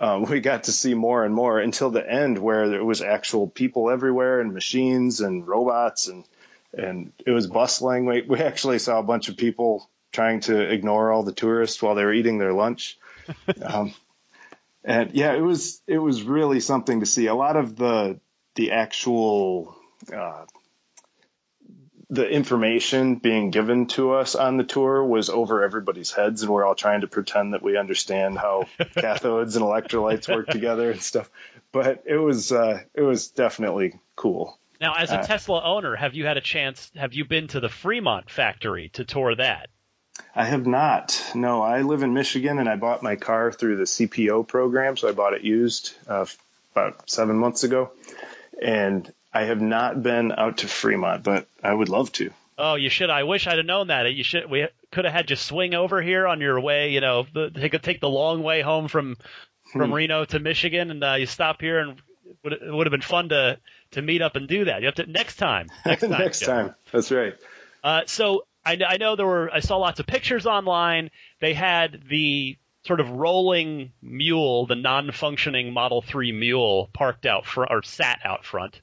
um, 0.00 0.24
we 0.24 0.40
got 0.40 0.64
to 0.64 0.72
see 0.72 0.94
more 0.94 1.24
and 1.24 1.32
more 1.32 1.60
until 1.60 1.90
the 1.90 2.04
end 2.04 2.40
where 2.40 2.70
there 2.70 2.84
was 2.84 3.02
actual 3.02 3.46
people 3.46 3.88
everywhere 3.88 4.40
and 4.40 4.52
machines 4.52 5.20
and 5.20 5.46
robots 5.46 6.08
and, 6.08 6.24
and 6.76 7.12
it 7.24 7.30
was 7.30 7.46
bustling. 7.46 8.04
We, 8.04 8.22
we 8.22 8.40
actually 8.40 8.80
saw 8.80 8.98
a 8.98 9.04
bunch 9.04 9.28
of 9.28 9.36
people 9.36 9.88
trying 10.10 10.40
to 10.40 10.60
ignore 10.60 11.12
all 11.12 11.22
the 11.22 11.32
tourists 11.32 11.80
while 11.80 11.94
they 11.94 12.04
were 12.04 12.12
eating 12.12 12.38
their 12.38 12.52
lunch 12.52 12.98
um, 13.62 13.94
and 14.84 15.12
yeah, 15.12 15.34
it 15.34 15.40
was 15.40 15.80
it 15.86 15.98
was 15.98 16.22
really 16.22 16.60
something 16.60 17.00
to 17.00 17.06
see. 17.06 17.26
A 17.26 17.34
lot 17.34 17.56
of 17.56 17.76
the 17.76 18.20
the 18.54 18.72
actual 18.72 19.76
uh, 20.14 20.44
the 22.10 22.28
information 22.28 23.16
being 23.16 23.50
given 23.50 23.86
to 23.86 24.12
us 24.12 24.34
on 24.34 24.58
the 24.58 24.64
tour 24.64 25.02
was 25.02 25.30
over 25.30 25.62
everybody's 25.62 26.10
heads, 26.10 26.42
and 26.42 26.52
we're 26.52 26.64
all 26.64 26.74
trying 26.74 27.00
to 27.00 27.06
pretend 27.06 27.54
that 27.54 27.62
we 27.62 27.78
understand 27.78 28.36
how 28.36 28.66
cathodes 28.78 29.56
and 29.56 29.64
electrolytes 29.64 30.28
work 30.28 30.48
together 30.48 30.90
and 30.90 31.00
stuff. 31.00 31.30
But 31.72 32.02
it 32.04 32.18
was 32.18 32.52
uh, 32.52 32.80
it 32.94 33.02
was 33.02 33.28
definitely 33.28 33.98
cool. 34.14 34.58
Now, 34.78 34.94
as 34.94 35.10
a 35.12 35.20
uh, 35.20 35.22
Tesla 35.22 35.62
owner, 35.62 35.94
have 35.94 36.14
you 36.14 36.26
had 36.26 36.36
a 36.36 36.40
chance? 36.40 36.90
Have 36.96 37.14
you 37.14 37.24
been 37.24 37.46
to 37.48 37.60
the 37.60 37.68
Fremont 37.68 38.28
factory 38.28 38.90
to 38.94 39.04
tour 39.04 39.34
that? 39.36 39.70
I 40.34 40.44
have 40.44 40.66
not. 40.66 41.20
No, 41.34 41.62
I 41.62 41.82
live 41.82 42.02
in 42.02 42.14
Michigan, 42.14 42.58
and 42.58 42.68
I 42.68 42.76
bought 42.76 43.02
my 43.02 43.16
car 43.16 43.52
through 43.52 43.76
the 43.76 43.84
CPO 43.84 44.46
program, 44.48 44.96
so 44.96 45.08
I 45.08 45.12
bought 45.12 45.34
it 45.34 45.42
used 45.42 45.94
uh, 46.08 46.26
about 46.74 47.10
seven 47.10 47.36
months 47.36 47.64
ago, 47.64 47.90
and 48.60 49.12
I 49.32 49.44
have 49.44 49.60
not 49.60 50.02
been 50.02 50.32
out 50.32 50.58
to 50.58 50.68
Fremont, 50.68 51.22
but 51.22 51.48
I 51.62 51.72
would 51.72 51.88
love 51.88 52.12
to. 52.12 52.30
Oh, 52.58 52.74
you 52.74 52.90
should. 52.90 53.10
I 53.10 53.24
wish 53.24 53.46
I'd 53.46 53.56
have 53.56 53.66
known 53.66 53.88
that. 53.88 54.12
You 54.12 54.24
should. 54.24 54.48
We 54.48 54.68
could 54.90 55.04
have 55.04 55.14
had 55.14 55.30
you 55.30 55.36
swing 55.36 55.74
over 55.74 56.00
here 56.02 56.26
on 56.26 56.40
your 56.40 56.60
way. 56.60 56.90
You 56.90 57.00
know, 57.00 57.26
take 57.54 57.80
take 57.82 58.00
the 58.00 58.08
long 58.08 58.42
way 58.42 58.60
home 58.60 58.88
from 58.88 59.16
from 59.72 59.88
hmm. 59.88 59.94
Reno 59.94 60.24
to 60.26 60.38
Michigan, 60.38 60.90
and 60.90 61.02
uh, 61.02 61.14
you 61.14 61.26
stop 61.26 61.60
here, 61.60 61.80
and 61.80 61.98
it 62.44 62.72
would 62.72 62.86
have 62.86 62.92
been 62.92 63.00
fun 63.00 63.30
to 63.30 63.58
to 63.92 64.02
meet 64.02 64.22
up 64.22 64.36
and 64.36 64.48
do 64.48 64.66
that. 64.66 64.80
You 64.80 64.86
have 64.86 64.94
to 64.96 65.06
next 65.06 65.36
time. 65.36 65.68
Next 65.86 66.00
time. 66.08 66.10
next 66.10 66.40
time. 66.40 66.74
That's 66.92 67.10
right. 67.10 67.34
Uh, 67.82 68.02
so 68.06 68.44
I, 68.64 68.78
I 68.86 68.96
know 68.96 69.16
there 69.16 69.26
were. 69.26 69.50
I 69.52 69.60
saw 69.60 69.76
lots 69.76 70.00
of 70.00 70.06
pictures 70.06 70.46
online. 70.46 71.10
They 71.40 71.54
had 71.54 72.02
the 72.08 72.56
sort 72.84 73.00
of 73.00 73.10
rolling 73.10 73.92
mule, 74.02 74.66
the 74.66 74.74
non-functioning 74.74 75.72
Model 75.72 76.02
3 76.02 76.32
mule, 76.32 76.90
parked 76.92 77.26
out 77.26 77.46
front 77.46 77.70
or 77.70 77.82
sat 77.82 78.20
out 78.24 78.44
front. 78.44 78.80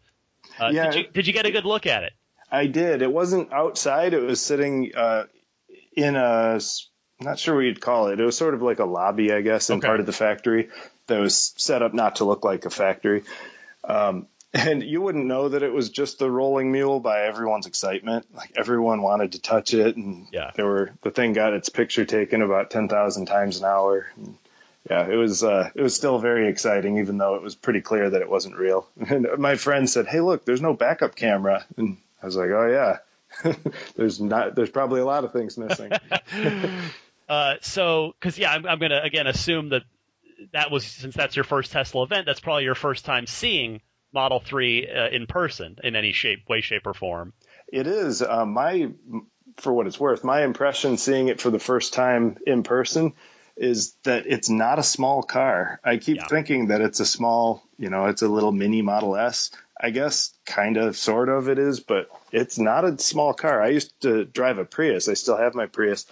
Uh, 0.59 0.69
yeah, 0.71 0.91
did 0.91 0.95
you, 0.95 1.11
did 1.11 1.27
you 1.27 1.33
get 1.33 1.45
a 1.45 1.51
good 1.51 1.65
look 1.65 1.85
at 1.85 2.03
it? 2.03 2.13
I 2.51 2.67
did. 2.67 3.01
It 3.01 3.11
wasn't 3.11 3.51
outside. 3.53 4.13
It 4.13 4.21
was 4.21 4.41
sitting 4.41 4.91
uh, 4.95 5.25
in 5.95 6.15
a 6.15 6.59
I'm 7.19 7.25
not 7.25 7.39
sure 7.39 7.55
what 7.55 7.65
you'd 7.65 7.81
call 7.81 8.07
it. 8.07 8.19
It 8.19 8.23
was 8.23 8.37
sort 8.37 8.53
of 8.53 8.61
like 8.61 8.79
a 8.79 8.85
lobby, 8.85 9.33
I 9.33 9.41
guess, 9.41 9.69
in 9.69 9.79
okay. 9.79 9.87
part 9.87 9.99
of 9.99 10.05
the 10.05 10.13
factory 10.13 10.69
that 11.07 11.19
was 11.19 11.53
set 11.57 11.81
up 11.81 11.93
not 11.93 12.17
to 12.17 12.23
look 12.23 12.45
like 12.45 12.65
a 12.65 12.69
factory. 12.69 13.23
Um, 13.83 14.27
and 14.53 14.83
you 14.83 15.01
wouldn't 15.01 15.25
know 15.25 15.49
that 15.49 15.61
it 15.61 15.71
was 15.71 15.89
just 15.89 16.19
the 16.19 16.29
rolling 16.29 16.71
mule 16.71 16.99
by 16.99 17.23
everyone's 17.23 17.67
excitement. 17.67 18.25
Like 18.33 18.53
everyone 18.57 19.01
wanted 19.01 19.33
to 19.33 19.41
touch 19.41 19.73
it, 19.73 19.95
and 19.95 20.27
yeah. 20.31 20.51
there 20.55 20.65
were 20.65 20.91
the 21.03 21.11
thing 21.11 21.33
got 21.33 21.53
its 21.53 21.69
picture 21.69 22.05
taken 22.05 22.41
about 22.41 22.71
ten 22.71 22.87
thousand 22.87 23.27
times 23.27 23.59
an 23.59 23.65
hour. 23.65 24.07
And 24.15 24.37
yeah, 24.89 25.07
it 25.07 25.15
was 25.15 25.43
uh, 25.43 25.69
it 25.75 25.81
was 25.81 25.95
still 25.95 26.17
very 26.17 26.47
exciting, 26.47 26.97
even 26.97 27.17
though 27.17 27.35
it 27.35 27.43
was 27.43 27.55
pretty 27.55 27.81
clear 27.81 28.09
that 28.09 28.21
it 28.21 28.29
wasn't 28.29 28.57
real. 28.57 28.87
And 29.09 29.27
my 29.37 29.55
friend 29.55 29.87
said, 29.87 30.07
"Hey, 30.07 30.19
look, 30.19 30.45
there's 30.45 30.61
no 30.61 30.73
backup 30.73 31.15
camera," 31.15 31.65
and 31.77 31.97
I 32.21 32.25
was 32.25 32.35
like, 32.35 32.49
"Oh 32.49 32.97
yeah, 33.45 33.53
there's 33.95 34.19
not. 34.19 34.55
There's 34.55 34.71
probably 34.71 35.01
a 35.01 35.05
lot 35.05 35.25
of 35.25 35.31
things 35.31 35.59
missing." 35.59 35.91
uh, 37.29 37.55
so, 37.61 38.15
because 38.19 38.39
yeah, 38.39 38.51
I'm, 38.51 38.65
I'm 38.65 38.79
going 38.79 38.91
to 38.91 39.03
again 39.03 39.27
assume 39.27 39.69
that 39.69 39.83
that 40.53 40.71
was 40.71 40.85
since 40.85 41.13
that's 41.13 41.35
your 41.35 41.45
first 41.45 41.71
Tesla 41.71 42.01
event, 42.01 42.25
that's 42.25 42.39
probably 42.39 42.63
your 42.63 42.75
first 42.75 43.05
time 43.05 43.27
seeing 43.27 43.81
Model 44.13 44.39
3 44.39 44.89
uh, 44.89 45.09
in 45.09 45.27
person 45.27 45.77
in 45.83 45.95
any 45.95 46.11
shape, 46.11 46.47
way, 46.49 46.61
shape, 46.61 46.87
or 46.87 46.93
form. 46.93 47.33
It 47.71 47.87
is. 47.87 48.21
Uh, 48.21 48.45
my, 48.45 48.89
for 49.57 49.73
what 49.73 49.87
it's 49.87 49.99
worth, 49.99 50.23
my 50.23 50.43
impression 50.43 50.97
seeing 50.97 51.27
it 51.27 51.39
for 51.41 51.49
the 51.49 51.59
first 51.59 51.93
time 51.93 52.37
in 52.45 52.63
person 52.63 53.13
is 53.55 53.93
that 54.03 54.25
it's 54.25 54.49
not 54.49 54.79
a 54.79 54.83
small 54.83 55.21
car. 55.21 55.79
I 55.83 55.97
keep 55.97 56.17
yeah. 56.17 56.27
thinking 56.27 56.67
that 56.67 56.81
it's 56.81 57.01
a 57.01 57.05
small, 57.05 57.61
you 57.77 57.89
know, 57.89 58.05
it's 58.05 58.21
a 58.21 58.27
little 58.27 58.53
mini 58.53 58.81
Model 58.81 59.17
S. 59.17 59.51
I 59.79 59.91
guess 59.91 60.33
kind 60.45 60.77
of, 60.77 60.97
sort 60.97 61.29
of 61.29 61.47
it 61.47 61.59
is, 61.59 61.79
but 61.79 62.09
it's 62.31 62.57
not 62.57 62.85
a 62.85 62.97
small 62.97 63.33
car. 63.33 63.61
I 63.61 63.69
used 63.69 63.93
to 64.01 64.25
drive 64.25 64.57
a 64.57 64.65
Prius. 64.65 65.07
I 65.07 65.13
still 65.13 65.37
have 65.37 65.55
my 65.55 65.67
Prius. 65.67 66.05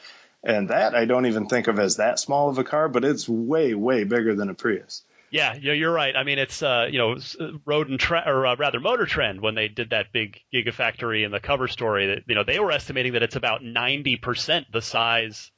And 0.43 0.69
that 0.69 0.95
I 0.95 1.05
don't 1.05 1.25
even 1.25 1.47
think 1.47 1.67
of 1.67 1.79
as 1.79 1.97
that 1.97 2.19
small 2.19 2.49
of 2.49 2.57
a 2.57 2.63
car, 2.63 2.87
but 2.87 3.03
it's 3.03 3.27
way, 3.27 3.73
way 3.73 4.03
bigger 4.03 4.35
than 4.35 4.49
a 4.49 4.53
Prius. 4.53 5.03
Yeah, 5.29 5.55
you're 5.55 5.91
right. 5.91 6.15
I 6.15 6.23
mean, 6.23 6.39
it's 6.39 6.63
uh, 6.63 6.87
you 6.89 6.99
know, 6.99 7.17
Road 7.65 7.89
and 7.89 7.99
Tre- 7.99 8.23
or 8.25 8.45
uh, 8.45 8.55
rather 8.55 8.79
Motor 8.79 9.05
Trend 9.05 9.41
when 9.41 9.55
they 9.55 9.67
did 9.67 9.89
that 9.89 10.13
big 10.13 10.39
Gigafactory 10.53 11.25
in 11.25 11.31
the 11.31 11.39
cover 11.39 11.67
story 11.67 12.07
that 12.07 12.23
you 12.27 12.35
know 12.35 12.43
they 12.43 12.59
were 12.59 12.71
estimating 12.71 13.13
that 13.13 13.23
it's 13.23 13.35
about 13.35 13.63
ninety 13.63 14.15
percent 14.15 14.71
the 14.71 14.81
size 14.81 15.51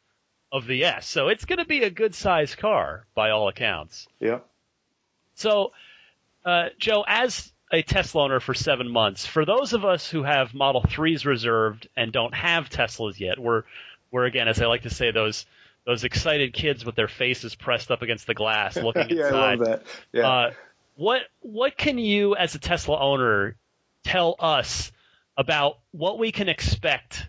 of 0.52 0.66
the 0.66 0.86
S. 0.86 1.08
So 1.08 1.28
it's 1.28 1.46
going 1.46 1.60
to 1.60 1.66
be 1.66 1.84
a 1.84 1.92
good 1.92 2.16
size 2.16 2.56
car 2.56 3.06
by 3.14 3.30
all 3.30 3.48
accounts. 3.48 4.08
Yeah. 4.20 4.40
So, 5.36 5.72
uh, 6.44 6.70
Joe, 6.80 7.06
as 7.08 7.52
a 7.72 7.84
Tesla 7.84 8.24
owner 8.24 8.40
for 8.40 8.56
seven 8.56 8.90
months, 8.90 9.26
for 9.26 9.46
those 9.46 9.74
of 9.74 9.86
us 9.86 10.10
who 10.10 10.24
have 10.24 10.56
Model 10.56 10.82
Threes 10.82 11.26
reserved 11.26 11.88
and 11.96 12.12
don't 12.12 12.34
have 12.34 12.70
Teslas 12.70 13.20
yet, 13.20 13.38
we're 13.38 13.64
we're 14.12 14.26
again, 14.26 14.48
as 14.48 14.60
I 14.60 14.66
like 14.66 14.82
to 14.84 14.90
say, 14.90 15.12
those 15.12 15.46
those 15.86 16.04
excited 16.04 16.54
kids 16.54 16.86
with 16.86 16.96
their 16.96 17.08
faces 17.08 17.56
pressed 17.56 17.92
up 17.92 18.02
against 18.02 18.28
the 18.28 18.34
glass 18.34 18.76
looking 18.82 19.10
yeah, 19.10 19.26
inside. 19.26 19.34
I 19.34 19.56
love 19.56 19.60
that. 19.60 19.84
Yeah. 20.12 20.30
Uh, 20.30 20.52
what 20.96 21.22
what 21.42 21.78
can 21.78 21.98
you 21.98 22.36
as 22.36 22.56
a 22.56 22.60
Tesla 22.60 23.00
owner 23.00 23.56
tell 24.04 24.36
us 24.40 24.92
about 25.38 25.80
what 25.92 26.20
we 26.20 26.32
can 26.32 26.50
expect 26.50 27.28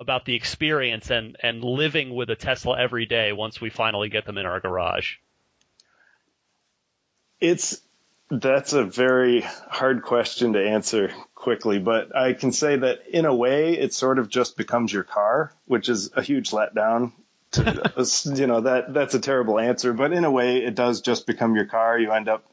about 0.00 0.24
the 0.24 0.34
experience 0.34 1.10
and, 1.10 1.36
and 1.42 1.64
living 1.64 2.14
with 2.14 2.30
a 2.30 2.36
Tesla 2.36 2.78
every 2.78 3.06
day 3.06 3.32
once 3.32 3.60
we 3.60 3.70
finally 3.70 4.08
get 4.08 4.26
them 4.26 4.38
in 4.38 4.46
our 4.46 4.60
garage? 4.60 5.16
It's 7.40 7.80
that's 8.30 8.74
a 8.74 8.84
very 8.84 9.40
hard 9.40 10.02
question 10.02 10.52
to 10.52 10.62
answer 10.62 11.10
quickly, 11.34 11.78
but 11.78 12.14
I 12.14 12.34
can 12.34 12.52
say 12.52 12.76
that 12.76 13.06
in 13.08 13.24
a 13.24 13.34
way 13.34 13.72
it 13.78 13.94
sort 13.94 14.18
of 14.18 14.28
just 14.28 14.56
becomes 14.56 14.92
your 14.92 15.04
car, 15.04 15.52
which 15.64 15.88
is 15.88 16.10
a 16.14 16.22
huge 16.22 16.50
letdown 16.50 17.12
to, 17.52 18.34
you 18.34 18.46
know 18.46 18.62
that 18.62 18.92
that's 18.92 19.14
a 19.14 19.20
terrible 19.20 19.58
answer, 19.58 19.92
but 19.92 20.12
in 20.12 20.24
a 20.24 20.30
way, 20.30 20.58
it 20.58 20.74
does 20.74 21.00
just 21.00 21.26
become 21.26 21.54
your 21.54 21.66
car. 21.66 21.98
You 21.98 22.12
end 22.12 22.28
up 22.28 22.46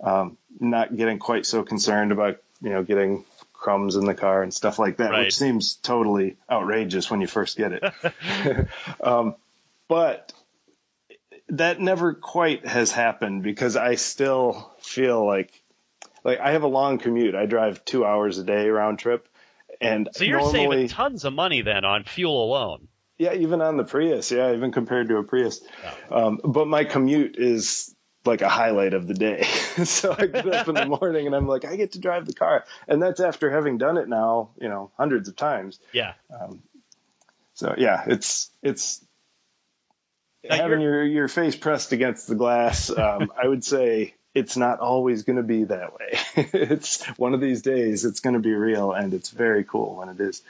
um, 0.00 0.38
not 0.58 0.96
getting 0.96 1.18
quite 1.18 1.46
so 1.46 1.62
concerned 1.62 2.12
about 2.12 2.40
you 2.60 2.70
know 2.70 2.82
getting 2.82 3.24
crumbs 3.52 3.96
in 3.96 4.04
the 4.04 4.14
car 4.14 4.42
and 4.42 4.54
stuff 4.54 4.78
like 4.78 4.98
that, 4.98 5.10
right. 5.10 5.24
which 5.24 5.36
seems 5.36 5.74
totally 5.74 6.36
outrageous 6.50 7.10
when 7.10 7.20
you 7.20 7.26
first 7.26 7.56
get 7.56 7.72
it. 7.72 8.68
um, 9.02 9.34
but 9.88 10.32
that 11.48 11.80
never 11.80 12.14
quite 12.14 12.66
has 12.66 12.92
happened 12.92 13.42
because 13.42 13.76
I 13.76 13.96
still 13.96 14.70
feel 14.78 15.26
like 15.26 15.52
like 16.24 16.40
I 16.40 16.52
have 16.52 16.62
a 16.62 16.68
long 16.68 16.98
commute. 16.98 17.34
I 17.34 17.46
drive 17.46 17.84
two 17.84 18.04
hours 18.04 18.38
a 18.38 18.44
day 18.44 18.68
round 18.68 18.98
trip, 18.98 19.28
and 19.80 20.08
so 20.12 20.24
you're 20.24 20.40
normally, 20.40 20.58
saving 20.58 20.88
tons 20.88 21.24
of 21.24 21.32
money 21.32 21.62
then 21.62 21.84
on 21.84 22.04
fuel 22.04 22.44
alone. 22.44 22.88
Yeah, 23.18 23.34
even 23.34 23.60
on 23.60 23.76
the 23.76 23.84
Prius. 23.84 24.30
Yeah, 24.30 24.54
even 24.54 24.70
compared 24.70 25.08
to 25.08 25.16
a 25.16 25.24
Prius. 25.24 25.60
Um, 26.10 26.40
but 26.42 26.68
my 26.68 26.84
commute 26.84 27.36
is 27.36 27.94
like 28.24 28.42
a 28.42 28.48
highlight 28.48 28.94
of 28.94 29.08
the 29.08 29.14
day. 29.14 29.42
so 29.84 30.14
I 30.16 30.26
get 30.26 30.46
up 30.46 30.68
in 30.68 30.74
the 30.74 30.86
morning 31.00 31.26
and 31.26 31.34
I'm 31.34 31.48
like, 31.48 31.64
I 31.64 31.76
get 31.76 31.92
to 31.92 31.98
drive 31.98 32.26
the 32.26 32.32
car, 32.32 32.64
and 32.86 33.02
that's 33.02 33.20
after 33.20 33.50
having 33.50 33.78
done 33.78 33.96
it 33.96 34.08
now, 34.08 34.50
you 34.60 34.68
know, 34.68 34.90
hundreds 34.96 35.28
of 35.28 35.36
times. 35.36 35.80
Yeah. 35.92 36.14
Um, 36.32 36.62
so 37.54 37.74
yeah, 37.76 38.04
it's 38.06 38.50
it's 38.62 39.04
having 40.48 40.80
your 40.80 41.02
your 41.02 41.26
face 41.26 41.56
pressed 41.56 41.92
against 41.92 42.28
the 42.28 42.36
glass. 42.36 42.90
Um, 42.90 43.32
I 43.42 43.48
would 43.48 43.64
say 43.64 44.14
it's 44.34 44.56
not 44.56 44.78
always 44.78 45.24
going 45.24 45.38
to 45.38 45.42
be 45.42 45.64
that 45.64 45.92
way. 45.94 46.20
it's 46.36 47.04
one 47.18 47.34
of 47.34 47.40
these 47.40 47.62
days 47.62 48.04
it's 48.04 48.20
going 48.20 48.34
to 48.34 48.40
be 48.40 48.52
real, 48.52 48.92
and 48.92 49.12
it's 49.12 49.30
very 49.30 49.64
cool 49.64 49.96
when 49.96 50.08
it 50.08 50.20
is. 50.20 50.42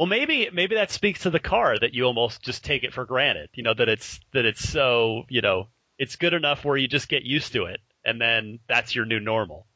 Well, 0.00 0.06
maybe 0.06 0.48
maybe 0.50 0.76
that 0.76 0.90
speaks 0.90 1.24
to 1.24 1.30
the 1.30 1.38
car 1.38 1.78
that 1.78 1.92
you 1.92 2.04
almost 2.04 2.40
just 2.40 2.64
take 2.64 2.84
it 2.84 2.94
for 2.94 3.04
granted. 3.04 3.50
You 3.52 3.62
know 3.64 3.74
that 3.74 3.90
it's 3.90 4.18
that 4.32 4.46
it's 4.46 4.66
so 4.66 5.24
you 5.28 5.42
know 5.42 5.68
it's 5.98 6.16
good 6.16 6.32
enough 6.32 6.64
where 6.64 6.78
you 6.78 6.88
just 6.88 7.06
get 7.06 7.22
used 7.24 7.52
to 7.52 7.66
it, 7.66 7.80
and 8.02 8.18
then 8.18 8.60
that's 8.66 8.94
your 8.94 9.04
new 9.04 9.20
normal. 9.20 9.66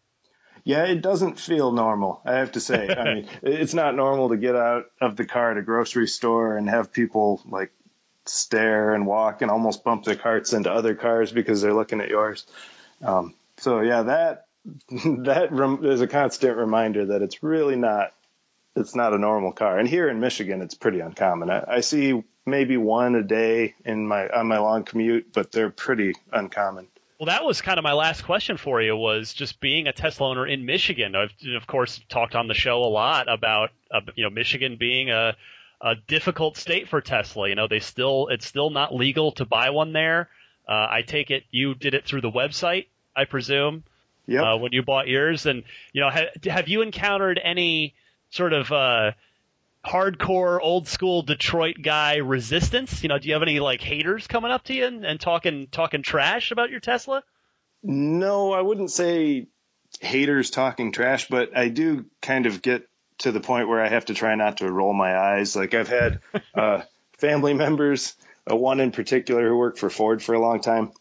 Yeah, 0.65 0.85
it 0.85 1.03
doesn't 1.03 1.39
feel 1.39 1.73
normal. 1.73 2.23
I 2.25 2.37
have 2.37 2.53
to 2.53 2.61
say. 2.61 2.89
I 2.89 3.13
mean, 3.13 3.29
it's 3.43 3.75
not 3.75 3.97
normal 3.97 4.31
to 4.31 4.39
get 4.39 4.57
out 4.57 4.87
of 4.99 5.17
the 5.17 5.27
car 5.27 5.51
at 5.51 5.59
a 5.59 5.63
grocery 5.63 6.09
store 6.09 6.57
and 6.57 6.71
have 6.71 6.91
people 6.91 7.43
like 7.47 7.71
stare 8.25 8.95
and 8.95 9.07
walk 9.07 9.43
and 9.43 9.51
almost 9.51 9.85
bump 9.85 10.05
their 10.05 10.17
carts 10.17 10.55
into 10.55 10.73
other 10.73 10.95
cars 10.95 11.33
because 11.33 11.61
they're 11.61 11.75
looking 11.75 12.01
at 12.01 12.09
yours. 12.09 12.47
Um, 13.03 13.35
so 13.59 13.81
yeah, 13.81 14.05
that 14.05 14.47
that 15.25 15.49
rem- 15.53 15.85
is 15.85 16.01
a 16.01 16.07
constant 16.07 16.57
reminder 16.57 17.05
that 17.05 17.21
it's 17.21 17.43
really 17.43 17.77
not 17.77 18.15
it's 18.77 18.95
not 18.95 19.15
a 19.15 19.19
normal 19.19 19.53
car. 19.53 19.79
And 19.79 19.89
here 19.89 20.09
in 20.09 20.21
Michigan, 20.21 20.63
it's 20.63 20.75
pretty 20.75 21.01
uncommon. 21.01 21.51
I, 21.51 21.65
I 21.67 21.81
see 21.81 22.23
maybe 22.47 22.77
one 22.77 23.15
a 23.15 23.23
day 23.23 23.75
in 23.85 24.07
my 24.07 24.29
on 24.29 24.47
my 24.47 24.59
long 24.59 24.85
commute, 24.85 25.33
but 25.33 25.53
they're 25.53 25.71
pretty 25.71 26.15
uncommon. 26.33 26.89
Well, 27.19 27.27
that 27.27 27.45
was 27.45 27.63
kind 27.63 27.79
of 27.79 27.85
my 27.85 27.93
last 27.93 28.23
question 28.23 28.57
for 28.57 28.83
you 28.83 28.97
was 28.97 29.33
just 29.33 29.61
being 29.61 29.87
a 29.87 29.93
Tesla 29.93 30.29
owner 30.29 30.47
in 30.47 30.67
Michigan. 30.67 31.15
I've 31.15 31.33
of 31.57 31.67
course 31.67 32.01
talked 32.09 32.35
on 32.35 32.49
the 32.49 32.55
show 32.55 32.83
a 32.83 32.91
lot 32.91 33.33
about 33.33 33.71
uh, 33.91 34.01
you 34.17 34.25
know 34.25 34.31
Michigan 34.31 34.77
being 34.79 35.11
a 35.11 35.37
a 35.81 35.95
difficult 35.95 36.57
state 36.57 36.89
for 36.89 37.01
Tesla. 37.01 37.49
You 37.49 37.55
know, 37.55 37.69
they 37.69 37.81
still 37.81 38.29
it's 38.29 38.47
still 38.47 38.71
not 38.71 38.95
legal 38.95 39.33
to 39.33 39.45
buy 39.45 39.71
one 39.71 39.93
there. 39.93 40.29
Uh, 40.69 40.89
I 40.91 41.03
take 41.07 41.31
it 41.31 41.45
you 41.51 41.75
did 41.75 41.95
it 41.95 42.05
through 42.05 42.23
the 42.23 42.31
website, 42.31 42.87
I 43.15 43.25
presume. 43.27 43.85
Yeah. 44.27 44.55
Uh, 44.55 44.57
when 44.57 44.73
you 44.73 44.83
bought 44.83 45.07
yours, 45.07 45.45
and 45.45 45.65
you 45.93 46.01
know, 46.01 46.09
ha- 46.09 46.31
have 46.47 46.67
you 46.67 46.81
encountered 46.81 47.39
any 47.43 47.95
sort 48.35 48.53
of 48.53 48.71
uh, 48.73 49.13
hardcore 49.85 50.59
old 50.61 50.89
school 50.89 51.23
Detroit 51.23 51.77
guy 51.83 52.17
resistance? 52.17 53.03
You 53.03 53.09
know, 53.09 53.19
do 53.19 53.29
you 53.29 53.35
have 53.35 53.43
any 53.43 53.61
like 53.61 53.81
haters 53.81 54.27
coming 54.27 54.51
up 54.51 54.65
to 54.65 54.75
you 54.75 54.87
and, 54.87 55.05
and 55.05 55.21
talking 55.21 55.69
talking 55.71 56.03
trash 56.03 56.51
about 56.51 56.71
your 56.71 56.81
Tesla? 56.81 57.23
No, 57.83 58.53
I 58.53 58.61
wouldn't 58.61 58.91
say 58.91 59.47
haters 60.01 60.51
talking 60.51 60.91
trash, 60.93 61.29
but 61.29 61.57
I 61.57 61.69
do 61.69 62.07
kind 62.21 62.47
of 62.47 62.63
get 62.63 62.89
to 63.19 63.31
the 63.31 63.41
point 63.41 63.69
where 63.69 63.81
I 63.81 63.89
have 63.89 64.07
to 64.07 64.15
try 64.15 64.35
not 64.35 64.59
to 64.59 64.71
roll 64.71 64.93
my 64.93 65.17
eyes. 65.17 65.55
Like 65.55 65.75
I've 65.75 65.89
had 65.89 66.21
uh, 66.55 66.83
family 67.19 67.55
members, 67.55 68.15
uh, 68.51 68.57
one 68.57 68.81
in 68.81 68.91
particular 68.91 69.49
who 69.49 69.57
worked 69.57 69.79
for 69.79 69.91
Ford 69.91 70.23
for 70.23 70.35
a 70.35 70.41
long 70.41 70.61
time, 70.61 70.93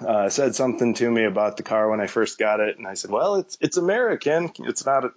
uh, 0.00 0.28
said 0.30 0.54
something 0.54 0.94
to 0.94 1.10
me 1.10 1.24
about 1.24 1.56
the 1.56 1.62
car 1.62 1.90
when 1.90 2.00
I 2.00 2.06
first 2.06 2.38
got 2.38 2.60
it, 2.60 2.78
and 2.78 2.86
I 2.86 2.94
said, 2.94 3.10
"Well, 3.10 3.36
it's 3.36 3.58
it's 3.60 3.76
American. 3.76 4.50
It's 4.60 4.84
not 4.84 5.04
a, 5.04 5.10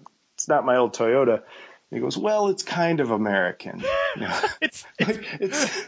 it's 0.48 0.50
not 0.50 0.66
my 0.66 0.78
old 0.78 0.94
Toyota." 0.94 1.34
And 1.36 1.44
he 1.92 2.00
goes, 2.00 2.18
"Well, 2.18 2.48
it's 2.48 2.64
kind 2.64 3.02
of 3.02 3.12
American. 3.12 3.84
You 4.16 4.22
know, 4.24 4.40
It's 4.62 4.86
like, 5.00 5.26
it's." 5.42 5.86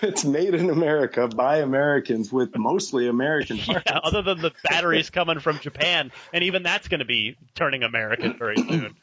It's 0.00 0.24
made 0.24 0.54
in 0.54 0.70
America 0.70 1.26
by 1.28 1.58
Americans 1.58 2.32
with 2.32 2.56
mostly 2.56 3.08
American 3.08 3.58
parts. 3.58 3.82
yeah, 3.86 3.98
other 3.98 4.22
than 4.22 4.40
the 4.40 4.52
batteries 4.68 5.10
coming 5.10 5.40
from 5.40 5.58
Japan, 5.58 6.12
and 6.32 6.44
even 6.44 6.62
that's 6.62 6.88
going 6.88 7.00
to 7.00 7.04
be 7.06 7.36
turning 7.54 7.82
American 7.82 8.38
very 8.38 8.56
soon. 8.68 8.94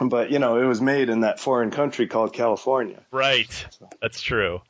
But 0.00 0.30
you 0.30 0.38
know, 0.38 0.60
it 0.60 0.64
was 0.64 0.80
made 0.80 1.08
in 1.10 1.20
that 1.20 1.38
foreign 1.40 1.70
country 1.70 2.06
called 2.08 2.32
California. 2.32 3.00
Right. 3.10 3.66
That's 4.00 4.20
true. 4.20 4.62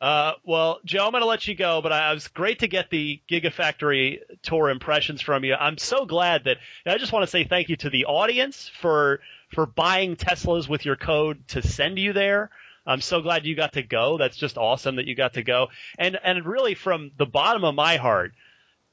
Uh, 0.00 0.34
well, 0.44 0.78
Joe, 0.84 1.06
I'm 1.06 1.10
going 1.10 1.22
to 1.22 1.28
let 1.28 1.48
you 1.48 1.56
go, 1.56 1.82
but 1.82 1.92
I, 1.92 2.10
it 2.10 2.14
was 2.14 2.28
great 2.28 2.60
to 2.60 2.68
get 2.68 2.88
the 2.88 3.20
Gigafactory 3.28 4.20
tour 4.42 4.68
impressions 4.68 5.20
from 5.20 5.44
you. 5.44 5.54
I'm 5.54 5.76
so 5.76 6.06
glad 6.06 6.44
that 6.44 6.58
I 6.86 6.98
just 6.98 7.12
want 7.12 7.24
to 7.24 7.26
say 7.30 7.44
thank 7.44 7.68
you 7.68 7.76
to 7.76 7.90
the 7.90 8.04
audience 8.04 8.70
for 8.80 9.20
for 9.52 9.66
buying 9.66 10.14
Teslas 10.14 10.68
with 10.68 10.84
your 10.84 10.96
code 10.96 11.48
to 11.48 11.62
send 11.62 11.98
you 11.98 12.12
there. 12.12 12.50
I'm 12.86 13.00
so 13.00 13.20
glad 13.20 13.44
you 13.44 13.56
got 13.56 13.72
to 13.72 13.82
go. 13.82 14.18
That's 14.18 14.36
just 14.36 14.56
awesome 14.56 14.96
that 14.96 15.06
you 15.06 15.14
got 15.14 15.34
to 15.34 15.42
go. 15.42 15.68
And 15.98 16.16
and 16.22 16.46
really 16.46 16.74
from 16.74 17.10
the 17.18 17.26
bottom 17.26 17.64
of 17.64 17.74
my 17.74 17.96
heart, 17.96 18.32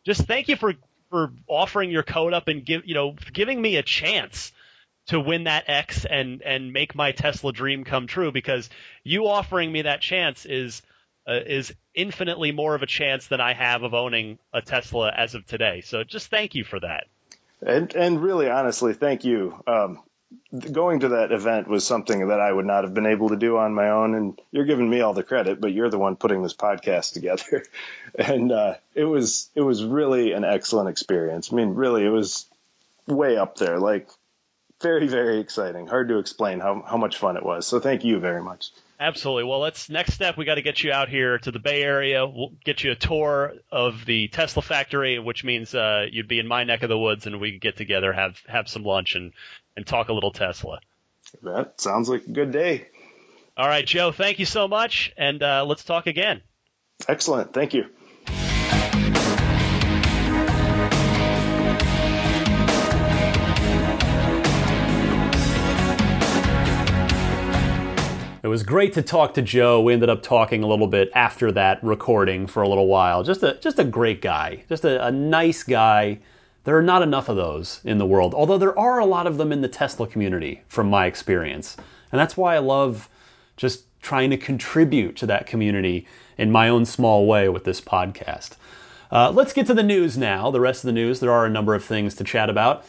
just 0.05 0.21
thank 0.21 0.47
you 0.47 0.55
for 0.55 0.73
for 1.11 1.31
offering 1.47 1.91
your 1.91 2.03
code 2.03 2.33
up 2.33 2.47
and 2.47 2.65
give 2.65 2.87
you 2.87 2.95
know 2.95 3.15
giving 3.31 3.61
me 3.61 3.75
a 3.75 3.83
chance 3.83 4.51
to 5.07 5.19
win 5.19 5.43
that 5.43 5.65
X 5.67 6.03
and 6.03 6.41
and 6.41 6.73
make 6.73 6.95
my 6.95 7.11
Tesla 7.11 7.53
dream 7.53 7.83
come 7.83 8.07
true 8.07 8.31
because 8.31 8.71
you 9.03 9.27
offering 9.27 9.71
me 9.71 9.83
that 9.83 10.01
chance 10.01 10.47
is 10.47 10.81
uh, 11.27 11.39
is 11.45 11.73
infinitely 11.93 12.51
more 12.51 12.75
of 12.75 12.83
a 12.83 12.87
chance 12.87 13.27
than 13.27 13.41
I 13.41 13.53
have 13.53 13.83
of 13.83 13.93
owning 13.93 14.39
a 14.53 14.61
Tesla 14.61 15.11
as 15.15 15.35
of 15.35 15.45
today. 15.45 15.81
So 15.81 16.03
just 16.03 16.29
thank 16.29 16.55
you 16.55 16.63
for 16.63 16.79
that. 16.79 17.07
And 17.65 17.95
and 17.95 18.21
really, 18.21 18.49
honestly, 18.49 18.93
thank 18.93 19.23
you. 19.23 19.61
Um, 19.65 20.01
going 20.71 21.01
to 21.01 21.09
that 21.09 21.31
event 21.31 21.67
was 21.67 21.85
something 21.85 22.27
that 22.27 22.39
I 22.39 22.51
would 22.51 22.65
not 22.65 22.83
have 22.83 22.93
been 22.93 23.05
able 23.05 23.29
to 23.29 23.35
do 23.35 23.57
on 23.57 23.73
my 23.73 23.89
own. 23.89 24.15
And 24.15 24.41
you're 24.51 24.65
giving 24.65 24.89
me 24.89 25.01
all 25.01 25.13
the 25.13 25.23
credit, 25.23 25.61
but 25.61 25.71
you're 25.71 25.89
the 25.89 25.97
one 25.97 26.15
putting 26.15 26.43
this 26.43 26.53
podcast 26.53 27.13
together. 27.13 27.63
and 28.15 28.51
uh, 28.51 28.75
it 28.93 29.05
was 29.05 29.49
it 29.55 29.61
was 29.61 29.83
really 29.83 30.33
an 30.33 30.43
excellent 30.43 30.89
experience. 30.89 31.51
I 31.51 31.55
mean, 31.55 31.69
really, 31.69 32.05
it 32.05 32.09
was 32.09 32.45
way 33.07 33.37
up 33.37 33.57
there. 33.57 33.79
Like 33.79 34.09
very 34.81 35.07
very 35.07 35.39
exciting. 35.39 35.87
Hard 35.87 36.09
to 36.09 36.19
explain 36.19 36.59
how 36.59 36.83
how 36.87 36.97
much 36.97 37.17
fun 37.17 37.37
it 37.37 37.43
was. 37.43 37.65
So 37.65 37.79
thank 37.79 38.03
you 38.03 38.19
very 38.19 38.43
much. 38.43 38.71
Absolutely. 38.99 39.43
Well, 39.43 39.59
let's 39.59 39.89
next 39.89 40.13
step. 40.13 40.37
We 40.37 40.45
got 40.45 40.55
to 40.55 40.61
get 40.61 40.81
you 40.81 40.91
out 40.91 41.09
here 41.09 41.37
to 41.39 41.51
the 41.51 41.59
Bay 41.59 41.83
Area. 41.83 42.25
We'll 42.25 42.53
get 42.63 42.83
you 42.83 42.91
a 42.91 42.95
tour 42.95 43.53
of 43.69 44.05
the 44.05 44.29
Tesla 44.29 44.61
factory, 44.61 45.19
which 45.19 45.43
means 45.43 45.75
uh, 45.75 46.05
you'd 46.09 46.29
be 46.29 46.39
in 46.39 46.47
my 46.47 46.63
neck 46.63 46.83
of 46.83 46.89
the 46.89 46.97
woods, 46.97 47.27
and 47.27 47.41
we 47.41 47.51
could 47.51 47.61
get 47.61 47.77
together, 47.77 48.13
have 48.13 48.41
have 48.47 48.69
some 48.69 48.83
lunch, 48.83 49.15
and 49.15 49.33
and 49.75 49.85
talk 49.85 50.07
a 50.07 50.13
little 50.13 50.31
Tesla. 50.31 50.79
That 51.43 51.81
sounds 51.81 52.07
like 52.07 52.25
a 52.25 52.31
good 52.31 52.51
day. 52.51 52.87
All 53.57 53.67
right, 53.67 53.85
Joe. 53.85 54.11
Thank 54.11 54.39
you 54.39 54.45
so 54.45 54.67
much, 54.67 55.13
and 55.17 55.43
uh, 55.43 55.65
let's 55.65 55.83
talk 55.83 56.07
again. 56.07 56.41
Excellent. 57.07 57.53
Thank 57.53 57.73
you. 57.73 57.85
Was 68.55 68.63
great 68.63 68.93
to 68.93 69.01
talk 69.01 69.33
to 69.33 69.41
Joe. 69.41 69.81
We 69.81 69.91
ended 69.91 70.09
up 70.09 70.23
talking 70.23 70.63
a 70.63 70.67
little 70.67 70.87
bit 70.87 71.11
after 71.13 71.51
that 71.51 71.83
recording 71.83 72.47
for 72.47 72.63
a 72.63 72.69
little 72.69 72.87
while. 72.87 73.21
Just 73.21 73.43
a 73.43 73.55
just 73.55 73.79
a 73.79 73.83
great 73.83 74.21
guy, 74.21 74.63
just 74.69 74.85
a, 74.85 75.05
a 75.05 75.11
nice 75.11 75.61
guy. 75.61 76.19
There 76.63 76.77
are 76.77 76.81
not 76.81 77.01
enough 77.01 77.27
of 77.27 77.35
those 77.35 77.81
in 77.83 77.97
the 77.97 78.05
world, 78.05 78.33
although 78.33 78.57
there 78.57 78.79
are 78.79 78.97
a 78.97 79.05
lot 79.05 79.27
of 79.27 79.35
them 79.37 79.51
in 79.51 79.59
the 79.59 79.67
Tesla 79.67 80.07
community, 80.07 80.61
from 80.69 80.89
my 80.89 81.05
experience, 81.05 81.75
and 82.13 82.17
that's 82.17 82.37
why 82.37 82.55
I 82.55 82.59
love 82.59 83.09
just 83.57 83.83
trying 84.01 84.29
to 84.29 84.37
contribute 84.37 85.17
to 85.17 85.25
that 85.25 85.47
community 85.47 86.07
in 86.37 86.49
my 86.49 86.69
own 86.69 86.85
small 86.85 87.27
way 87.27 87.49
with 87.49 87.65
this 87.65 87.81
podcast. 87.81 88.51
Uh, 89.11 89.31
let's 89.31 89.51
get 89.51 89.67
to 89.67 89.73
the 89.73 89.83
news 89.83 90.17
now. 90.17 90.49
The 90.49 90.61
rest 90.61 90.81
of 90.81 90.87
the 90.87 90.93
news, 90.93 91.19
there 91.19 91.33
are 91.33 91.45
a 91.45 91.49
number 91.49 91.75
of 91.75 91.83
things 91.83 92.15
to 92.15 92.23
chat 92.23 92.49
about. 92.49 92.85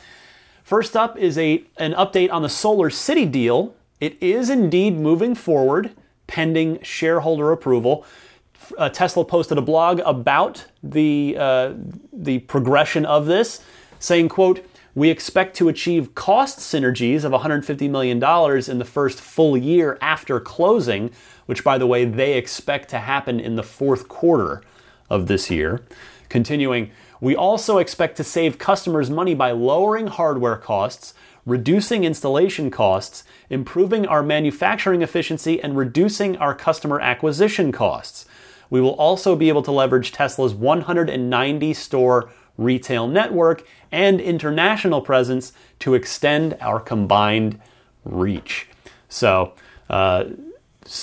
First 0.62 0.96
up 0.96 1.18
is 1.18 1.37
a 1.37 1.64
an 1.76 1.92
update 1.94 2.31
on 2.31 2.42
the 2.42 2.48
Solar 2.48 2.88
City 2.88 3.24
deal. 3.24 3.74
It 4.00 4.22
is 4.22 4.50
indeed 4.50 4.98
moving 4.98 5.35
forward, 5.35 5.92
pending 6.26 6.82
shareholder 6.82 7.50
approval. 7.52 8.04
Uh, 8.76 8.88
Tesla 8.88 9.24
posted 9.24 9.59
a 9.59 9.62
blog 9.62 10.00
about 10.04 10.66
the 10.82 11.37
uh, 11.38 11.72
the 12.12 12.40
progression 12.40 13.06
of 13.06 13.26
this, 13.26 13.62
saying, 13.98 14.28
"quote 14.28 14.64
We 14.94 15.09
expect 15.09 15.56
to 15.56 15.68
achieve 15.68 16.14
cost 16.14 16.59
synergies 16.59 17.24
of 17.24 17.32
150 17.32 17.88
million 17.88 18.18
dollars 18.18 18.68
in 18.68 18.78
the 18.78 18.85
first 18.85 19.20
full 19.20 19.56
year 19.56 19.98
after 20.00 20.40
closing, 20.40 21.11
which, 21.46 21.64
by 21.64 21.78
the 21.78 21.87
way, 21.87 22.04
they 22.04 22.35
expect 22.35 22.90
to 22.90 22.98
happen 22.98 23.40
in 23.40 23.56
the 23.56 23.62
fourth 23.62 24.09
quarter 24.09 24.62
of 25.09 25.26
this 25.26 25.50
year." 25.50 25.82
Continuing, 26.28 26.90
we 27.20 27.37
also 27.37 27.78
expect 27.78 28.16
to 28.16 28.24
save 28.24 28.59
customers 28.59 29.09
money 29.09 29.35
by 29.35 29.52
lowering 29.52 30.09
hardware 30.09 30.56
costs, 30.56 31.14
reducing 31.46 32.04
installation 32.04 32.70
costs, 32.70 33.24
improving 33.48 34.06
our 34.06 34.22
manufacturing 34.22 35.00
efficiency, 35.00 35.62
and 35.62 35.76
reducing 35.76 36.37
our 36.37 36.54
customer 36.54 37.00
acquisition 37.00 37.72
costs. 37.72 38.26
We 38.68 38.80
will 38.80 38.94
also 38.96 39.37
be 39.37 39.48
able 39.48 39.62
to 39.62 39.70
leverage 39.70 40.12
Tesla's 40.12 40.52
190 40.52 41.72
store 41.74 42.30
retail 42.59 43.06
network 43.06 43.66
and 43.92 44.20
international 44.20 45.00
presence 45.00 45.52
to 45.78 45.94
extend 45.94 46.56
our 46.61 46.80
combined 46.80 47.61
reach. 48.04 48.68
So, 49.09 49.52
uh, 49.88 50.24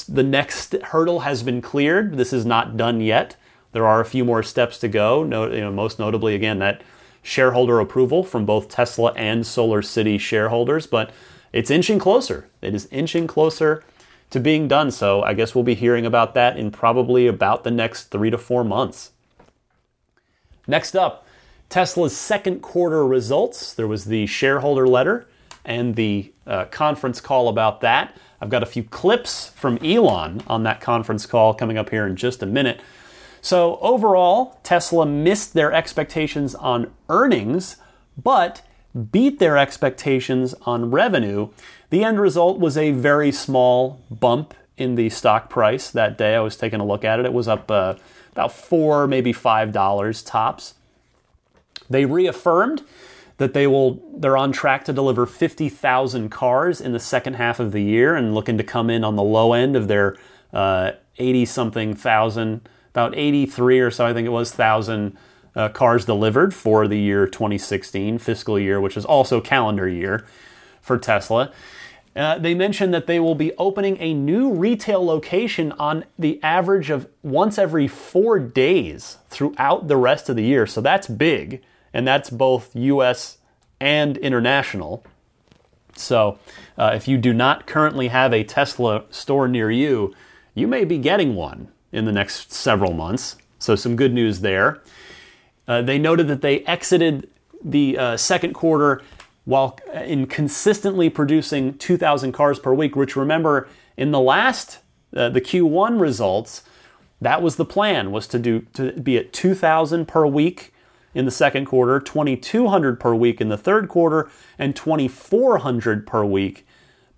the 0.08 0.24
next 0.24 0.74
hurdle 0.74 1.22
has 1.22 1.44
been 1.44 1.62
cleared. 1.62 2.18
This 2.18 2.34
is 2.34 2.46
not 2.46 2.78
done 2.78 3.02
yet. 3.02 3.36
There 3.72 3.86
are 3.86 4.00
a 4.00 4.06
few 4.06 4.24
more 4.24 4.44
steps 4.44 4.78
to 4.80 4.88
go. 4.88 5.24
No, 5.24 5.52
you 5.52 5.62
know, 5.62 5.72
most 5.72 6.00
notably, 6.00 6.36
again, 6.36 6.60
that 6.60 6.82
shareholder 7.24 7.80
approval 7.80 8.24
from 8.24 8.46
both 8.46 8.70
Tesla 8.70 9.12
and 9.14 9.48
Solar 9.48 9.82
City 9.82 10.18
shareholders, 10.18 10.86
but 10.86 11.12
it's 11.52 11.72
inching 11.72 11.98
closer. 11.98 12.50
It 12.62 12.76
is 12.76 12.88
inching 12.92 13.26
closer 13.26 13.84
to 14.30 14.40
being 14.40 14.68
done. 14.68 14.92
So 14.92 15.24
I 15.24 15.34
guess 15.34 15.56
we'll 15.56 15.64
be 15.64 15.76
hearing 15.76 16.06
about 16.06 16.34
that 16.34 16.58
in 16.58 16.70
probably 16.70 17.28
about 17.28 17.64
the 17.64 17.72
next 17.72 18.06
three 18.06 18.30
to 18.30 18.38
four 18.38 18.64
months. 18.64 19.12
Next 20.68 20.96
up, 20.96 21.26
Tesla's 21.70 22.16
second 22.16 22.62
quarter 22.62 23.06
results. 23.06 23.74
There 23.74 23.88
was 23.88 24.06
the 24.06 24.26
shareholder 24.26 24.88
letter 24.88 25.28
and 25.66 25.96
the 25.96 26.32
uh, 26.46 26.66
conference 26.66 27.22
call 27.22 27.48
about 27.48 27.82
that. 27.82 28.16
I've 28.42 28.50
got 28.50 28.64
a 28.64 28.66
few 28.68 28.84
clips 28.84 29.50
from 29.50 29.78
Elon 29.78 30.42
on 30.48 30.64
that 30.64 30.82
conference 30.82 31.26
call 31.26 31.54
coming 31.54 31.78
up 31.78 31.90
here 31.90 32.06
in 32.06 32.16
just 32.16 32.44
a 32.44 32.46
minute. 32.46 32.82
So, 33.44 33.78
overall, 33.82 34.58
Tesla 34.64 35.06
missed 35.06 35.54
their 35.54 35.74
expectations 35.74 36.56
on 36.56 36.94
earnings, 37.10 37.76
but 38.18 38.62
beat 39.12 39.40
their 39.40 39.58
expectations 39.58 40.56
on 40.62 40.92
revenue. 40.92 41.50
The 41.90 42.06
end 42.06 42.22
result 42.22 42.58
was 42.58 42.78
a 42.78 42.92
very 42.92 43.34
small 43.34 44.00
bump 44.10 44.54
in 44.78 44.96
the 44.96 45.10
stock 45.10 45.50
price 45.50 45.92
that 45.92 46.18
day. 46.18 46.36
I 46.36 46.40
was 46.40 46.56
taking 46.56 46.80
a 46.80 46.86
look 46.86 47.04
at 47.04 47.20
it. 47.20 47.26
It 47.26 47.34
was 47.34 47.50
up 47.50 47.70
uh, 47.70 47.96
about 48.32 48.54
four, 48.54 49.08
maybe 49.08 49.34
five 49.34 49.74
dollars 49.74 50.24
tops. 50.24 50.76
They 51.90 52.06
reaffirmed 52.06 52.84
that 53.40 53.54
they 53.54 53.68
will 53.68 54.02
they're 54.16 54.38
on 54.38 54.54
track 54.54 54.86
to 54.86 54.94
deliver 54.94 55.26
50,000 55.26 56.30
cars 56.30 56.80
in 56.80 56.94
the 56.94 57.00
second 57.00 57.34
half 57.34 57.60
of 57.60 57.74
the 57.74 57.84
year 57.84 58.16
and 58.16 58.34
looking 58.34 58.58
to 58.58 58.64
come 58.64 58.90
in 58.90 59.04
on 59.04 59.18
the 59.18 59.24
low 59.24 59.52
end 59.52 59.76
of 59.76 59.90
their 59.90 60.16
80 60.54 61.44
uh, 61.44 61.46
something 61.46 61.94
thousand 61.94 62.70
about 62.94 63.18
83 63.18 63.80
or 63.80 63.92
so 63.92 64.06
I 64.06 64.14
think 64.14 64.26
it 64.26 64.32
was 64.32 64.52
thousand 64.52 65.18
uh, 65.56 65.70
cars 65.70 66.06
delivered 66.06 66.54
for 66.54 66.88
the 66.88 66.98
year 66.98 67.28
2016 67.28 68.20
fiscal 68.20 68.60
year 68.60 68.80
which 68.80 68.96
is 68.96 69.06
also 69.06 69.42
calendar 69.42 69.88
year 69.88 70.26
for 70.82 70.98
Tesla. 70.98 71.52
Uh, 72.16 72.38
they 72.38 72.54
mentioned 72.54 72.94
that 72.94 73.08
they 73.08 73.20
will 73.20 73.34
be 73.34 73.52
opening 73.58 73.98
a 74.00 74.14
new 74.14 74.52
retail 74.52 75.04
location 75.04 75.72
on 75.74 76.06
the 76.20 76.42
average 76.44 76.92
of 76.92 77.08
once 77.24 77.58
every 77.58 77.88
four 77.88 78.38
days 78.38 79.18
throughout 79.30 79.88
the 79.88 79.98
rest 79.98 80.30
of 80.30 80.36
the 80.36 80.44
year. 80.44 80.68
So 80.68 80.80
that's 80.80 81.08
big 81.08 81.64
and 81.92 82.08
that's 82.08 82.30
both 82.30 82.76
US 82.76 83.40
and 83.80 84.18
international. 84.18 85.04
So, 85.96 86.40
uh, 86.78 86.92
if 86.96 87.08
you 87.08 87.18
do 87.18 87.34
not 87.34 87.68
currently 87.68 88.08
have 88.08 88.34
a 88.34 88.44
Tesla 88.44 89.04
store 89.12 89.48
near 89.48 89.70
you, 89.70 90.14
you 90.56 90.68
may 90.68 90.86
be 90.86 90.98
getting 90.98 91.36
one 91.36 91.70
in 91.94 92.06
the 92.06 92.12
next 92.12 92.52
several 92.52 92.92
months. 92.92 93.38
So, 93.60 93.76
some 93.76 93.96
good 93.96 94.14
news 94.14 94.42
there. 94.42 94.82
Uh, 95.68 95.82
they 95.82 95.98
noted 95.98 96.28
that 96.28 96.42
they 96.42 96.60
exited 96.62 97.30
the 97.64 97.98
uh, 97.98 98.18
second 98.18 98.54
quarter 98.54 99.02
while 99.46 99.78
in 99.94 100.26
consistently 100.28 101.10
producing 101.10 101.78
2,000 101.78 102.32
cars 102.32 102.60
per 102.60 102.74
week, 102.74 102.96
which 102.96 103.16
remember 103.16 103.68
in 103.98 104.12
the 104.12 104.20
last, 104.20 104.80
uh, 105.16 105.30
the 105.30 105.42
Q1 105.42 106.00
results, 106.00 106.64
that 107.22 107.42
was 107.42 107.56
the 107.56 107.66
plan, 107.66 108.12
was 108.12 108.28
to 108.28 108.40
do 108.40 108.62
to 108.74 108.92
be 108.94 109.18
at 109.18 109.34
2,000 109.34 110.08
per 110.08 110.26
week 110.26 110.74
in 111.14 111.26
the 111.26 111.32
second 111.32 111.66
quarter, 111.66 112.00
2,200 112.00 113.00
per 113.00 113.14
week 113.14 113.40
in 113.40 113.50
the 113.50 113.58
third 113.58 113.88
quarter, 113.88 114.30
and 114.58 114.76
2,400 114.76 116.08
per 116.08 116.26
week 116.26 116.66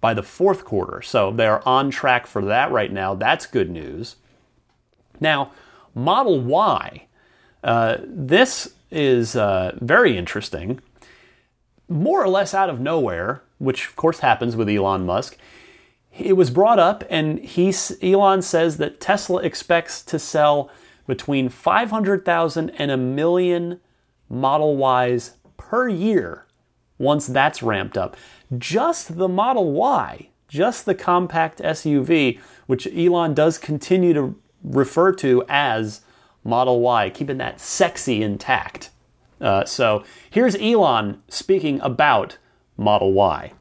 by 0.01 0.13
the 0.13 0.23
fourth 0.23 0.65
quarter. 0.65 1.01
So 1.01 1.31
they're 1.31 1.67
on 1.67 1.89
track 1.89 2.27
for 2.27 2.43
that 2.45 2.71
right 2.71 2.91
now. 2.91 3.15
That's 3.15 3.45
good 3.45 3.69
news. 3.69 4.17
Now, 5.19 5.51
Model 5.93 6.39
Y, 6.41 7.07
uh, 7.63 7.97
this 8.01 8.73
is 8.91 9.35
uh, 9.35 9.77
very 9.81 10.17
interesting 10.17 10.81
more 11.87 12.23
or 12.23 12.29
less 12.29 12.53
out 12.53 12.69
of 12.69 12.79
nowhere, 12.79 13.43
which 13.57 13.87
of 13.87 13.95
course 13.95 14.19
happens 14.19 14.55
with 14.55 14.69
Elon 14.69 15.05
Musk, 15.05 15.37
it 16.17 16.33
was 16.33 16.49
brought 16.49 16.79
up, 16.79 17.03
and 17.09 17.39
he 17.39 17.73
Elon 18.01 18.41
says 18.41 18.77
that 18.77 19.01
Tesla 19.01 19.41
expects 19.41 20.01
to 20.03 20.17
sell 20.17 20.69
between 21.07 21.49
500,000 21.49 22.69
and 22.71 22.91
a 22.91 22.97
million 22.97 23.79
Model 24.29 24.79
Ys 24.79 25.35
per 25.57 25.87
year 25.87 26.45
once 26.97 27.27
that's 27.27 27.61
ramped 27.61 27.97
up. 27.97 28.15
Just 28.57 29.17
the 29.17 29.27
Model 29.27 29.71
Y, 29.73 30.29
just 30.47 30.85
the 30.85 30.95
compact 30.95 31.59
SUV, 31.59 32.39
which 32.65 32.87
Elon 32.87 33.33
does 33.33 33.57
continue 33.57 34.13
to 34.13 34.35
refer 34.65 35.11
to 35.13 35.43
as 35.47 36.01
Model 36.43 36.79
Y, 36.81 37.09
keeping 37.09 37.37
that 37.37 37.59
sexy 37.59 38.21
intact. 38.21 38.89
Uh, 39.41 39.65
so 39.65 40.03
here's 40.29 40.55
Elon 40.55 41.21
speaking 41.27 41.79
about 41.81 42.37
Model 42.77 43.13
Y. 43.13 43.53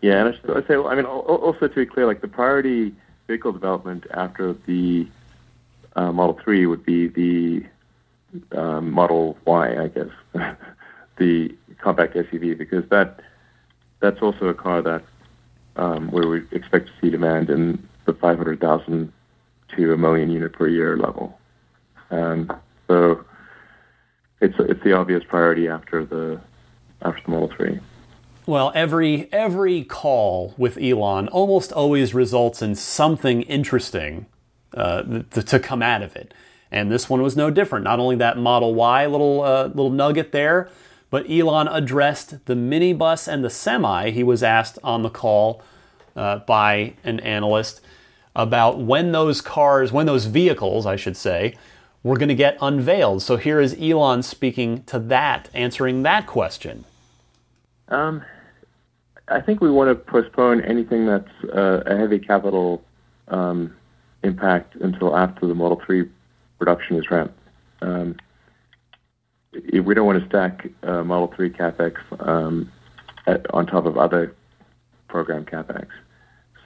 Yeah, 0.00 0.26
and 0.26 0.34
I 0.54 0.66
say, 0.66 0.76
I 0.76 0.94
mean, 0.94 1.04
also 1.04 1.66
to 1.68 1.74
be 1.74 1.86
clear, 1.86 2.06
like 2.06 2.20
the 2.20 2.28
priority 2.28 2.94
vehicle 3.26 3.52
development 3.52 4.06
after 4.12 4.52
the 4.66 5.08
uh, 5.96 6.12
Model 6.12 6.38
3 6.42 6.66
would 6.66 6.84
be 6.84 7.08
the 7.08 7.64
um, 8.52 8.92
Model 8.92 9.36
Y, 9.44 9.82
I 9.82 9.88
guess, 9.88 10.08
the 11.16 11.54
compact 11.80 12.14
SUV, 12.14 12.56
because 12.56 12.88
that 12.90 13.20
that's 14.00 14.22
also 14.22 14.46
a 14.46 14.54
car 14.54 14.80
that 14.82 15.02
um, 15.76 16.10
where 16.10 16.28
we 16.28 16.44
expect 16.52 16.86
to 16.86 16.92
see 17.00 17.10
demand 17.10 17.50
in 17.50 17.88
the 18.04 18.12
500,000 18.12 19.12
to 19.76 19.92
a 19.92 19.96
million 19.96 20.30
unit 20.30 20.52
per 20.52 20.68
year 20.68 20.96
level. 20.96 21.38
Um, 22.10 22.50
so 22.86 23.24
it's 24.40 24.54
it's 24.58 24.82
the 24.82 24.92
obvious 24.92 25.22
priority 25.28 25.68
after 25.68 26.04
the 26.04 26.40
after 27.02 27.22
the 27.24 27.30
Model 27.30 27.50
3. 27.56 27.80
Well, 28.46 28.72
every 28.74 29.30
every 29.32 29.84
call 29.84 30.54
with 30.56 30.78
Elon 30.78 31.28
almost 31.28 31.72
always 31.72 32.14
results 32.14 32.62
in 32.62 32.74
something 32.74 33.42
interesting 33.42 34.26
uh, 34.74 35.02
to, 35.02 35.42
to, 35.42 35.58
come 35.58 35.82
out 35.82 36.02
of 36.02 36.16
it, 36.16 36.32
and 36.70 36.90
this 36.90 37.10
one 37.10 37.22
was 37.22 37.36
no 37.36 37.50
different. 37.50 37.84
Not 37.84 37.98
only 37.98 38.16
that 38.16 38.38
Model 38.38 38.74
Y 38.74 39.06
little 39.06 39.42
uh, 39.42 39.66
little 39.66 39.90
nugget 39.90 40.32
there, 40.32 40.70
but 41.10 41.28
Elon 41.30 41.68
addressed 41.68 42.46
the 42.46 42.54
minibus 42.54 43.28
and 43.28 43.44
the 43.44 43.50
semi. 43.50 44.10
He 44.10 44.22
was 44.22 44.42
asked 44.42 44.78
on 44.82 45.02
the 45.02 45.10
call 45.10 45.62
uh, 46.16 46.38
by 46.38 46.94
an 47.04 47.20
analyst 47.20 47.80
about 48.38 48.78
when 48.78 49.10
those 49.10 49.40
cars, 49.40 49.92
when 49.92 50.06
those 50.06 50.26
vehicles, 50.26 50.86
I 50.86 50.96
should 50.96 51.16
say, 51.16 51.54
were 52.04 52.16
going 52.16 52.28
to 52.28 52.34
get 52.36 52.56
unveiled. 52.62 53.20
So 53.22 53.36
here 53.36 53.60
is 53.60 53.76
Elon 53.78 54.22
speaking 54.22 54.84
to 54.84 55.00
that, 55.00 55.50
answering 55.52 56.04
that 56.04 56.28
question. 56.28 56.84
Um, 57.88 58.22
I 59.26 59.40
think 59.40 59.60
we 59.60 59.70
want 59.70 59.90
to 59.90 59.96
postpone 59.96 60.62
anything 60.62 61.04
that's 61.04 61.28
uh, 61.52 61.82
a 61.84 61.96
heavy 61.98 62.20
capital 62.20 62.82
um, 63.26 63.74
impact 64.22 64.76
until 64.76 65.16
after 65.16 65.46
the 65.46 65.54
Model 65.54 65.82
3 65.84 66.08
production 66.58 66.96
is 66.96 67.10
ramped. 67.10 67.38
Um, 67.82 68.16
we 69.52 69.94
don't 69.94 70.06
want 70.06 70.22
to 70.22 70.28
stack 70.28 70.68
uh, 70.84 71.02
Model 71.02 71.32
3 71.34 71.50
capex 71.50 71.96
um, 72.20 72.70
at, 73.26 73.52
on 73.52 73.66
top 73.66 73.84
of 73.84 73.98
other 73.98 74.34
program 75.08 75.44
capex. 75.44 75.88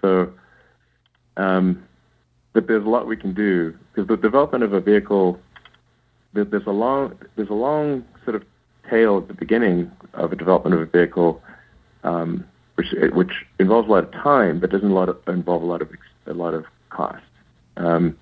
So 0.03 0.33
um, 1.37 1.83
but 2.53 2.67
there's 2.67 2.85
a 2.85 2.89
lot 2.89 3.07
we 3.07 3.17
can 3.17 3.33
do 3.33 3.77
because 3.93 4.09
the 4.09 4.17
development 4.17 4.65
of 4.65 4.73
a 4.73 4.81
vehicle 4.81 5.41
there's 6.33 6.67
a 6.67 6.71
long 6.71 7.19
there's 7.37 7.51
a 7.51 7.55
long 7.55 8.05
sort 8.25 8.37
of 8.37 8.45
tail 8.89 9.19
at 9.19 9.29
the 9.29 9.35
beginning 9.35 9.91
of 10.15 10.33
a 10.33 10.37
development 10.37 10.75
of 10.75 10.81
a 10.81 10.87
vehicle, 10.87 11.43
um, 12.05 12.45
which 12.77 12.89
which 13.13 13.45
involves 13.59 13.89
a 13.89 13.91
lot 13.91 14.05
of 14.05 14.13
time 14.13 14.61
but 14.61 14.71
doesn't 14.71 14.91
a 14.91 14.95
lot 14.95 15.09
of, 15.09 15.17
involve 15.29 15.63
a 15.63 15.67
lot 15.67 15.83
of 15.83 15.91
a 16.27 16.35
lot 16.35 16.55
of 16.55 16.65
cost. 16.91 17.23
Um, 17.77 18.17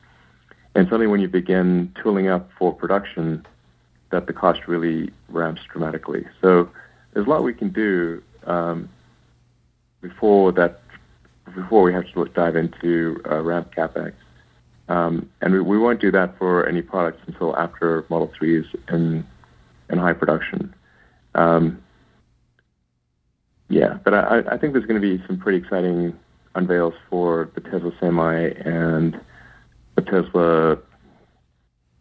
and 0.74 0.86
suddenly, 0.86 1.08
when 1.08 1.20
you 1.20 1.28
begin 1.28 1.92
tooling 2.00 2.28
up 2.28 2.50
for 2.58 2.72
production, 2.72 3.46
that 4.10 4.26
the 4.26 4.32
cost 4.32 4.66
really 4.68 5.10
ramps 5.28 5.62
dramatically. 5.70 6.26
So 6.40 6.68
there's 7.12 7.26
a 7.26 7.30
lot 7.30 7.42
we 7.42 7.54
can 7.54 7.70
do 7.70 8.22
um, 8.44 8.88
before 10.00 10.52
that 10.52 10.80
before 11.54 11.82
we 11.82 11.92
have 11.92 12.04
to 12.14 12.24
dive 12.26 12.56
into 12.56 13.20
uh, 13.30 13.40
ramp 13.42 13.72
capex. 13.76 14.12
Um, 14.88 15.30
and 15.40 15.52
we, 15.52 15.60
we, 15.60 15.78
won't 15.78 16.00
do 16.00 16.10
that 16.10 16.36
for 16.36 16.68
any 16.68 16.82
products 16.82 17.20
until 17.26 17.56
after 17.56 18.04
Model 18.10 18.32
3 18.36 18.60
is 18.60 18.66
in, 18.88 19.24
in 19.88 19.98
high 19.98 20.14
production. 20.14 20.74
Um, 21.36 21.80
yeah, 23.68 23.98
but 24.04 24.14
I, 24.14 24.42
I, 24.50 24.58
think 24.58 24.72
there's 24.72 24.86
going 24.86 25.00
to 25.00 25.16
be 25.16 25.22
some 25.28 25.38
pretty 25.38 25.58
exciting 25.58 26.18
unveils 26.56 26.94
for 27.08 27.50
the 27.54 27.60
Tesla 27.60 27.92
Semi 28.00 28.48
and 28.64 29.20
the 29.94 30.02
Tesla 30.02 30.78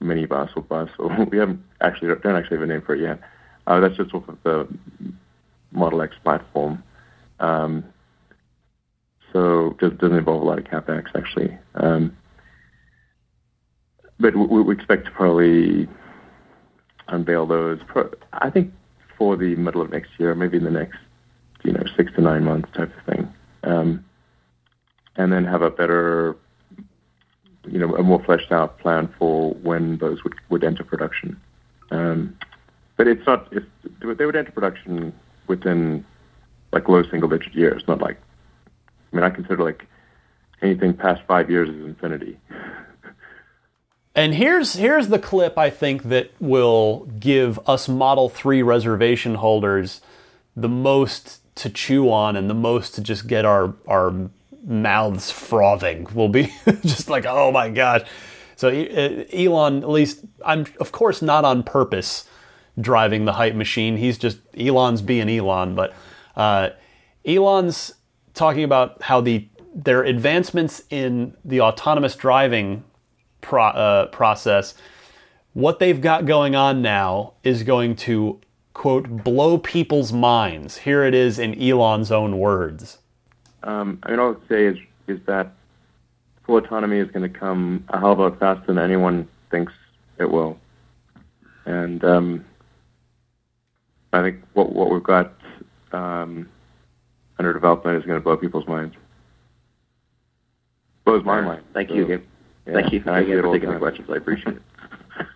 minibus 0.02 0.50
or 0.56 0.64
bus. 0.64 0.90
we 1.32 1.38
haven't 1.38 1.64
actually 1.82 2.08
don't 2.08 2.36
actually 2.36 2.58
have 2.58 2.64
a 2.64 2.74
name 2.74 2.82
for 2.82 2.96
it 2.96 3.02
yet. 3.02 3.20
Uh, 3.68 3.80
that's 3.80 3.98
just 3.98 4.14
off 4.16 4.28
of 4.28 4.38
the 4.44 4.68
Model 5.72 6.02
X 6.02 6.16
platform. 6.24 6.84
Um, 7.40 7.86
so 9.34 9.76
it 9.82 9.98
doesn't 10.00 10.18
involve 10.18 10.42
a 10.42 10.46
lot 10.46 10.60
of 10.60 10.66
capex 10.66 11.06
actually. 11.16 11.58
Um, 11.76 12.16
but 14.20 14.36
we, 14.36 14.62
we, 14.62 14.74
expect 14.74 15.06
to 15.06 15.12
probably 15.12 15.88
unveil 17.08 17.46
those. 17.46 17.80
I 18.34 18.50
think 18.50 18.74
for 19.18 19.38
the 19.38 19.56
middle 19.56 19.82
of 19.82 19.92
next 19.92 20.12
year, 20.18 20.36
maybe 20.36 20.58
in 20.58 20.64
the 20.64 20.72
next 20.72 20.98
you 21.64 21.72
know 21.72 21.84
six 21.96 22.12
to 22.16 22.22
nine 22.22 22.44
months 22.44 22.70
type 22.76 22.92
of 22.96 23.14
thing, 23.14 23.34
um, 23.64 24.06
and 25.16 25.32
then 25.32 25.46
have 25.46 25.62
a 25.62 25.70
better 25.70 26.36
you 27.66 27.80
know 27.80 27.96
a 27.96 28.04
more 28.04 28.24
fleshed 28.24 28.52
out 28.52 28.80
plan 28.80 29.14
for 29.18 29.54
when 29.56 29.98
those 29.98 30.24
would 30.24 30.36
would 30.50 30.64
enter 30.64 30.84
production. 30.84 31.40
Um, 31.92 32.38
but 32.98 33.08
it's 33.08 33.26
not. 33.26 33.48
It's, 33.52 33.66
they 34.18 34.26
would 34.26 34.36
enter 34.36 34.52
production 34.52 35.14
within 35.48 36.06
like 36.72 36.88
low 36.88 37.04
single 37.10 37.30
digit 37.30 37.56
years, 37.56 37.84
not 37.88 38.02
like 38.02 38.20
I 39.12 39.16
mean, 39.16 39.24
I 39.24 39.30
consider 39.30 39.64
like 39.64 39.88
anything 40.62 40.94
past 40.94 41.22
five 41.28 41.50
years 41.50 41.70
is 41.70 41.86
infinity. 41.86 42.38
And 44.16 44.34
here's 44.34 44.74
here's 44.74 45.08
the 45.08 45.20
clip 45.20 45.58
I 45.58 45.70
think 45.70 46.04
that 46.04 46.32
will 46.40 47.06
give 47.20 47.60
us 47.68 47.88
Model 47.88 48.28
3 48.30 48.62
reservation 48.62 49.36
holders 49.36 50.02
the 50.56 50.70
most 50.70 51.40
to 51.56 51.70
chew 51.70 52.12
on 52.12 52.36
and 52.36 52.50
the 52.50 52.56
most 52.56 52.96
to 52.96 53.02
just 53.02 53.28
get 53.28 53.46
our 53.46 53.74
our 53.88 54.30
mouths 54.66 55.32
frothing. 55.32 56.08
We'll 56.14 56.30
be 56.30 56.54
just 56.82 57.10
like, 57.10 57.26
"Oh 57.26 57.52
my 57.52 57.70
gosh." 57.70 58.02
So 58.56 58.68
uh, 58.68 59.24
Elon, 59.32 59.84
at 59.84 59.90
least 59.90 60.26
I'm 60.46 60.66
of 60.80 60.92
course 60.92 61.22
not 61.22 61.46
on 61.46 61.64
purpose 61.64 62.28
driving 62.80 63.26
the 63.26 63.34
hype 63.34 63.56
machine. 63.56 63.98
He's 63.98 64.18
just 64.18 64.40
Elon's 64.58 65.02
being 65.02 65.30
Elon, 65.30 65.76
but 65.76 65.94
uh, 66.36 66.70
Elon's 67.26 67.94
talking 68.40 68.64
about 68.64 69.02
how 69.04 69.22
the 69.22 69.48
their 69.76 70.04
advancements 70.04 70.82
in 70.90 71.36
the 71.46 71.62
autonomous 71.62 72.16
driving 72.16 72.84
pro, 73.42 73.66
uh, 73.66 74.06
process, 74.08 74.74
what 75.54 75.78
they've 75.80 76.02
got 76.02 76.26
going 76.26 76.56
on 76.56 76.82
now 76.82 77.34
is 77.44 77.62
going 77.64 77.96
to 77.96 78.40
quote 78.74 79.24
blow 79.24 79.58
people's 79.58 80.12
minds. 80.12 80.78
Here 80.78 81.04
it 81.04 81.14
is 81.14 81.38
in 81.38 81.62
Elon's 81.62 82.12
own 82.12 82.40
words. 82.40 82.98
Um, 83.64 84.00
I 84.04 84.12
mean, 84.12 84.20
all 84.20 84.28
I 84.28 84.30
would 84.30 84.48
say 84.48 84.66
is 84.66 84.78
is 85.08 85.20
that 85.26 85.52
full 86.46 86.58
autonomy 86.58 86.98
is 86.98 87.12
going 87.12 87.32
to 87.32 87.40
come 87.40 87.84
a 87.90 88.00
hell 88.00 88.14
of 88.14 88.20
a 88.20 88.22
lot 88.24 88.40
faster 88.40 88.68
than 88.68 88.80
anyone 88.80 89.28
thinks 89.52 89.74
it 90.18 90.32
will, 90.32 90.58
and 91.66 92.04
um, 92.06 92.46
I 94.14 94.22
think 94.22 94.42
what 94.54 94.72
what 94.72 94.90
we've 94.90 95.04
got. 95.04 95.34
Um, 95.92 96.48
under 97.40 97.54
development 97.54 97.98
is 97.98 98.06
going 98.06 98.20
to 98.20 98.24
blow 98.24 98.38
people's 98.38 98.68
minds. 98.68 98.96
Blows 101.06 101.24
my 101.24 101.42
mind. 101.42 101.64
Thank 101.74 101.90
you. 101.90 102.08
Yeah. 102.08 102.74
Thank 102.74 102.92
you 102.92 103.02
for 103.02 103.24
taking 103.24 103.72
the 103.72 103.80
questions. 103.80 104.10
I 104.10 104.18
appreciate 104.18 104.58
it. 104.58 104.62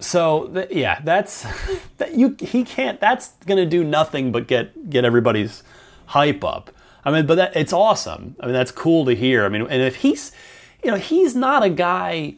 so 0.00 0.48
th- 0.48 0.70
yeah, 0.70 1.00
that's 1.02 1.46
that 1.96 2.14
you 2.14 2.36
he 2.38 2.64
can't. 2.64 3.00
That's 3.00 3.32
gonna 3.46 3.64
do 3.64 3.84
nothing 3.84 4.32
but 4.32 4.48
get 4.48 4.90
get 4.90 5.04
everybody's 5.04 5.62
hype 6.06 6.44
up. 6.44 6.70
I 7.04 7.10
mean, 7.10 7.26
but 7.26 7.36
that, 7.36 7.56
it's 7.56 7.72
awesome. 7.72 8.36
I 8.40 8.46
mean, 8.46 8.52
that's 8.52 8.70
cool 8.70 9.06
to 9.06 9.14
hear. 9.14 9.44
I 9.44 9.48
mean, 9.48 9.62
and 9.62 9.82
if 9.82 9.96
he's, 9.96 10.32
you 10.84 10.90
know, 10.90 10.96
he's 10.96 11.34
not 11.34 11.62
a 11.62 11.70
guy 11.70 12.34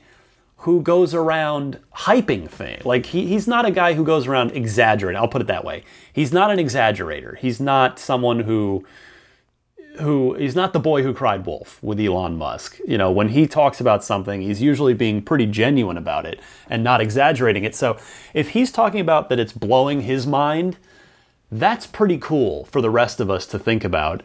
who 0.65 0.81
goes 0.81 1.13
around 1.13 1.79
hyping 1.95 2.49
things. 2.49 2.87
Like 2.87 3.05
he, 3.05 3.27
he's 3.27 3.47
not 3.47 3.67
a 3.67 3.71
guy 3.71 3.93
who 3.93 4.03
goes 4.03 4.27
around 4.27 4.53
exaggerating. 4.53 5.21
I'll 5.21 5.29
put 5.29 5.43
it 5.43 5.47
that 5.49 5.63
way. 5.63 5.85
He's 6.11 6.33
not 6.33 6.51
an 6.51 6.59
exaggerator. 6.59 7.37
He's 7.37 7.61
not 7.61 7.99
someone 7.99 8.41
who 8.41 8.83
who 10.01 10.33
he's 10.35 10.57
not 10.57 10.73
the 10.73 10.81
boy 10.81 11.03
who 11.03 11.13
cried 11.13 11.45
wolf 11.45 11.83
with 11.83 12.01
Elon 12.01 12.39
Musk. 12.39 12.79
You 12.87 12.97
know, 12.97 13.11
when 13.13 13.29
he 13.29 13.47
talks 13.47 13.79
about 13.79 14.03
something, 14.03 14.41
he's 14.41 14.63
usually 14.63 14.95
being 14.95 15.21
pretty 15.21 15.45
genuine 15.45 15.99
about 15.99 16.25
it 16.25 16.41
and 16.71 16.83
not 16.83 17.03
exaggerating 17.03 17.65
it. 17.65 17.75
So 17.75 17.99
if 18.33 18.49
he's 18.51 18.73
talking 18.73 19.01
about 19.01 19.29
that 19.29 19.39
it's 19.39 19.53
blowing 19.53 20.01
his 20.01 20.27
mind, 20.27 20.79
that's 21.53 21.87
pretty 21.87 22.17
cool 22.17 22.65
for 22.65 22.81
the 22.81 22.91
rest 22.91 23.21
of 23.21 23.31
us 23.31 23.45
to 23.49 23.59
think 23.59 23.85
about. 23.85 24.23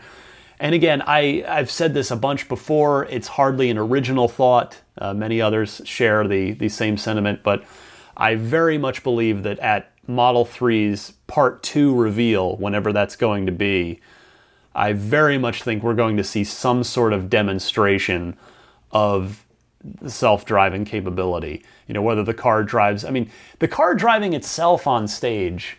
And 0.58 0.74
again, 0.74 1.02
I, 1.06 1.44
I've 1.48 1.70
said 1.70 1.94
this 1.94 2.12
a 2.12 2.16
bunch 2.16 2.48
before. 2.48 3.06
It's 3.06 3.28
hardly 3.28 3.70
an 3.70 3.78
original 3.78 4.30
thought. 4.30 4.78
Uh, 5.00 5.14
many 5.14 5.42
others 5.42 5.82
share 5.86 6.28
the, 6.28 6.52
the 6.52 6.70
same 6.70 6.98
sentiment, 6.98 7.42
but 7.42 7.64
I 8.18 8.36
very 8.36 8.78
much 8.78 9.02
believe 9.02 9.44
that 9.44 9.58
at 9.60 9.92
Model 10.06 10.46
3's 10.46 11.14
Part 11.28 11.64
2 11.64 11.96
reveal, 11.96 12.58
whenever 12.58 12.92
that's 12.92 13.16
going 13.16 13.46
to 13.46 13.52
be, 13.52 14.02
I 14.76 14.94
very 14.94 15.38
much 15.38 15.64
think 15.64 15.84
we're 15.84 15.94
going 15.94 16.18
to 16.18 16.24
see 16.24 16.44
some 16.44 16.84
sort 16.84 17.14
of 17.14 17.30
demonstration 17.30 18.38
of 18.92 19.46
self 20.08 20.46
driving 20.46 20.86
capability. 20.86 21.64
You 21.88 21.94
know, 21.94 22.02
whether 22.02 22.24
the 22.24 22.34
car 22.34 22.64
drives, 22.64 23.06
I 23.06 23.12
mean, 23.12 23.32
the 23.60 23.68
car 23.68 23.96
driving 23.96 24.34
itself 24.34 24.86
on 24.86 25.08
stage 25.08 25.78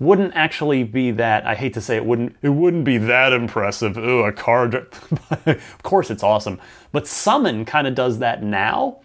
wouldn't 0.00 0.34
actually 0.34 0.82
be 0.82 1.10
that 1.12 1.46
I 1.46 1.54
hate 1.54 1.74
to 1.74 1.80
say 1.80 1.94
it 1.96 2.06
wouldn't 2.06 2.34
it 2.42 2.48
wouldn't 2.48 2.84
be 2.84 2.98
that 2.98 3.32
impressive. 3.32 3.96
Ooh, 3.96 4.24
a 4.24 4.32
car 4.32 4.64
of 5.46 5.82
course 5.82 6.10
it's 6.10 6.22
awesome. 6.22 6.58
But 6.90 7.06
Summon 7.06 7.64
kind 7.64 7.86
of 7.86 7.94
does 7.94 8.18
that 8.18 8.42
now. 8.42 8.98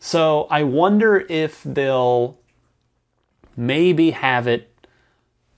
So 0.00 0.48
I 0.50 0.62
wonder 0.64 1.26
if 1.28 1.62
they'll 1.62 2.38
maybe 3.54 4.12
have 4.12 4.46
it 4.48 4.70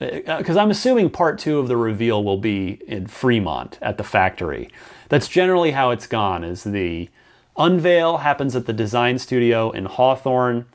uh, 0.01 0.39
because 0.39 0.57
I'm 0.57 0.71
assuming 0.71 1.11
part 1.11 1.39
two 1.39 1.59
of 1.61 1.69
the 1.69 1.77
reveal 1.77 2.25
will 2.25 2.39
be 2.39 2.81
in 2.89 3.07
Fremont 3.07 3.79
at 3.81 3.99
the 3.99 4.05
factory. 4.05 4.69
That's 5.09 5.29
generally 5.29 5.71
how 5.71 5.91
it's 5.91 6.09
gone. 6.09 6.43
Is 6.43 6.65
the 6.65 7.09
unveil 7.57 8.19
happens 8.19 8.57
at 8.57 8.67
the 8.67 8.73
design 8.73 9.19
studio 9.19 9.71
in 9.71 9.85
Hawthorne, 9.85 10.67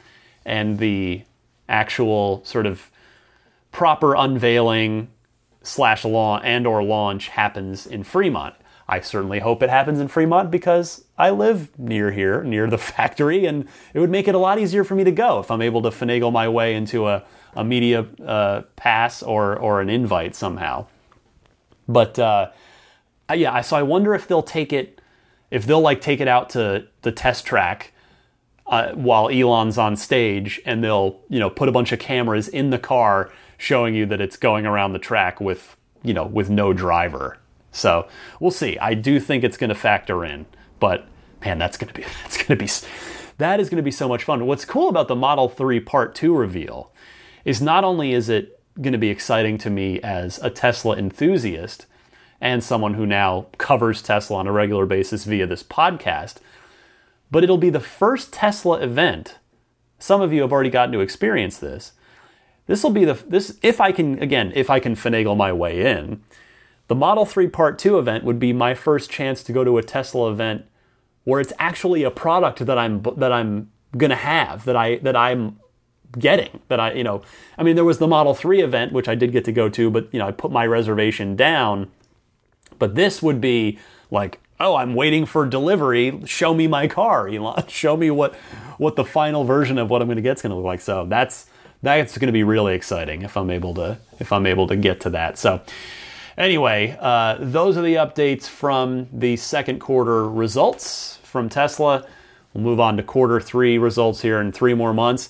and 0.46 0.80
the 0.80 1.24
actual 1.68 2.42
sort 2.46 2.66
of 2.66 2.90
proper 3.72 4.16
unveiling 4.16 5.10
slash 5.64 6.06
launch 6.06 6.44
and 6.46 6.66
or 6.66 6.84
launch 6.84 7.30
happens 7.30 7.86
in 7.86 8.04
Fremont. 8.04 8.56
I 8.90 9.02
certainly 9.02 9.40
hope 9.40 9.62
it 9.62 9.70
happens 9.70 10.00
in 10.00 10.08
Fremont 10.08 10.50
because 10.50 11.04
I 11.18 11.32
live 11.32 11.78
near 11.78 12.12
here, 12.12 12.42
near 12.44 12.70
the 12.70 12.78
factory, 12.78 13.46
and 13.46 13.68
it 13.94 14.00
would 14.00 14.10
make 14.10 14.28
it 14.28 14.36
a 14.36 14.38
lot 14.38 14.60
easier 14.60 14.84
for 14.84 14.96
me 14.96 15.04
to 15.04 15.12
go 15.12 15.40
if 15.40 15.52
I'm 15.52 15.62
able 15.62 15.82
to 15.82 15.90
finagle 15.90 16.32
my 16.32 16.48
way 16.48 16.74
into 16.74 17.08
a, 17.08 17.24
a 17.56 17.64
media 17.64 18.06
uh, 18.26 18.62
pass 18.76 19.22
or, 19.22 19.58
or 19.58 19.82
an 19.82 19.90
invite 19.90 20.36
somehow. 20.36 20.88
But 21.88 22.18
uh, 22.18 22.52
yeah, 23.34 23.60
so 23.62 23.76
I 23.76 23.84
wonder 23.84 24.16
if 24.16 24.28
they'll 24.28 24.44
take 24.44 24.72
it, 24.72 25.02
if 25.52 25.66
they'll 25.66 25.82
like 25.82 26.00
take 26.02 26.22
it 26.22 26.28
out 26.28 26.50
to 26.52 26.88
the 27.02 27.12
test 27.12 27.46
track 27.46 27.94
uh, 28.68 28.92
while 28.94 29.30
Elon's 29.30 29.78
on 29.78 29.96
stage, 29.96 30.62
and 30.66 30.84
they'll 30.84 31.20
you 31.30 31.40
know 31.40 31.50
put 31.50 31.70
a 31.70 31.72
bunch 31.72 31.92
of 31.92 32.00
cameras 32.00 32.48
in 32.48 32.70
the 32.70 32.80
car 32.80 33.32
showing 33.58 33.96
you 33.96 34.06
that 34.06 34.22
it's 34.22 34.38
going 34.38 34.66
around 34.66 34.94
the 34.94 35.00
track 35.00 35.42
with 35.42 35.76
you 36.04 36.14
know 36.14 36.26
with 36.26 36.50
no 36.50 36.74
driver. 36.74 37.38
So 37.72 38.08
we'll 38.40 38.52
see. 38.52 38.78
I 38.80 38.94
do 38.94 39.20
think 39.20 39.44
it's 39.44 39.58
going 39.58 39.70
to 39.70 39.76
factor 39.76 40.24
in, 40.24 40.46
but 40.80 41.08
man, 41.44 41.58
that's 41.60 41.78
going 41.78 41.94
to 41.94 41.94
be 41.94 42.06
that's 42.24 42.38
going 42.38 42.48
to 42.48 42.56
be 42.56 42.70
that 43.38 43.60
is 43.60 43.70
going 43.70 43.78
to 43.78 43.84
be 43.84 43.92
so 43.92 44.08
much 44.08 44.24
fun. 44.24 44.46
What's 44.46 44.66
cool 44.66 44.90
about 44.90 45.08
the 45.08 45.16
Model 45.16 45.50
3 45.50 45.80
Part 45.82 46.16
2 46.16 46.36
reveal 46.36 46.92
is 47.46 47.62
not 47.62 47.84
only 47.84 48.14
is 48.14 48.30
it 48.30 48.60
going 48.82 48.94
to 48.94 48.98
be 48.98 49.10
exciting 49.10 49.58
to 49.60 49.70
me 49.70 50.00
as 50.02 50.40
a 50.40 50.50
Tesla 50.50 50.96
enthusiast 50.96 51.86
and 52.40 52.64
someone 52.64 52.94
who 52.94 53.06
now 53.06 53.48
covers 53.58 54.02
Tesla 54.02 54.38
on 54.38 54.48
a 54.48 54.52
regular 54.52 54.86
basis 54.86 55.24
via 55.24 55.48
this 55.48 55.64
podcast, 55.64 56.36
but 57.32 57.44
it'll 57.44 57.58
be 57.58 57.70
the 57.70 57.80
first 57.80 58.32
Tesla 58.32 58.80
event. 58.80 59.38
Some 60.00 60.22
of 60.22 60.32
you 60.32 60.42
have 60.42 60.52
already 60.52 60.70
gotten 60.70 60.94
to 60.94 61.00
experience 61.00 61.58
this 61.58 61.94
this 62.68 62.84
will 62.84 62.92
be 62.92 63.06
the 63.06 63.14
this 63.28 63.58
if 63.62 63.82
I 63.82 63.92
can 63.92 64.22
again 64.22 64.52
if 64.56 64.70
I 64.70 64.80
can 64.80 64.96
finagle 64.96 65.36
my 65.36 65.52
way 65.52 65.86
in. 65.86 66.22
The 66.88 66.96
Model 66.96 67.26
3 67.26 67.48
Part 67.48 67.80
2 67.80 67.98
event 67.98 68.24
would 68.24 68.40
be 68.40 68.54
my 68.54 68.74
first 68.74 69.10
chance 69.10 69.44
to 69.44 69.52
go 69.52 69.64
to 69.64 69.78
a 69.78 69.84
Tesla 69.84 70.32
event 70.32 70.66
where 71.26 71.42
it's 71.42 71.52
actually 71.60 72.04
a 72.04 72.12
product 72.12 72.66
that 72.66 72.78
I'm 72.78 73.02
that 73.18 73.32
I'm 73.32 73.72
going 73.98 74.10
to 74.10 74.16
have 74.16 74.66
that 74.66 74.76
I 74.76 74.98
that 74.98 75.16
I'm 75.16 75.60
getting 76.18 76.62
that 76.70 76.80
I 76.80 76.94
you 76.94 77.04
know 77.04 77.22
I 77.58 77.64
mean 77.64 77.76
there 77.76 77.86
was 77.86 77.98
the 77.98 78.08
Model 78.08 78.34
3 78.34 78.62
event 78.62 78.94
which 78.94 79.10
I 79.10 79.16
did 79.16 79.32
get 79.32 79.44
to 79.46 79.52
go 79.52 79.68
to 79.70 79.90
but 79.90 80.14
you 80.14 80.20
know 80.20 80.28
I 80.28 80.32
put 80.32 80.52
my 80.52 80.66
reservation 80.66 81.36
down. 81.36 81.92
But 82.80 82.96
this 82.96 83.24
would 83.24 83.42
be 83.42 83.80
like 84.12 84.40
oh 84.60 84.76
I'm 84.76 84.94
waiting 84.94 85.26
for 85.26 85.46
delivery. 85.46 86.22
Show 86.26 86.54
me 86.54 86.68
my 86.68 86.88
car 86.88 87.28
Elon. 87.28 87.66
Show 87.68 87.98
me 87.98 88.12
what 88.12 88.36
what 88.78 88.96
the 88.96 89.06
final 89.06 89.44
version 89.44 89.78
of 89.78 89.90
what 89.90 90.02
I'm 90.02 90.08
going 90.08 90.18
to 90.18 90.22
get 90.22 90.38
is 90.38 90.42
going 90.42 90.52
to 90.52 90.56
look 90.56 90.66
like. 90.66 90.82
So 90.82 91.06
that's 91.06 91.48
that's 91.82 92.18
going 92.18 92.28
to 92.28 92.34
be 92.34 92.44
really 92.44 92.76
exciting 92.76 93.22
if 93.22 93.38
I'm 93.38 93.50
able 93.50 93.74
to 93.76 93.98
if 94.20 94.32
I'm 94.32 94.46
able 94.46 94.68
to 94.68 94.76
get 94.76 95.02
to 95.02 95.10
that. 95.12 95.38
So 95.38 95.62
anyway, 96.38 96.98
uh, 97.00 97.38
those 97.40 97.78
are 97.78 97.82
the 97.82 97.96
updates 97.96 98.48
from 98.48 99.08
the 99.14 99.38
second 99.38 99.80
quarter 99.80 100.30
results 100.30 101.20
from 101.24 101.50
Tesla. 101.50 102.06
We'll 102.54 102.64
move 102.64 102.80
on 102.80 102.98
to 102.98 103.04
quarter 103.04 103.40
three 103.40 103.78
results 103.78 104.22
here 104.22 104.40
in 104.42 104.52
three 104.52 104.74
more 104.74 104.94
months. 104.94 105.30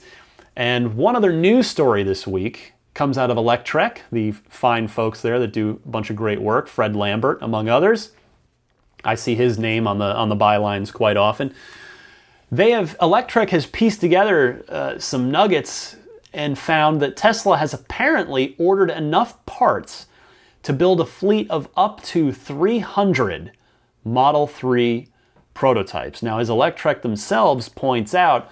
And 0.56 0.95
one 0.95 1.16
other 1.16 1.34
news 1.34 1.68
story 1.68 2.04
this 2.04 2.26
week 2.26 2.74
comes 2.93 3.18
out 3.18 3.30
of 3.30 3.38
Electrek, 3.38 4.00
the 4.12 4.32
fine 4.32 4.88
folks 4.88 5.22
there 5.22 5.38
that 5.39 5.54
do 5.54 5.82
a 5.86 5.89
bunch 5.89 6.10
of 6.10 6.16
great 6.16 6.41
work, 6.41 6.68
Fred 6.68 6.95
Lambert 6.95 7.39
among 7.41 7.70
others. 7.70 8.12
I 9.04 9.16
see 9.16 9.36
his 9.36 9.60
name 9.60 9.88
on 9.88 10.00
the 10.00 10.16
on 10.16 10.30
the 10.30 10.36
bylines 10.36 10.91
quite 10.91 11.18
often. 11.18 11.54
They 12.52 12.72
have 12.72 12.98
Electrek 13.00 13.50
has 13.50 13.66
pieced 13.66 14.02
together 14.02 14.66
uh, 14.70 14.98
some 14.98 15.30
nuggets 15.30 15.98
and 16.38 16.58
found 16.58 17.02
that 17.02 17.18
Tesla 17.18 17.58
has 17.58 17.74
apparently 17.74 18.56
ordered 18.60 18.92
enough 18.92 19.44
parts 19.46 20.06
to 20.62 20.72
build 20.72 21.02
a 21.02 21.06
fleet 21.06 21.50
of 21.50 21.68
up 21.76 22.02
to 22.04 22.32
300 22.32 23.52
Model 24.06 24.48
3 24.48 25.08
prototypes. 25.54 26.22
Now, 26.22 26.38
as 26.38 26.50
Electrek 26.50 27.02
themselves 27.02 27.68
points 27.68 28.14
out, 28.14 28.50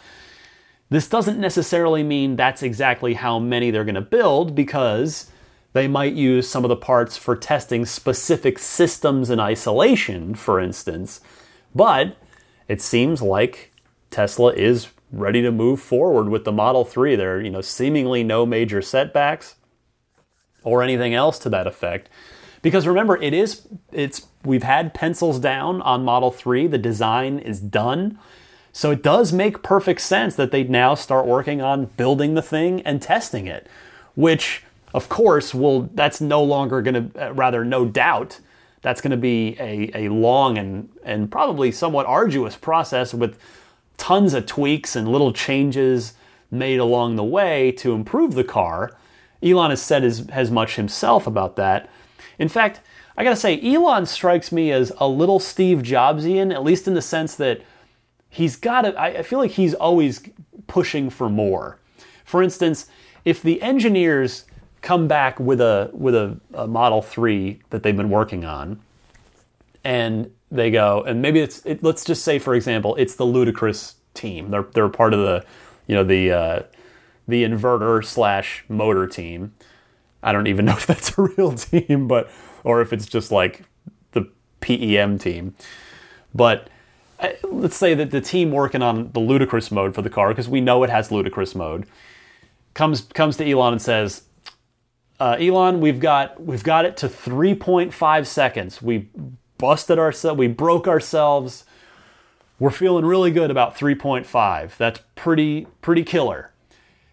this 0.89 1.07
doesn't 1.07 1.39
necessarily 1.39 2.03
mean 2.03 2.35
that's 2.35 2.63
exactly 2.63 3.13
how 3.13 3.37
many 3.37 3.69
they're 3.69 3.85
going 3.85 3.95
to 3.95 4.01
build 4.01 4.55
because 4.55 5.29
they 5.73 5.87
might 5.87 6.13
use 6.13 6.49
some 6.49 6.65
of 6.65 6.69
the 6.69 6.75
parts 6.75 7.17
for 7.17 7.35
testing 7.35 7.85
specific 7.85 8.57
systems 8.57 9.29
in 9.29 9.39
isolation, 9.39 10.33
for 10.33 10.59
instance. 10.59 11.21
But 11.73 12.17
it 12.67 12.81
seems 12.81 13.21
like 13.21 13.71
Tesla 14.09 14.53
is 14.53 14.87
ready 15.15 15.41
to 15.41 15.51
move 15.51 15.79
forward 15.79 16.29
with 16.29 16.43
the 16.43 16.51
Model 16.51 16.83
3. 16.83 17.15
There 17.15 17.37
are, 17.37 17.41
you 17.41 17.49
know, 17.49 17.61
seemingly 17.61 18.23
no 18.23 18.45
major 18.45 18.81
setbacks 18.81 19.55
or 20.63 20.83
anything 20.83 21.13
else 21.13 21.39
to 21.39 21.49
that 21.49 21.67
effect. 21.67 22.09
Because 22.61 22.87
remember, 22.87 23.15
it 23.21 23.33
is 23.33 23.67
it's 23.91 24.27
we've 24.43 24.63
had 24.63 24.93
pencils 24.93 25.39
down 25.39 25.81
on 25.83 26.03
Model 26.03 26.31
3, 26.31 26.67
the 26.67 26.77
design 26.77 27.39
is 27.39 27.59
done. 27.59 28.19
So 28.73 28.91
it 28.91 29.01
does 29.01 29.31
make 29.31 29.63
perfect 29.63 30.01
sense 30.01 30.35
that 30.35 30.51
they 30.51 30.63
now 30.63 30.95
start 30.95 31.25
working 31.25 31.61
on 31.61 31.85
building 31.85 32.33
the 32.33 32.41
thing 32.41 32.81
and 32.81 33.01
testing 33.01 33.47
it, 33.47 33.67
which 34.15 34.63
of 34.93 35.07
course 35.07 35.53
will 35.53 35.83
that's 35.93 36.19
no 36.19 36.43
longer 36.43 36.81
going 36.81 37.11
to 37.11 37.27
uh, 37.27 37.33
rather 37.33 37.63
no 37.63 37.85
doubt 37.85 38.39
that's 38.81 39.01
going 39.01 39.11
to 39.11 39.17
be 39.17 39.55
a, 39.59 39.91
a 39.93 40.09
long 40.09 40.57
and 40.57 40.89
and 41.03 41.31
probably 41.31 41.71
somewhat 41.71 42.05
arduous 42.05 42.55
process 42.55 43.13
with 43.13 43.39
tons 43.97 44.33
of 44.33 44.45
tweaks 44.45 44.95
and 44.95 45.07
little 45.07 45.33
changes 45.33 46.13
made 46.51 46.79
along 46.79 47.15
the 47.15 47.23
way 47.23 47.71
to 47.73 47.93
improve 47.93 48.33
the 48.33 48.43
car. 48.43 48.95
Elon 49.43 49.69
has 49.69 49.81
said 49.81 50.03
as, 50.03 50.27
as 50.29 50.51
much 50.51 50.75
himself 50.75 51.27
about 51.27 51.55
that. 51.55 51.89
In 52.39 52.49
fact, 52.49 52.81
I 53.17 53.23
gotta 53.23 53.35
say, 53.35 53.61
Elon 53.61 54.05
strikes 54.05 54.51
me 54.51 54.71
as 54.71 54.91
a 54.97 55.07
little 55.07 55.39
Steve 55.39 55.79
Jobsian, 55.79 56.53
at 56.53 56.63
least 56.63 56.87
in 56.87 56.93
the 56.93 57.01
sense 57.01 57.35
that 57.35 57.61
he's 58.29 58.55
got 58.55 58.85
it. 58.85 58.95
I 58.95 59.23
feel 59.23 59.39
like 59.39 59.51
he's 59.51 59.73
always 59.73 60.21
pushing 60.67 61.09
for 61.09 61.29
more. 61.29 61.79
For 62.25 62.43
instance, 62.43 62.87
if 63.23 63.41
the 63.41 63.61
engineers 63.61 64.45
come 64.81 65.07
back 65.07 65.39
with 65.39 65.61
a 65.61 65.89
with 65.93 66.13
a, 66.13 66.39
a 66.53 66.67
Model 66.67 67.01
Three 67.01 67.61
that 67.69 67.83
they've 67.83 67.95
been 67.95 68.09
working 68.09 68.45
on, 68.45 68.79
and 69.83 70.31
they 70.55 70.71
go, 70.71 71.03
and 71.03 71.21
maybe 71.21 71.39
it's 71.39 71.65
it, 71.65 71.83
let's 71.83 72.03
just 72.03 72.23
say, 72.23 72.39
for 72.39 72.55
example, 72.55 72.95
it's 72.95 73.15
the 73.15 73.25
ludicrous 73.25 73.95
team. 74.13 74.49
They're 74.49 74.67
they're 74.73 74.89
part 74.89 75.13
of 75.13 75.19
the, 75.19 75.45
you 75.87 75.95
know, 75.95 76.03
the 76.03 76.31
uh, 76.31 76.63
the 77.27 77.43
inverter 77.43 78.03
slash 78.03 78.63
motor 78.67 79.07
team. 79.07 79.53
I 80.23 80.31
don't 80.31 80.47
even 80.47 80.65
know 80.65 80.73
if 80.73 80.87
that's 80.87 81.17
a 81.17 81.21
real 81.23 81.53
team, 81.53 82.07
but 82.07 82.29
or 82.63 82.81
if 82.81 82.91
it's 82.93 83.05
just 83.05 83.31
like 83.31 83.63
the 84.11 84.29
PEM 84.61 85.19
team. 85.19 85.55
But 86.33 86.69
uh, 87.19 87.29
let's 87.43 87.77
say 87.77 87.93
that 87.93 88.11
the 88.11 88.21
team 88.21 88.51
working 88.51 88.81
on 88.81 89.11
the 89.13 89.19
ludicrous 89.19 89.71
mode 89.71 89.95
for 89.95 90.01
the 90.01 90.09
car, 90.09 90.29
because 90.29 90.49
we 90.49 90.61
know 90.61 90.83
it 90.83 90.89
has 90.89 91.11
ludicrous 91.11 91.55
mode, 91.55 91.85
comes 92.73 93.01
comes 93.01 93.37
to 93.37 93.49
Elon 93.49 93.73
and 93.73 93.81
says, 93.81 94.23
uh, 95.19 95.37
"Elon, 95.39 95.79
we've 95.79 95.99
got 95.99 96.41
we've 96.41 96.63
got 96.63 96.85
it 96.85 96.97
to 96.97 97.07
3.5 97.07 98.25
seconds. 98.25 98.81
We 98.81 99.09
busted 99.57 99.99
ourselves. 99.99 100.37
We 100.37 100.47
broke 100.47 100.87
ourselves. 100.87 101.65
We're 102.59 102.69
feeling 102.69 103.05
really 103.05 103.31
good 103.31 103.51
about 103.51 103.77
3.5. 103.77 104.77
That's 104.77 105.01
pretty 105.15 105.67
pretty 105.81 106.03
killer." 106.03 106.51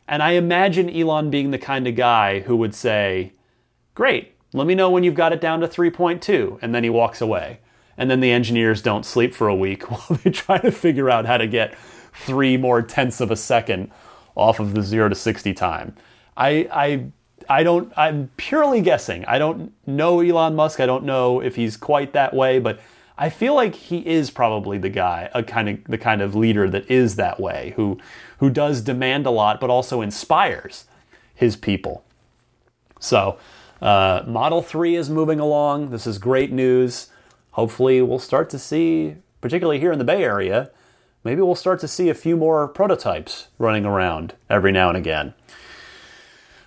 And 0.08 0.22
I 0.22 0.32
imagine 0.32 0.90
Elon 0.90 1.30
being 1.30 1.50
the 1.50 1.58
kind 1.58 1.86
of 1.86 1.96
guy 1.96 2.40
who 2.40 2.56
would 2.56 2.74
say, 2.74 3.32
"Great, 3.94 4.34
let 4.52 4.66
me 4.66 4.74
know 4.74 4.90
when 4.90 5.04
you've 5.04 5.14
got 5.14 5.32
it 5.32 5.40
down 5.40 5.60
to 5.60 5.68
3.2," 5.68 6.58
and 6.60 6.74
then 6.74 6.84
he 6.84 6.90
walks 6.90 7.20
away 7.20 7.60
and 7.96 8.10
then 8.10 8.20
the 8.20 8.30
engineers 8.30 8.82
don't 8.82 9.04
sleep 9.04 9.34
for 9.34 9.48
a 9.48 9.54
week 9.54 9.90
while 9.90 10.18
they 10.22 10.30
try 10.30 10.58
to 10.58 10.72
figure 10.72 11.10
out 11.10 11.26
how 11.26 11.36
to 11.36 11.46
get 11.46 11.76
three 12.14 12.56
more 12.56 12.82
tenths 12.82 13.20
of 13.20 13.30
a 13.30 13.36
second 13.36 13.90
off 14.34 14.60
of 14.60 14.74
the 14.74 14.82
zero 14.82 15.08
to 15.08 15.14
60 15.14 15.52
time. 15.54 15.94
I, 16.36 16.68
I, 16.72 17.06
I 17.48 17.62
don't, 17.62 17.92
I'm 17.96 18.30
purely 18.36 18.80
guessing. 18.80 19.24
I 19.26 19.38
don't 19.38 19.72
know 19.86 20.20
Elon 20.20 20.54
Musk. 20.54 20.80
I 20.80 20.86
don't 20.86 21.04
know 21.04 21.40
if 21.40 21.56
he's 21.56 21.76
quite 21.76 22.12
that 22.12 22.34
way, 22.34 22.58
but 22.58 22.80
I 23.18 23.30
feel 23.30 23.54
like 23.54 23.74
he 23.74 23.98
is 24.06 24.30
probably 24.30 24.78
the 24.78 24.88
guy, 24.88 25.30
a 25.34 25.42
kind 25.42 25.68
of, 25.68 25.84
the 25.84 25.98
kind 25.98 26.22
of 26.22 26.34
leader 26.34 26.68
that 26.70 26.90
is 26.90 27.16
that 27.16 27.38
way, 27.38 27.74
who, 27.76 27.98
who 28.38 28.50
does 28.50 28.80
demand 28.80 29.26
a 29.26 29.30
lot, 29.30 29.60
but 29.60 29.70
also 29.70 30.00
inspires 30.00 30.86
his 31.34 31.56
people. 31.56 32.04
So, 33.00 33.38
uh, 33.80 34.22
Model 34.26 34.62
3 34.62 34.96
is 34.96 35.10
moving 35.10 35.40
along. 35.40 35.90
This 35.90 36.06
is 36.06 36.18
great 36.18 36.52
news 36.52 37.08
hopefully 37.52 38.02
we'll 38.02 38.18
start 38.18 38.50
to 38.50 38.58
see, 38.58 39.16
particularly 39.40 39.78
here 39.78 39.92
in 39.92 39.98
the 39.98 40.04
Bay 40.04 40.24
Area, 40.24 40.70
maybe 41.24 41.40
we'll 41.40 41.54
start 41.54 41.80
to 41.80 41.88
see 41.88 42.08
a 42.08 42.14
few 42.14 42.36
more 42.36 42.66
prototypes 42.68 43.48
running 43.58 43.84
around 43.84 44.34
every 44.50 44.72
now 44.72 44.88
and 44.88 44.98
again. 44.98 45.32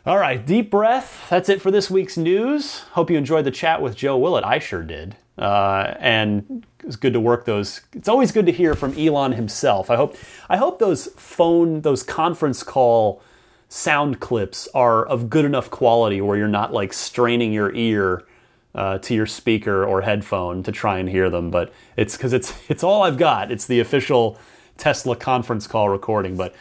All 0.08 0.20
right, 0.20 0.46
deep 0.46 0.70
breath. 0.70 1.26
That's 1.32 1.50
it 1.50 1.64
for 1.64 1.72
this 1.72 1.90
week's 1.90 2.16
news. 2.16 2.82
Hope 2.92 3.10
you 3.10 3.18
enjoyed 3.18 3.44
the 3.44 3.50
chat 3.50 3.82
with 3.82 3.96
Joe 3.96 4.16
Willett. 4.20 4.44
I 4.44 4.60
sure 4.60 4.84
did. 4.84 5.16
Uh, 5.36 5.96
and 6.00 6.64
it's 6.84 6.96
good 6.96 7.14
to 7.14 7.20
work 7.20 7.46
those. 7.46 7.82
It's 7.92 8.08
always 8.08 8.32
good 8.32 8.46
to 8.46 8.52
hear 8.52 8.76
from 8.76 8.96
Elon 9.00 9.32
himself. 9.32 9.90
I 9.90 9.96
hope. 9.96 10.16
I 10.48 10.58
hope 10.58 10.78
those 10.78 11.08
phone, 11.18 11.82
those 11.82 12.04
conference 12.04 12.62
call 12.62 13.24
sound 13.68 14.20
clips 14.20 14.68
are 14.76 15.04
of 15.04 15.28
good 15.28 15.44
enough 15.44 15.72
quality 15.72 16.22
where 16.22 16.38
you're 16.38 16.48
not 16.48 16.72
like 16.72 16.94
straining 16.94 17.52
your 17.52 17.74
ear 17.74 18.28
uh, 18.76 19.00
to 19.00 19.16
your 19.16 19.26
speaker 19.26 19.84
or 19.84 20.02
headphone 20.02 20.62
to 20.62 20.72
try 20.72 21.00
and 21.00 21.10
hear 21.10 21.32
them. 21.32 21.50
But 21.50 21.74
it's 21.98 22.16
because 22.16 22.32
it's 22.32 22.54
it's 22.70 22.84
all 22.84 23.02
I've 23.02 23.18
got. 23.18 23.52
It's 23.52 23.66
the 23.66 23.80
official 23.80 24.38
Tesla 24.78 25.16
conference 25.16 25.66
call 25.66 25.90
recording. 25.90 26.38
But 26.38 26.54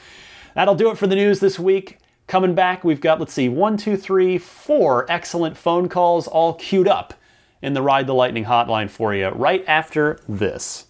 that'll 0.54 0.76
do 0.76 0.90
it 0.90 0.96
for 0.96 1.06
the 1.06 1.14
news 1.14 1.40
this 1.40 1.58
week. 1.58 1.98
Coming 2.26 2.54
back, 2.54 2.84
we've 2.84 3.02
got 3.02 3.20
let's 3.20 3.34
see, 3.34 3.50
one, 3.50 3.76
two, 3.76 3.98
three, 3.98 4.38
four 4.38 5.04
excellent 5.10 5.58
phone 5.58 5.90
calls 5.90 6.26
all 6.26 6.54
queued 6.54 6.88
up 6.88 7.12
in 7.60 7.74
the 7.74 7.82
Ride 7.82 8.06
the 8.06 8.14
Lightning 8.14 8.46
hotline 8.46 8.88
for 8.88 9.14
you 9.14 9.28
right 9.28 9.62
after 9.68 10.18
this. 10.26 10.86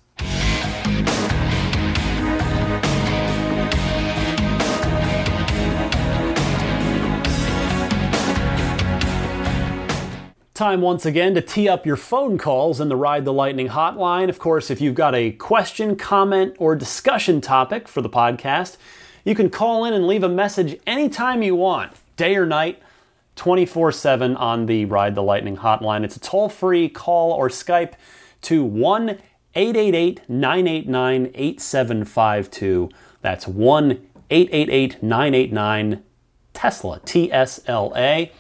Time 10.54 10.80
once 10.82 11.04
again 11.04 11.34
to 11.34 11.40
tee 11.40 11.68
up 11.68 11.84
your 11.84 11.96
phone 11.96 12.38
calls 12.38 12.80
in 12.80 12.88
the 12.88 12.94
Ride 12.94 13.24
the 13.24 13.32
Lightning 13.32 13.70
hotline. 13.70 14.28
Of 14.28 14.38
course, 14.38 14.70
if 14.70 14.80
you've 14.80 14.94
got 14.94 15.12
a 15.12 15.32
question, 15.32 15.96
comment, 15.96 16.54
or 16.60 16.76
discussion 16.76 17.40
topic 17.40 17.88
for 17.88 18.02
the 18.02 18.08
podcast, 18.08 18.76
you 19.24 19.34
can 19.34 19.50
call 19.50 19.84
in 19.84 19.94
and 19.94 20.06
leave 20.06 20.22
a 20.22 20.28
message 20.28 20.78
anytime 20.86 21.42
you 21.42 21.56
want, 21.56 21.92
day 22.16 22.36
or 22.36 22.46
night, 22.46 22.82
24 23.36 23.90
7 23.92 24.36
on 24.36 24.66
the 24.66 24.84
Ride 24.84 25.14
the 25.14 25.22
Lightning 25.22 25.56
hotline. 25.56 26.04
It's 26.04 26.16
a 26.16 26.20
toll 26.20 26.48
free 26.48 26.88
call 26.88 27.32
or 27.32 27.48
Skype 27.48 27.94
to 28.42 28.62
1 28.64 29.18
888 29.54 30.28
989 30.28 31.30
8752. 31.34 32.90
That's 33.22 33.48
1 33.48 33.90
888 34.30 35.02
989 35.02 36.02
Tesla, 36.52 37.00
T 37.04 37.32
S 37.32 37.60
L 37.66 37.92
A. 37.96 38.30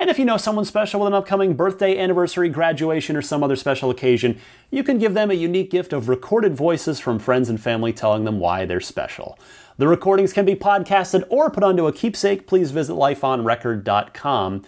And 0.00 0.10
if 0.10 0.18
you 0.18 0.24
know 0.24 0.36
someone 0.36 0.64
special 0.64 1.00
with 1.00 1.06
an 1.06 1.14
upcoming 1.14 1.54
birthday, 1.54 1.98
anniversary, 1.98 2.48
graduation, 2.48 3.16
or 3.16 3.22
some 3.22 3.44
other 3.44 3.56
special 3.56 3.90
occasion, 3.90 4.40
you 4.70 4.82
can 4.82 4.98
give 4.98 5.14
them 5.14 5.30
a 5.30 5.34
unique 5.34 5.70
gift 5.70 5.92
of 5.92 6.08
recorded 6.08 6.54
voices 6.54 6.98
from 6.98 7.18
friends 7.18 7.48
and 7.48 7.60
family 7.60 7.92
telling 7.92 8.24
them 8.24 8.40
why 8.40 8.66
they're 8.66 8.80
special. 8.80 9.38
The 9.76 9.88
recordings 9.88 10.32
can 10.32 10.44
be 10.44 10.54
podcasted 10.54 11.24
or 11.28 11.50
put 11.50 11.64
onto 11.64 11.86
a 11.86 11.92
keepsake. 11.92 12.46
Please 12.46 12.70
visit 12.70 12.92
lifeonrecord.com 12.92 14.64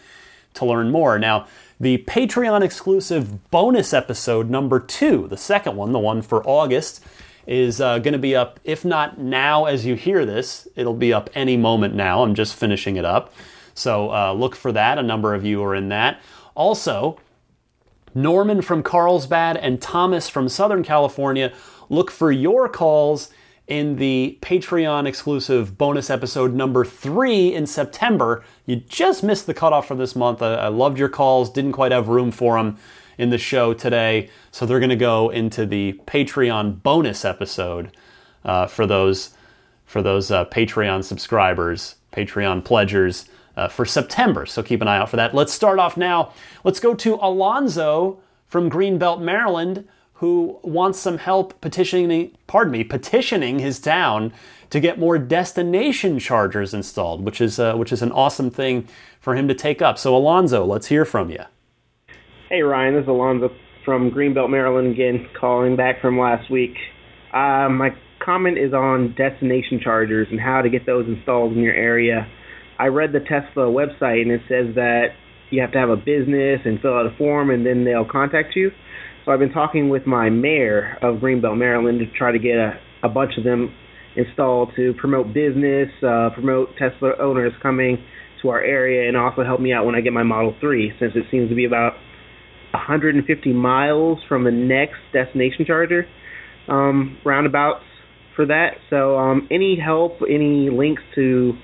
to 0.54 0.64
learn 0.64 0.90
more. 0.90 1.18
Now, 1.18 1.46
the 1.78 1.98
Patreon 1.98 2.62
exclusive 2.62 3.50
bonus 3.50 3.92
episode 3.92 4.50
number 4.50 4.80
two, 4.80 5.28
the 5.28 5.36
second 5.36 5.76
one, 5.76 5.92
the 5.92 5.98
one 5.98 6.22
for 6.22 6.42
August, 6.44 7.04
is 7.46 7.80
uh, 7.80 7.98
going 8.00 8.14
to 8.14 8.18
be 8.18 8.34
up, 8.34 8.59
if 8.64 8.84
not 8.84 9.18
now 9.18 9.66
as 9.66 9.86
you 9.86 9.94
hear 9.94 10.26
this, 10.26 10.66
it'll 10.74 10.94
be 10.94 11.12
up 11.12 11.30
any 11.34 11.57
moment 11.57 11.94
now. 11.94 12.24
I'm 12.24 12.34
just 12.34 12.57
finishing 12.57 12.96
it 12.96 13.04
up. 13.04 13.32
So 13.74 14.12
uh, 14.12 14.32
look 14.32 14.57
for 14.57 14.72
that. 14.72 14.98
A 14.98 15.02
number 15.02 15.34
of 15.34 15.44
you 15.44 15.62
are 15.62 15.74
in 15.74 15.90
that. 15.90 16.20
Also, 16.57 17.20
Norman 18.14 18.62
from 18.62 18.82
Carlsbad 18.82 19.59
and 19.59 19.80
Thomas 19.80 20.28
from 20.28 20.48
Southern 20.48 20.82
California, 20.82 21.52
look 21.88 22.11
for 22.11 22.32
your 22.32 22.68
calls 22.68 23.30
in 23.66 23.96
the 23.96 24.38
Patreon 24.42 25.06
exclusive 25.06 25.76
bonus 25.76 26.08
episode 26.08 26.54
number 26.54 26.84
three 26.84 27.52
in 27.52 27.66
September. 27.66 28.44
You 28.64 28.76
just 28.76 29.22
missed 29.22 29.46
the 29.46 29.54
cutoff 29.54 29.88
for 29.88 29.96
this 29.96 30.14
month. 30.14 30.40
I, 30.42 30.54
I 30.54 30.68
loved 30.68 30.98
your 30.98 31.08
calls, 31.08 31.50
didn't 31.50 31.72
quite 31.72 31.92
have 31.92 32.08
room 32.08 32.30
for 32.30 32.56
them 32.56 32.78
in 33.18 33.30
the 33.30 33.38
show 33.38 33.74
today. 33.74 34.30
So 34.52 34.66
they're 34.66 34.80
going 34.80 34.90
to 34.90 34.96
go 34.96 35.30
into 35.30 35.66
the 35.66 35.94
Patreon 36.06 36.82
bonus 36.82 37.24
episode 37.24 37.90
uh, 38.44 38.66
for 38.66 38.86
those 38.86 39.30
for 39.84 40.02
those 40.02 40.32
uh, 40.32 40.44
Patreon 40.46 41.04
subscribers, 41.04 41.94
Patreon 42.12 42.64
pledgers 42.64 43.26
uh, 43.56 43.68
for 43.68 43.84
September. 43.84 44.44
So 44.44 44.62
keep 44.62 44.82
an 44.82 44.88
eye 44.88 44.98
out 44.98 45.08
for 45.08 45.16
that. 45.16 45.32
Let's 45.32 45.52
start 45.52 45.78
off 45.78 45.96
now. 45.96 46.32
Let's 46.64 46.80
go 46.80 46.92
to 46.94 47.14
Alonzo 47.14 48.18
from 48.48 48.68
Greenbelt, 48.68 49.20
Maryland, 49.20 49.86
who 50.16 50.58
wants 50.62 50.98
some 50.98 51.18
help 51.18 51.60
petitioning, 51.60 52.32
pardon 52.46 52.72
me, 52.72 52.82
petitioning 52.84 53.58
his 53.58 53.78
town 53.78 54.32
to 54.70 54.80
get 54.80 54.98
more 54.98 55.18
destination 55.18 56.18
chargers 56.18 56.72
installed, 56.72 57.24
which 57.24 57.40
is 57.40 57.58
uh, 57.58 57.74
which 57.74 57.92
is 57.92 58.02
an 58.02 58.12
awesome 58.12 58.50
thing 58.50 58.88
for 59.20 59.34
him 59.34 59.46
to 59.48 59.54
take 59.54 59.82
up. 59.82 59.98
So 59.98 60.16
Alonzo, 60.16 60.64
let's 60.64 60.86
hear 60.86 61.04
from 61.04 61.30
you. 61.30 61.44
Hey 62.48 62.62
Ryan, 62.62 62.94
this 62.94 63.02
is 63.02 63.08
Alonzo 63.08 63.50
from 63.84 64.10
Greenbelt, 64.10 64.50
Maryland 64.50 64.92
again, 64.92 65.28
calling 65.38 65.76
back 65.76 66.00
from 66.00 66.18
last 66.18 66.50
week. 66.50 66.74
Uh, 67.32 67.68
my 67.68 67.90
comment 68.24 68.58
is 68.58 68.72
on 68.72 69.14
destination 69.16 69.80
chargers 69.82 70.26
and 70.30 70.40
how 70.40 70.62
to 70.62 70.68
get 70.68 70.86
those 70.86 71.06
installed 71.06 71.52
in 71.52 71.58
your 71.58 71.74
area. 71.74 72.26
I 72.78 72.86
read 72.86 73.12
the 73.12 73.20
Tesla 73.20 73.64
website 73.64 74.22
and 74.22 74.32
it 74.32 74.40
says 74.48 74.74
that 74.74 75.08
you 75.50 75.60
have 75.60 75.72
to 75.72 75.78
have 75.78 75.90
a 75.90 75.96
business 75.96 76.60
and 76.64 76.80
fill 76.80 76.94
out 76.94 77.06
a 77.06 77.16
form 77.16 77.50
and 77.50 77.64
then 77.64 77.84
they'll 77.84 78.04
contact 78.04 78.56
you. 78.56 78.72
So 79.27 79.33
I've 79.33 79.41
been 79.41 79.53
talking 79.53 79.89
with 79.89 80.07
my 80.07 80.31
mayor 80.31 80.97
of 81.03 81.16
Greenbelt, 81.16 81.59
Maryland 81.59 81.99
to 81.99 82.07
try 82.16 82.31
to 82.31 82.39
get 82.39 82.55
a, 82.55 82.79
a 83.03 83.09
bunch 83.09 83.33
of 83.37 83.43
them 83.43 83.74
installed 84.14 84.70
to 84.77 84.95
promote 85.01 85.35
business, 85.35 85.89
uh, 86.01 86.31
promote 86.33 86.68
Tesla 86.79 87.11
owners 87.20 87.53
coming 87.61 87.99
to 88.41 88.51
our 88.51 88.62
area, 88.62 89.09
and 89.09 89.16
also 89.16 89.43
help 89.43 89.61
me 89.61 89.72
out 89.72 89.85
when 89.85 89.97
I 89.97 90.01
get 90.01 90.12
my 90.12 90.22
Model 90.22 90.55
3 90.61 90.93
since 91.01 91.12
it 91.16 91.24
seems 91.33 91.49
to 91.49 91.57
be 91.57 91.64
about 91.64 91.95
150 92.70 93.53
miles 93.53 94.20
from 94.29 94.45
the 94.45 94.53
next 94.53 94.99
destination 95.12 95.64
charger 95.66 96.07
um, 96.68 97.18
roundabouts 97.24 97.83
for 98.37 98.47
that. 98.47 98.74
So 98.91 99.18
um, 99.18 99.49
any 99.51 99.77
help, 99.77 100.18
any 100.22 100.70
links 100.70 101.03
to 101.16 101.55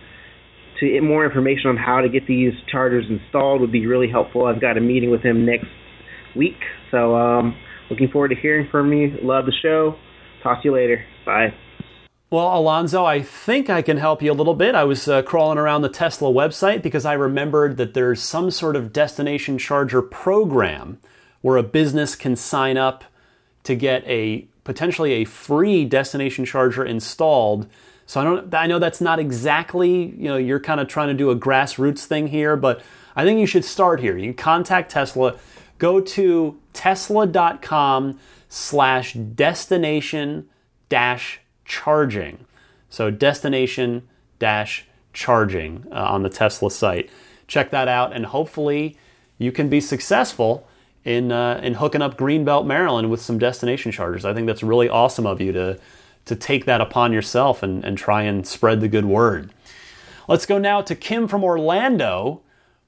to 0.80 1.00
more 1.00 1.24
information 1.24 1.70
on 1.70 1.76
how 1.76 2.00
to 2.00 2.08
get 2.08 2.26
these 2.26 2.54
chargers 2.68 3.04
installed 3.08 3.60
would 3.60 3.70
be 3.70 3.86
really 3.86 4.10
helpful. 4.10 4.46
I've 4.46 4.60
got 4.60 4.76
a 4.76 4.80
meeting 4.80 5.12
with 5.12 5.22
him 5.22 5.46
next 5.46 5.66
week, 6.36 6.58
so 6.90 7.16
um, 7.16 7.56
looking 7.90 8.10
forward 8.10 8.28
to 8.28 8.36
hearing 8.36 8.68
from 8.70 8.92
you. 8.92 9.18
Love 9.22 9.46
the 9.46 9.52
show. 9.62 9.96
Talk 10.42 10.62
to 10.62 10.68
you 10.68 10.74
later. 10.74 11.04
Bye. 11.24 11.54
Well, 12.30 12.58
Alonzo, 12.58 13.04
I 13.04 13.20
think 13.20 13.68
I 13.68 13.82
can 13.82 13.98
help 13.98 14.22
you 14.22 14.32
a 14.32 14.34
little 14.34 14.54
bit. 14.54 14.74
I 14.74 14.84
was 14.84 15.06
uh, 15.06 15.20
crawling 15.20 15.58
around 15.58 15.82
the 15.82 15.90
Tesla 15.90 16.30
website 16.30 16.82
because 16.82 17.04
I 17.04 17.12
remembered 17.12 17.76
that 17.76 17.92
there's 17.92 18.22
some 18.22 18.50
sort 18.50 18.74
of 18.74 18.90
destination 18.90 19.58
charger 19.58 20.00
program 20.00 20.98
where 21.42 21.58
a 21.58 21.62
business 21.62 22.16
can 22.16 22.34
sign 22.34 22.78
up 22.78 23.04
to 23.64 23.74
get 23.74 24.02
a 24.06 24.46
potentially 24.64 25.12
a 25.12 25.24
free 25.24 25.84
destination 25.84 26.44
charger 26.44 26.84
installed 26.84 27.68
So 28.06 28.20
I 28.20 28.24
don't. 28.24 28.54
I 28.54 28.66
know 28.66 28.78
that's 28.78 29.00
not 29.00 29.18
exactly. 29.18 30.06
You 30.16 30.28
know, 30.28 30.36
you're 30.36 30.60
kind 30.60 30.80
of 30.80 30.88
trying 30.88 31.08
to 31.08 31.14
do 31.14 31.30
a 31.30 31.36
grassroots 31.36 32.04
thing 32.04 32.28
here, 32.28 32.56
but 32.56 32.82
I 33.14 33.24
think 33.24 33.40
you 33.40 33.46
should 33.46 33.64
start 33.64 34.00
here. 34.00 34.16
You 34.16 34.32
contact 34.32 34.90
Tesla. 34.90 35.36
Go 35.82 36.00
to 36.00 36.60
tesla.com 36.72 38.16
slash 38.48 39.14
destination 39.14 40.48
dash 40.88 41.40
charging. 41.64 42.44
So 42.88 43.10
destination 43.10 44.06
dash 44.38 44.86
charging 45.12 45.88
uh, 45.90 45.96
on 45.96 46.22
the 46.22 46.28
Tesla 46.28 46.70
site. 46.70 47.10
Check 47.48 47.70
that 47.72 47.88
out, 47.88 48.12
and 48.12 48.26
hopefully 48.26 48.96
you 49.38 49.50
can 49.50 49.68
be 49.68 49.80
successful 49.80 50.68
in 51.04 51.32
uh, 51.32 51.60
in 51.64 51.74
hooking 51.74 52.00
up 52.00 52.16
Greenbelt, 52.16 52.64
Maryland, 52.64 53.10
with 53.10 53.20
some 53.20 53.40
destination 53.40 53.90
chargers. 53.90 54.24
I 54.24 54.32
think 54.34 54.46
that's 54.46 54.62
really 54.62 54.88
awesome 54.88 55.26
of 55.26 55.40
you 55.40 55.50
to 55.50 55.80
to 56.26 56.36
take 56.36 56.64
that 56.66 56.80
upon 56.80 57.12
yourself 57.12 57.60
and, 57.60 57.84
and 57.84 57.98
try 57.98 58.22
and 58.22 58.46
spread 58.46 58.80
the 58.80 58.86
good 58.86 59.06
word. 59.06 59.50
Let's 60.28 60.46
go 60.46 60.58
now 60.58 60.80
to 60.82 60.94
Kim 60.94 61.26
from 61.26 61.42
Orlando, 61.42 62.40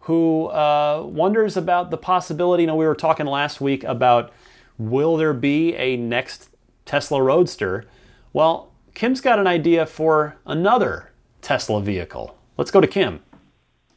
who 0.05 0.46
uh, 0.48 1.02
wonders 1.05 1.57
about 1.57 1.90
the 1.90 1.96
possibility. 1.96 2.64
You 2.64 2.66
know, 2.66 2.76
we 2.76 2.86
were 2.86 2.94
talking 2.94 3.26
last 3.26 3.61
week 3.61 3.84
about 3.84 4.32
will 4.78 5.16
there 5.16 5.32
be 5.32 5.74
a 5.76 5.96
next 5.96 6.50
Tesla 6.84 7.22
Roadster? 7.22 7.86
Well, 8.32 8.70
Kim's 8.92 9.20
got 9.20 9.38
an 9.38 9.46
idea 9.46 9.86
for 9.86 10.36
another 10.46 11.11
Tesla 11.40 11.80
vehicle. 11.80 12.36
Let's 12.59 12.70
go 12.70 12.80
to 12.80 12.86
Kim. 12.86 13.20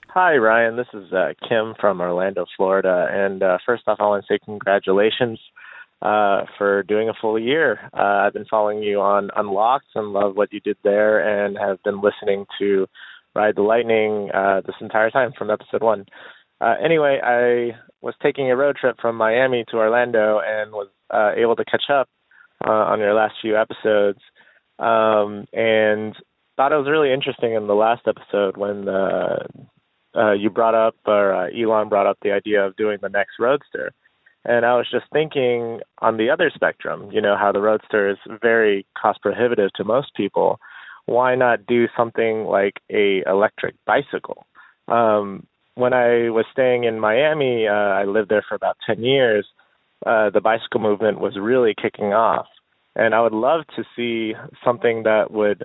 Hi, 0.07 0.37
Ryan. 0.37 0.77
This 0.77 0.87
is 0.93 1.11
uh, 1.11 1.33
Kim 1.47 1.75
from 1.79 1.99
Orlando, 1.99 2.45
Florida. 2.55 3.07
And 3.11 3.43
uh, 3.43 3.57
first 3.65 3.83
off, 3.87 3.97
I 3.99 4.07
want 4.07 4.25
to 4.25 4.33
say 4.33 4.39
congratulations 4.43 5.39
uh, 6.01 6.45
for 6.57 6.83
doing 6.83 7.09
a 7.09 7.13
full 7.13 7.37
year. 7.37 7.79
Uh, 7.93 8.25
I've 8.25 8.33
been 8.33 8.45
following 8.45 8.81
you 8.81 9.01
on 9.01 9.29
Unlocked 9.35 9.87
and 9.93 10.13
love 10.13 10.37
what 10.37 10.53
you 10.53 10.61
did 10.61 10.77
there, 10.83 11.19
and 11.19 11.57
have 11.57 11.83
been 11.83 12.01
listening 12.01 12.45
to 12.59 12.87
Ride 13.37 13.55
the 13.55 13.61
Lightning 13.61 14.31
uh, 14.33 14.61
this 14.65 14.75
entire 14.81 15.11
time 15.11 15.31
from 15.37 15.51
episode 15.51 15.83
one. 15.83 16.05
Uh, 16.59 16.73
anyway, 16.83 17.19
I 17.23 17.77
was 18.01 18.15
taking 18.21 18.49
a 18.49 18.55
road 18.55 18.77
trip 18.77 18.95
from 18.99 19.15
Miami 19.15 19.63
to 19.69 19.77
Orlando 19.77 20.39
and 20.39 20.71
was 20.71 20.87
uh, 21.13 21.31
able 21.37 21.55
to 21.55 21.63
catch 21.65 21.83
up 21.93 22.09
uh, 22.65 22.71
on 22.71 22.99
your 22.99 23.13
last 23.13 23.35
few 23.39 23.55
episodes, 23.55 24.19
um, 24.79 25.45
and 25.53 26.15
thought 26.55 26.71
it 26.71 26.77
was 26.77 26.89
really 26.89 27.13
interesting 27.13 27.53
in 27.53 27.67
the 27.67 27.75
last 27.75 28.07
episode 28.07 28.57
when 28.57 28.89
uh, 28.89 29.45
uh, 30.15 30.31
you 30.31 30.49
brought 30.49 30.73
up, 30.73 30.95
or 31.05 31.31
uh, 31.31 31.49
Elon 31.51 31.89
brought 31.89 32.07
up 32.07 32.17
the 32.23 32.31
idea 32.31 32.65
of 32.65 32.75
doing 32.75 32.97
the 33.03 33.09
next 33.09 33.33
Roadster. 33.39 33.91
And 34.45 34.65
I 34.65 34.75
was 34.75 34.87
just 34.89 35.05
thinking 35.13 35.81
on 35.99 36.17
the 36.17 36.31
other 36.31 36.49
spectrum, 36.55 37.11
you 37.11 37.21
know, 37.21 37.35
how 37.37 37.51
the 37.51 37.61
Roadster 37.61 38.09
is 38.09 38.17
very 38.41 38.87
cost 38.97 39.21
prohibitive 39.21 39.71
to 39.75 39.83
most 39.83 40.15
people. 40.15 40.59
Why 41.07 41.35
not 41.35 41.65
do 41.65 41.87
something 41.97 42.43
like 42.43 42.75
a 42.91 43.23
electric 43.25 43.75
bicycle? 43.85 44.45
Um, 44.87 45.47
when 45.75 45.93
I 45.93 46.29
was 46.29 46.45
staying 46.51 46.83
in 46.83 46.99
Miami, 46.99 47.67
uh, 47.67 47.71
I 47.71 48.03
lived 48.03 48.29
there 48.29 48.45
for 48.47 48.55
about 48.55 48.77
10 48.85 49.03
years. 49.03 49.45
Uh, 50.05 50.29
the 50.29 50.41
bicycle 50.41 50.81
movement 50.81 51.19
was 51.19 51.37
really 51.39 51.73
kicking 51.81 52.13
off. 52.13 52.47
And 52.95 53.15
I 53.15 53.21
would 53.21 53.33
love 53.33 53.61
to 53.75 53.83
see 53.95 54.33
something 54.65 55.03
that 55.03 55.31
would 55.31 55.63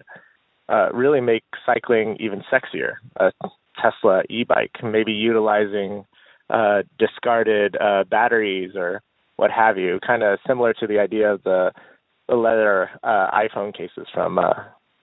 uh, 0.69 0.91
really 0.93 1.21
make 1.21 1.45
cycling 1.67 2.17
even 2.21 2.45
sexier. 2.53 2.95
A 3.17 3.33
Tesla 3.81 4.23
e-bike, 4.31 4.77
maybe 4.83 5.13
utilizing 5.13 6.05
uh, 6.51 6.83
discarded 6.99 7.77
uh, 7.81 8.05
batteries 8.05 8.77
or 8.77 9.03
what 9.37 9.51
have 9.51 9.79
you, 9.79 9.99
kind 10.07 10.23
of 10.23 10.39
similar 10.47 10.73
to 10.75 10.87
the 10.87 10.99
idea 10.99 11.33
of 11.33 11.43
the, 11.43 11.73
the 12.29 12.37
leather 12.37 12.91
uh, 13.03 13.31
iPhone 13.33 13.75
cases 13.77 14.07
from 14.13 14.39
uh, 14.39 14.53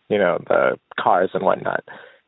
you 0.09 0.17
know 0.17 0.39
the 0.47 0.77
cars 0.99 1.29
and 1.33 1.43
whatnot. 1.43 1.83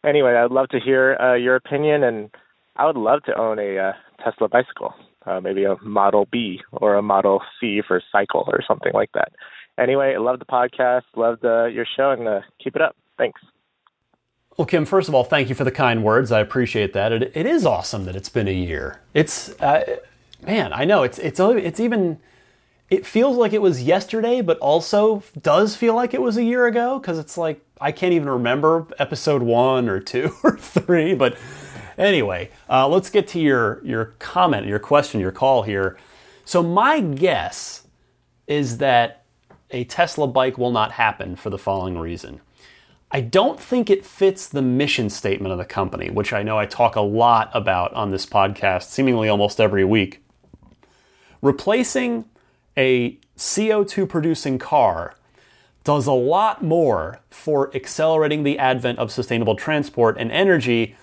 Anyway, 0.05 0.33
I'd 0.33 0.51
love 0.51 0.69
to 0.69 0.79
hear 0.79 1.15
uh, 1.19 1.35
your 1.35 1.55
opinion, 1.55 2.03
and 2.03 2.29
I 2.75 2.85
would 2.85 2.97
love 2.97 3.23
to 3.23 3.37
own 3.37 3.59
a 3.59 3.77
uh, 3.77 3.91
Tesla 4.23 4.47
bicycle, 4.47 4.93
uh, 5.25 5.39
maybe 5.39 5.63
a 5.63 5.75
Model 5.83 6.27
B 6.31 6.61
or 6.71 6.95
a 6.95 7.01
Model 7.01 7.41
C 7.59 7.81
for 7.87 8.01
cycle 8.11 8.45
or 8.47 8.61
something 8.67 8.93
like 8.93 9.11
that. 9.13 9.33
Anyway, 9.77 10.13
I 10.15 10.19
love 10.19 10.39
the 10.39 10.45
podcast, 10.45 11.03
love 11.15 11.39
the, 11.41 11.71
your 11.73 11.85
show, 11.97 12.11
and 12.11 12.27
uh, 12.27 12.41
keep 12.63 12.75
it 12.75 12.81
up. 12.81 12.95
Thanks. 13.17 13.41
Well, 14.57 14.65
Kim, 14.65 14.85
first 14.85 15.07
of 15.07 15.15
all, 15.15 15.23
thank 15.23 15.49
you 15.49 15.55
for 15.55 15.63
the 15.63 15.71
kind 15.71 16.03
words. 16.03 16.31
I 16.31 16.39
appreciate 16.39 16.93
that. 16.93 17.11
It, 17.11 17.31
it 17.35 17.45
is 17.45 17.65
awesome 17.65 18.05
that 18.05 18.15
it's 18.15 18.29
been 18.29 18.47
a 18.47 18.53
year. 18.53 19.01
It's, 19.13 19.49
uh, 19.61 19.99
man, 20.45 20.73
I 20.73 20.85
know 20.85 21.03
it's 21.03 21.19
it's 21.19 21.39
it's 21.39 21.79
even. 21.79 22.19
It 22.89 23.05
feels 23.05 23.37
like 23.37 23.53
it 23.53 23.61
was 23.61 23.81
yesterday, 23.83 24.41
but 24.41 24.57
also 24.59 25.23
does 25.41 25.77
feel 25.77 25.95
like 25.95 26.13
it 26.13 26.21
was 26.21 26.35
a 26.35 26.43
year 26.43 26.67
ago 26.67 26.99
because 26.99 27.17
it's 27.17 27.37
like 27.37 27.65
I 27.81 27.91
can't 27.91 28.13
even 28.13 28.29
remember 28.29 28.85
episode 28.99 29.41
one 29.41 29.89
or 29.89 29.99
two 29.99 30.35
or 30.43 30.57
three. 30.57 31.15
But 31.15 31.35
anyway, 31.97 32.51
uh, 32.69 32.87
let's 32.87 33.09
get 33.09 33.27
to 33.29 33.39
your 33.39 33.81
your 33.83 34.05
comment, 34.19 34.67
your 34.67 34.79
question, 34.79 35.19
your 35.19 35.31
call 35.31 35.63
here. 35.63 35.97
So 36.45 36.61
my 36.61 37.01
guess 37.01 37.87
is 38.47 38.77
that 38.77 39.25
a 39.71 39.85
Tesla 39.85 40.27
bike 40.27 40.57
will 40.57 40.71
not 40.71 40.91
happen 40.91 41.35
for 41.35 41.49
the 41.49 41.57
following 41.57 41.97
reason. 41.97 42.41
I 43.09 43.21
don't 43.21 43.59
think 43.59 43.89
it 43.89 44.05
fits 44.05 44.47
the 44.47 44.61
mission 44.61 45.09
statement 45.09 45.51
of 45.51 45.57
the 45.57 45.65
company, 45.65 46.09
which 46.09 46.31
I 46.31 46.43
know 46.43 46.57
I 46.57 46.65
talk 46.65 46.95
a 46.95 47.01
lot 47.01 47.49
about 47.53 47.93
on 47.93 48.09
this 48.09 48.25
podcast, 48.25 48.83
seemingly 48.83 49.27
almost 49.27 49.59
every 49.59 49.83
week. 49.83 50.23
Replacing 51.41 52.25
a 52.77 53.17
CO2 53.37 54.07
producing 54.07 54.59
car 54.59 55.15
does 55.83 56.05
a 56.05 56.11
lot 56.11 56.63
more 56.63 57.19
for 57.29 57.75
accelerating 57.75 58.43
the 58.43 58.59
advent 58.59 58.99
of 58.99 59.11
sustainable 59.11 59.55
transport 59.55 60.15
and 60.19 60.31
energy 60.31 60.95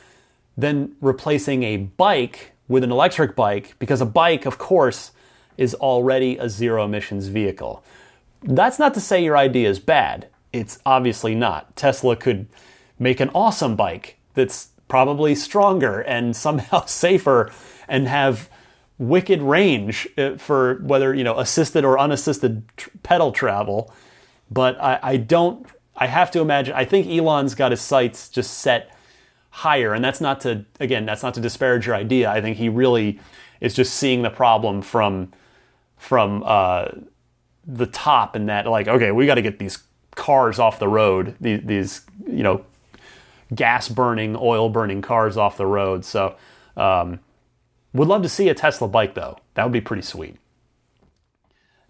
than 0.57 0.93
replacing 1.01 1.63
a 1.63 1.77
bike 1.77 2.53
with 2.69 2.85
an 2.85 2.93
electric 2.93 3.35
bike, 3.35 3.75
because 3.79 4.01
a 4.01 4.07
bike, 4.07 4.47
of 4.47 4.59
course, 4.59 5.13
is 5.57 5.75
already 5.77 6.37
a 6.37 6.49
zero 6.49 6.85
emissions 6.85 7.29
vehicle. 7.29 7.83
That's 8.43 8.79
not 8.79 8.95
to 8.95 9.01
say 9.01 9.25
your 9.25 9.37
idea 9.37 9.69
is 9.69 9.79
bad 9.79 10.29
it's 10.53 10.79
obviously 10.87 11.35
not. 11.35 11.75
Tesla 11.77 12.17
could 12.17 12.47
make 12.99 13.21
an 13.21 13.31
awesome 13.35 13.77
bike 13.77 14.19
that's 14.35 14.69
probably 14.89 15.35
stronger 15.35 16.01
and 16.01 16.35
somehow 16.35 16.85
safer 16.87 17.53
and 17.89 18.09
have 18.09 18.49
wicked 18.99 19.41
range 19.41 20.09
uh, 20.19 20.37
for 20.37 20.81
whether 20.83 21.15
you 21.15 21.23
know 21.23 21.39
assisted 21.39 21.85
or 21.85 21.99
unassisted 21.99 22.65
pedal 23.05 23.31
travel 23.31 23.95
but 24.51 24.81
I, 24.81 24.99
I 25.03 25.17
don't 25.17 25.67
i 25.97 26.07
have 26.07 26.31
to 26.33 26.41
imagine 26.41 26.75
i 26.75 26.85
think 26.85 27.07
elon's 27.07 27.55
got 27.55 27.71
his 27.71 27.81
sights 27.81 28.29
just 28.29 28.59
set 28.59 28.95
higher 29.51 29.95
and 29.95 30.05
that's 30.05 30.21
not 30.21 30.41
to 30.43 30.65
again 30.81 31.07
that's 31.07 31.23
not 31.23 31.35
to 31.35 31.41
disparage 31.41 31.87
your 31.87 31.97
idea 31.97 32.31
i 32.31 32.41
think 32.41 32.57
he 32.57 32.69
really 32.69 33.19
is 33.61 33.75
just 33.75 33.95
seeing 33.95 34.23
the 34.23 34.31
problem 34.31 34.83
from 34.83 35.33
from 35.97 36.45
uh, 36.47 36.87
the 37.67 37.87
top 37.87 38.37
and 38.37 38.49
that 38.49 38.67
like 38.67 38.87
okay 38.87 39.11
we 39.11 39.27
got 39.27 39.35
to 39.35 39.43
get 39.43 39.59
these 39.59 39.79
cars 40.19 40.59
off 40.59 40.79
the 40.79 40.89
road. 40.89 41.35
These, 41.41 41.61
these 41.65 42.01
you 42.27 42.43
know, 42.43 42.65
gas 43.55 43.89
burning, 43.89 44.37
oil 44.37 44.69
burning 44.69 45.01
cars 45.01 45.39
off 45.39 45.57
the 45.57 45.67
road. 45.67 46.05
So, 46.05 46.37
um, 46.77 47.21
would 47.95 48.09
love 48.09 48.23
to 48.23 48.29
see 48.29 48.51
a 48.51 48.55
Tesla 48.55 48.87
bike 48.87 49.15
though. 49.15 49.39
That 49.55 49.65
would 49.65 49.73
be 49.73 49.81
pretty 49.81 50.03
sweet. 50.03 50.37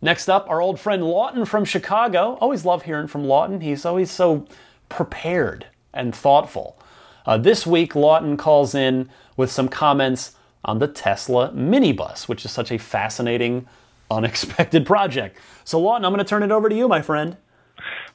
Next 0.00 0.28
up, 0.28 0.48
our 0.48 0.60
old 0.60 0.78
friend 0.78 1.02
Lawton 1.02 1.44
from 1.44 1.64
Chicago. 1.64 2.38
Always 2.40 2.64
love 2.64 2.84
hearing 2.84 3.08
from 3.08 3.24
Lawton. 3.24 3.60
He's 3.60 3.84
always 3.84 4.10
so 4.10 4.46
prepared 4.88 5.66
and 5.92 6.14
thoughtful. 6.14 6.78
Uh, 7.26 7.36
this 7.36 7.66
week, 7.66 7.96
Lawton 7.96 8.36
calls 8.36 8.74
in 8.74 9.08
with 9.36 9.50
some 9.50 9.68
comments 9.68 10.36
on 10.64 10.78
the 10.78 10.86
Tesla 10.86 11.50
minibus, 11.50 12.28
which 12.28 12.44
is 12.44 12.52
such 12.52 12.70
a 12.70 12.78
fascinating, 12.78 13.66
unexpected 14.10 14.86
project. 14.86 15.36
So, 15.64 15.80
Lawton, 15.80 16.04
I'm 16.04 16.12
going 16.12 16.24
to 16.24 16.28
turn 16.28 16.44
it 16.44 16.52
over 16.52 16.68
to 16.68 16.74
you, 16.74 16.86
my 16.86 17.02
friend. 17.02 17.36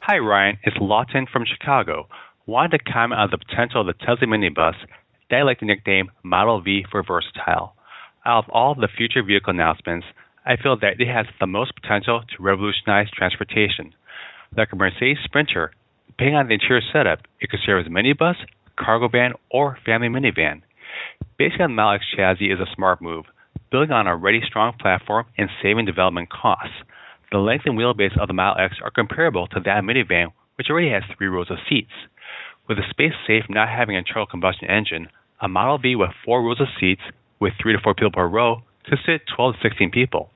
Hi, 0.01 0.17
Ryan. 0.17 0.57
It's 0.63 0.77
Lawton 0.79 1.27
from 1.31 1.45
Chicago. 1.45 2.07
Wanted 2.45 2.77
to 2.77 2.91
comment 2.91 3.19
on 3.19 3.29
the 3.29 3.37
potential 3.37 3.81
of 3.81 3.87
the 3.87 3.93
Tesla 3.93 4.27
minibus 4.27 4.75
that 5.29 5.39
I 5.39 5.43
like 5.43 5.61
nickname 5.61 6.11
Model 6.23 6.61
V 6.61 6.85
for 6.89 7.03
versatile. 7.03 7.75
Out 8.25 8.45
of 8.45 8.49
all 8.51 8.73
the 8.73 8.87
future 8.87 9.21
vehicle 9.21 9.51
announcements, 9.51 10.05
I 10.45 10.57
feel 10.57 10.77
that 10.79 10.99
it 10.99 11.07
has 11.07 11.25
the 11.39 11.47
most 11.47 11.73
potential 11.75 12.21
to 12.21 12.43
revolutionize 12.43 13.07
transportation. 13.15 13.93
Like 14.57 14.73
a 14.73 14.75
Mercedes 14.75 15.17
Sprinter, 15.23 15.71
depending 16.07 16.35
on 16.35 16.47
the 16.47 16.55
interior 16.55 16.81
setup, 16.91 17.19
it 17.39 17.49
could 17.49 17.61
serve 17.65 17.85
as 17.85 17.87
a 17.87 17.89
minibus, 17.89 18.35
cargo 18.77 19.07
van, 19.07 19.33
or 19.49 19.77
family 19.85 20.09
minivan. 20.09 20.61
The 21.39 21.67
Model 21.67 21.95
X 21.95 22.05
chassis 22.15 22.51
is 22.51 22.59
a 22.59 22.75
smart 22.75 23.01
move, 23.01 23.25
building 23.71 23.91
on 23.91 24.05
a 24.05 24.11
already 24.11 24.41
strong 24.45 24.73
platform 24.79 25.25
and 25.37 25.49
saving 25.61 25.85
development 25.85 26.29
costs. 26.29 26.75
The 27.31 27.37
length 27.37 27.65
and 27.65 27.77
wheelbase 27.77 28.19
of 28.21 28.27
the 28.27 28.33
Model 28.33 28.63
X 28.63 28.75
are 28.83 28.91
comparable 28.91 29.47
to 29.47 29.59
that 29.61 29.83
minivan, 29.83 30.33
which 30.55 30.67
already 30.69 30.91
has 30.91 31.03
three 31.17 31.27
rows 31.27 31.49
of 31.49 31.57
seats. 31.69 31.91
With 32.67 32.77
a 32.77 32.89
space 32.89 33.13
safe 33.25 33.43
not 33.49 33.69
having 33.69 33.95
an 33.95 34.03
internal 34.05 34.27
combustion 34.27 34.69
engine, 34.69 35.07
a 35.41 35.47
Model 35.47 35.77
V 35.77 35.95
with 35.95 36.11
four 36.23 36.43
rows 36.43 36.61
of 36.61 36.67
seats, 36.79 37.01
with 37.39 37.53
three 37.61 37.73
to 37.73 37.79
four 37.81 37.95
people 37.95 38.11
per 38.11 38.27
row, 38.27 38.61
could 38.85 38.99
fit 39.05 39.21
12 39.35 39.55
to 39.55 39.59
16 39.69 39.91
people. 39.91 40.29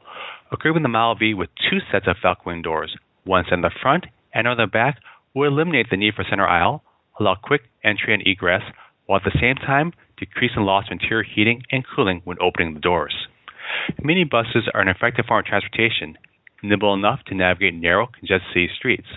Equipping 0.49 0.81
the 0.81 0.87
Model 0.87 1.15
V 1.15 1.33
with 1.33 1.49
two 1.69 1.79
sets 1.91 2.07
of 2.07 2.15
Falcon 2.21 2.61
doors, 2.61 2.95
one 3.25 3.43
set 3.43 3.55
in 3.55 3.61
the 3.61 3.71
front 3.81 4.05
and 4.33 4.47
in 4.47 4.55
the 4.57 4.65
back, 4.65 4.99
will 5.35 5.51
eliminate 5.51 5.87
the 5.89 5.97
need 5.97 6.13
for 6.15 6.23
center 6.23 6.47
aisle, 6.47 6.83
allow 7.19 7.35
quick 7.35 7.63
entry 7.83 8.13
and 8.13 8.25
egress, 8.25 8.61
while 9.05 9.17
at 9.17 9.25
the 9.25 9.39
same 9.41 9.55
time 9.55 9.91
decreasing 10.17 10.63
loss 10.63 10.85
of 10.87 10.93
interior 10.93 11.23
heating 11.23 11.63
and 11.69 11.83
cooling 11.93 12.21
when 12.23 12.37
opening 12.41 12.73
the 12.73 12.79
doors. 12.79 13.27
Minibuses 14.01 14.71
are 14.73 14.81
an 14.81 14.87
effective 14.87 15.25
form 15.25 15.39
of 15.39 15.45
transportation, 15.45 16.17
nimble 16.63 16.93
enough 16.93 17.19
to 17.27 17.35
navigate 17.35 17.75
narrow, 17.75 18.07
congested 18.07 18.47
city 18.53 18.69
streets. 18.73 19.07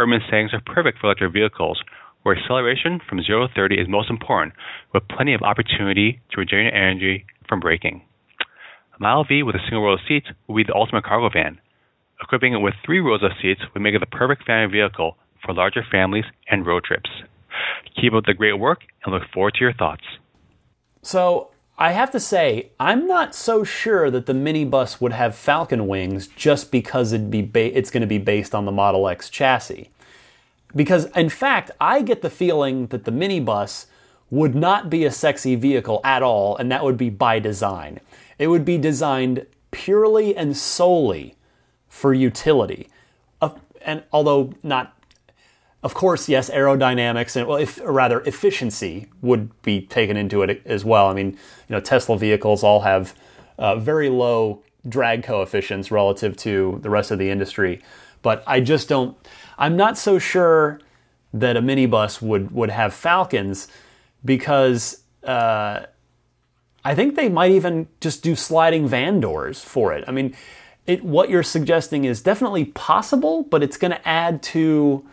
Urban 0.00 0.20
settings 0.30 0.54
are 0.54 0.62
perfect 0.64 0.98
for 0.98 1.08
electric 1.08 1.32
vehicles, 1.32 1.82
where 2.22 2.38
acceleration 2.38 3.00
from 3.06 3.22
0 3.22 3.48
to 3.48 3.54
30 3.54 3.80
is 3.82 3.88
most 3.88 4.08
important, 4.08 4.54
with 4.94 5.06
plenty 5.08 5.34
of 5.34 5.42
opportunity 5.42 6.22
to 6.30 6.40
regenerate 6.40 6.72
energy 6.72 7.26
from 7.46 7.60
braking. 7.60 8.00
Model 8.98 9.24
V 9.24 9.42
with 9.42 9.56
a 9.56 9.60
single 9.64 9.82
row 9.82 9.94
of 9.94 10.00
seats 10.06 10.26
will 10.46 10.56
be 10.56 10.64
the 10.64 10.74
ultimate 10.74 11.04
cargo 11.04 11.28
van. 11.28 11.60
Equipping 12.22 12.54
it 12.54 12.58
with 12.58 12.74
three 12.84 13.00
rows 13.00 13.22
of 13.22 13.32
seats 13.42 13.60
would 13.72 13.82
make 13.82 13.94
it 13.94 13.98
the 13.98 14.06
perfect 14.06 14.44
family 14.44 14.70
vehicle 14.70 15.16
for 15.44 15.52
larger 15.52 15.84
families 15.90 16.24
and 16.48 16.66
road 16.66 16.84
trips. 16.84 17.10
Keep 18.00 18.14
up 18.14 18.24
the 18.24 18.34
great 18.34 18.58
work 18.58 18.80
and 19.04 19.12
look 19.12 19.22
forward 19.32 19.54
to 19.54 19.60
your 19.60 19.72
thoughts. 19.72 20.04
So, 21.02 21.50
I 21.76 21.90
have 21.90 22.12
to 22.12 22.20
say, 22.20 22.70
I'm 22.78 23.08
not 23.08 23.34
so 23.34 23.64
sure 23.64 24.08
that 24.10 24.26
the 24.26 24.32
minibus 24.32 25.00
would 25.00 25.12
have 25.12 25.34
Falcon 25.34 25.88
wings 25.88 26.28
just 26.28 26.70
because 26.70 27.12
it'd 27.12 27.32
be 27.32 27.42
ba- 27.42 27.76
it's 27.76 27.90
going 27.90 28.02
to 28.02 28.06
be 28.06 28.18
based 28.18 28.54
on 28.54 28.64
the 28.64 28.72
Model 28.72 29.08
X 29.08 29.28
chassis. 29.28 29.90
Because, 30.74 31.06
in 31.16 31.28
fact, 31.28 31.72
I 31.80 32.02
get 32.02 32.22
the 32.22 32.30
feeling 32.30 32.86
that 32.88 33.04
the 33.04 33.10
minibus 33.10 33.86
would 34.30 34.54
not 34.54 34.88
be 34.88 35.04
a 35.04 35.10
sexy 35.10 35.56
vehicle 35.56 36.00
at 36.04 36.22
all, 36.22 36.56
and 36.56 36.70
that 36.70 36.84
would 36.84 36.96
be 36.96 37.10
by 37.10 37.40
design. 37.40 38.00
It 38.38 38.48
would 38.48 38.64
be 38.64 38.78
designed 38.78 39.46
purely 39.70 40.36
and 40.36 40.56
solely 40.56 41.36
for 41.88 42.12
utility. 42.12 42.88
Uh, 43.40 43.50
and 43.82 44.02
although 44.12 44.52
not 44.62 44.94
of 45.84 45.92
course, 45.92 46.30
yes, 46.30 46.48
aerodynamics 46.48 47.36
and 47.36 47.46
well, 47.46 47.58
if 47.58 47.78
rather 47.84 48.22
efficiency 48.22 49.06
would 49.20 49.50
be 49.60 49.82
taken 49.82 50.16
into 50.16 50.40
it 50.40 50.62
as 50.64 50.82
well. 50.82 51.08
I 51.08 51.12
mean, 51.12 51.32
you 51.32 51.36
know, 51.68 51.80
Tesla 51.80 52.16
vehicles 52.16 52.64
all 52.64 52.80
have 52.80 53.14
uh, 53.58 53.76
very 53.76 54.08
low 54.08 54.62
drag 54.88 55.22
coefficients 55.22 55.90
relative 55.90 56.38
to 56.38 56.78
the 56.82 56.88
rest 56.88 57.10
of 57.10 57.18
the 57.18 57.28
industry, 57.28 57.82
but 58.22 58.42
I 58.46 58.60
just 58.60 58.88
don't. 58.88 59.14
I'm 59.58 59.76
not 59.76 59.98
so 59.98 60.18
sure 60.18 60.80
that 61.34 61.54
a 61.54 61.60
minibus 61.60 62.22
would 62.22 62.50
would 62.52 62.70
have 62.70 62.94
Falcons 62.94 63.68
because 64.24 65.02
uh, 65.22 65.84
I 66.84 66.94
think 66.94 67.16
they 67.16 67.28
might 67.28 67.52
even 67.52 67.88
just 68.00 68.22
do 68.22 68.36
sliding 68.36 68.86
van 68.86 69.20
doors 69.20 69.62
for 69.62 69.92
it. 69.92 70.04
I 70.06 70.12
mean, 70.12 70.34
it, 70.86 71.02
what 71.02 71.30
you're 71.30 71.42
suggesting 71.42 72.04
is 72.04 72.20
definitely 72.20 72.66
possible, 72.66 73.42
but 73.44 73.62
it's 73.62 73.76
going 73.76 73.92
to 73.92 74.08
add 74.08 74.42
to 74.42 75.06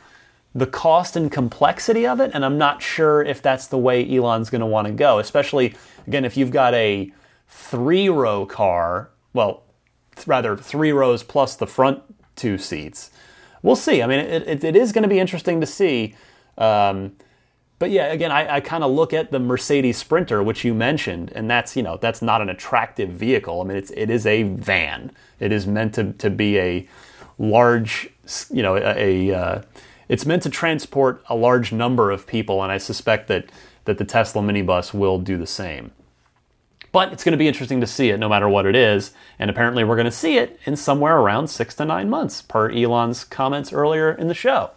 the 0.53 0.67
cost 0.67 1.15
and 1.15 1.31
complexity 1.31 2.05
of 2.05 2.19
it, 2.19 2.31
and 2.33 2.43
I'm 2.43 2.57
not 2.57 2.81
sure 2.81 3.21
if 3.21 3.41
that's 3.41 3.67
the 3.67 3.77
way 3.77 4.03
Elon's 4.13 4.49
going 4.49 4.59
to 4.59 4.65
want 4.65 4.87
to 4.87 4.93
go. 4.93 5.19
Especially 5.19 5.73
again, 6.07 6.25
if 6.25 6.35
you've 6.35 6.51
got 6.51 6.73
a 6.73 7.11
three 7.47 8.09
row 8.09 8.45
car, 8.45 9.11
well, 9.31 9.63
th- 10.15 10.27
rather 10.27 10.57
three 10.57 10.91
rows 10.91 11.23
plus 11.23 11.55
the 11.55 11.67
front 11.67 12.03
two 12.35 12.57
seats. 12.57 13.11
We'll 13.61 13.77
see. 13.77 14.01
I 14.01 14.07
mean, 14.07 14.19
it, 14.19 14.47
it, 14.47 14.63
it 14.63 14.75
is 14.75 14.91
going 14.91 15.03
to 15.03 15.09
be 15.09 15.19
interesting 15.19 15.61
to 15.61 15.67
see. 15.67 16.15
Um, 16.57 17.13
but 17.81 17.89
yeah, 17.89 18.13
again, 18.13 18.31
I, 18.31 18.57
I 18.57 18.59
kind 18.59 18.83
of 18.83 18.91
look 18.91 19.11
at 19.11 19.31
the 19.31 19.39
Mercedes 19.39 19.97
Sprinter, 19.97 20.43
which 20.43 20.63
you 20.63 20.75
mentioned, 20.75 21.31
and 21.33 21.49
that's 21.49 21.75
you 21.75 21.81
know 21.81 21.97
that's 21.97 22.21
not 22.21 22.39
an 22.39 22.47
attractive 22.47 23.09
vehicle. 23.09 23.59
I 23.59 23.63
mean, 23.63 23.75
it's 23.75 23.89
it 23.97 24.11
is 24.11 24.27
a 24.27 24.43
van. 24.43 25.11
It 25.39 25.51
is 25.51 25.65
meant 25.65 25.95
to 25.95 26.13
to 26.13 26.29
be 26.29 26.59
a 26.59 26.87
large, 27.39 28.07
you 28.51 28.61
know, 28.61 28.75
a, 28.75 29.31
a 29.31 29.35
uh, 29.35 29.61
it's 30.09 30.27
meant 30.27 30.43
to 30.43 30.49
transport 30.51 31.23
a 31.27 31.35
large 31.35 31.73
number 31.73 32.11
of 32.11 32.27
people, 32.27 32.61
and 32.61 32.71
I 32.71 32.77
suspect 32.77 33.27
that, 33.29 33.45
that 33.85 33.97
the 33.97 34.05
Tesla 34.05 34.43
minibus 34.43 34.93
will 34.93 35.17
do 35.17 35.39
the 35.39 35.47
same. 35.47 35.89
But 36.91 37.11
it's 37.11 37.23
going 37.23 37.31
to 37.31 37.37
be 37.37 37.47
interesting 37.47 37.81
to 37.81 37.87
see 37.87 38.09
it 38.11 38.19
no 38.19 38.29
matter 38.29 38.47
what 38.47 38.67
it 38.67 38.75
is, 38.75 39.09
and 39.39 39.49
apparently 39.49 39.83
we're 39.83 39.95
going 39.95 40.05
to 40.05 40.11
see 40.11 40.37
it 40.37 40.59
in 40.65 40.75
somewhere 40.75 41.17
around 41.17 41.47
six 41.47 41.73
to 41.75 41.85
nine 41.85 42.11
months, 42.11 42.43
per 42.43 42.69
Elon's 42.69 43.23
comments 43.23 43.73
earlier 43.73 44.11
in 44.11 44.27
the 44.27 44.35
show. 44.35 44.69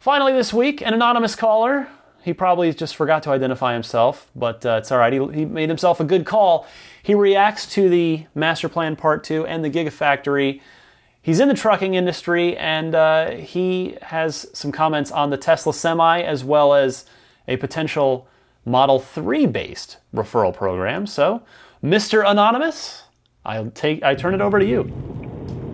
Finally, 0.00 0.32
this 0.32 0.52
week, 0.52 0.80
an 0.80 0.94
anonymous 0.94 1.36
caller. 1.36 1.86
He 2.22 2.32
probably 2.34 2.72
just 2.74 2.96
forgot 2.96 3.22
to 3.22 3.30
identify 3.30 3.72
himself, 3.72 4.30
but 4.34 4.66
uh, 4.66 4.78
it's 4.80 4.90
all 4.90 4.98
right. 4.98 5.12
He, 5.12 5.18
he 5.32 5.44
made 5.44 5.68
himself 5.68 6.00
a 6.00 6.04
good 6.04 6.26
call. 6.26 6.66
He 7.02 7.14
reacts 7.14 7.66
to 7.74 7.88
the 7.88 8.26
Master 8.34 8.68
Plan 8.68 8.96
Part 8.96 9.22
2 9.24 9.46
and 9.46 9.64
the 9.64 9.70
Gigafactory 9.70 10.60
he's 11.22 11.40
in 11.40 11.48
the 11.48 11.54
trucking 11.54 11.94
industry 11.94 12.56
and 12.56 12.94
uh, 12.94 13.30
he 13.32 13.96
has 14.02 14.48
some 14.52 14.72
comments 14.72 15.10
on 15.10 15.30
the 15.30 15.36
Tesla 15.36 15.74
Semi 15.74 16.22
as 16.22 16.44
well 16.44 16.74
as 16.74 17.04
a 17.48 17.56
potential 17.56 18.26
Model 18.64 19.00
3 19.00 19.46
based 19.46 19.98
referral 20.14 20.54
program. 20.54 21.06
So, 21.06 21.42
Mr. 21.82 22.28
Anonymous, 22.28 23.04
I'll 23.44 23.70
take 23.70 24.02
I 24.02 24.14
turn 24.14 24.34
it 24.34 24.40
over 24.40 24.58
to 24.58 24.66
you. 24.66 25.29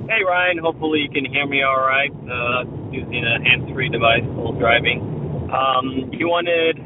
Hey 0.06 0.22
Ryan, 0.22 0.58
hopefully 0.58 1.00
you 1.00 1.10
can 1.10 1.24
hear 1.26 1.48
me 1.48 1.64
all 1.64 1.82
right. 1.82 2.14
Uh, 2.14 2.62
using 2.92 3.26
a 3.26 3.42
hands-free 3.42 3.88
device 3.88 4.22
while 4.38 4.52
driving. 4.52 5.02
Um, 5.50 6.14
you 6.14 6.28
wanted 6.30 6.78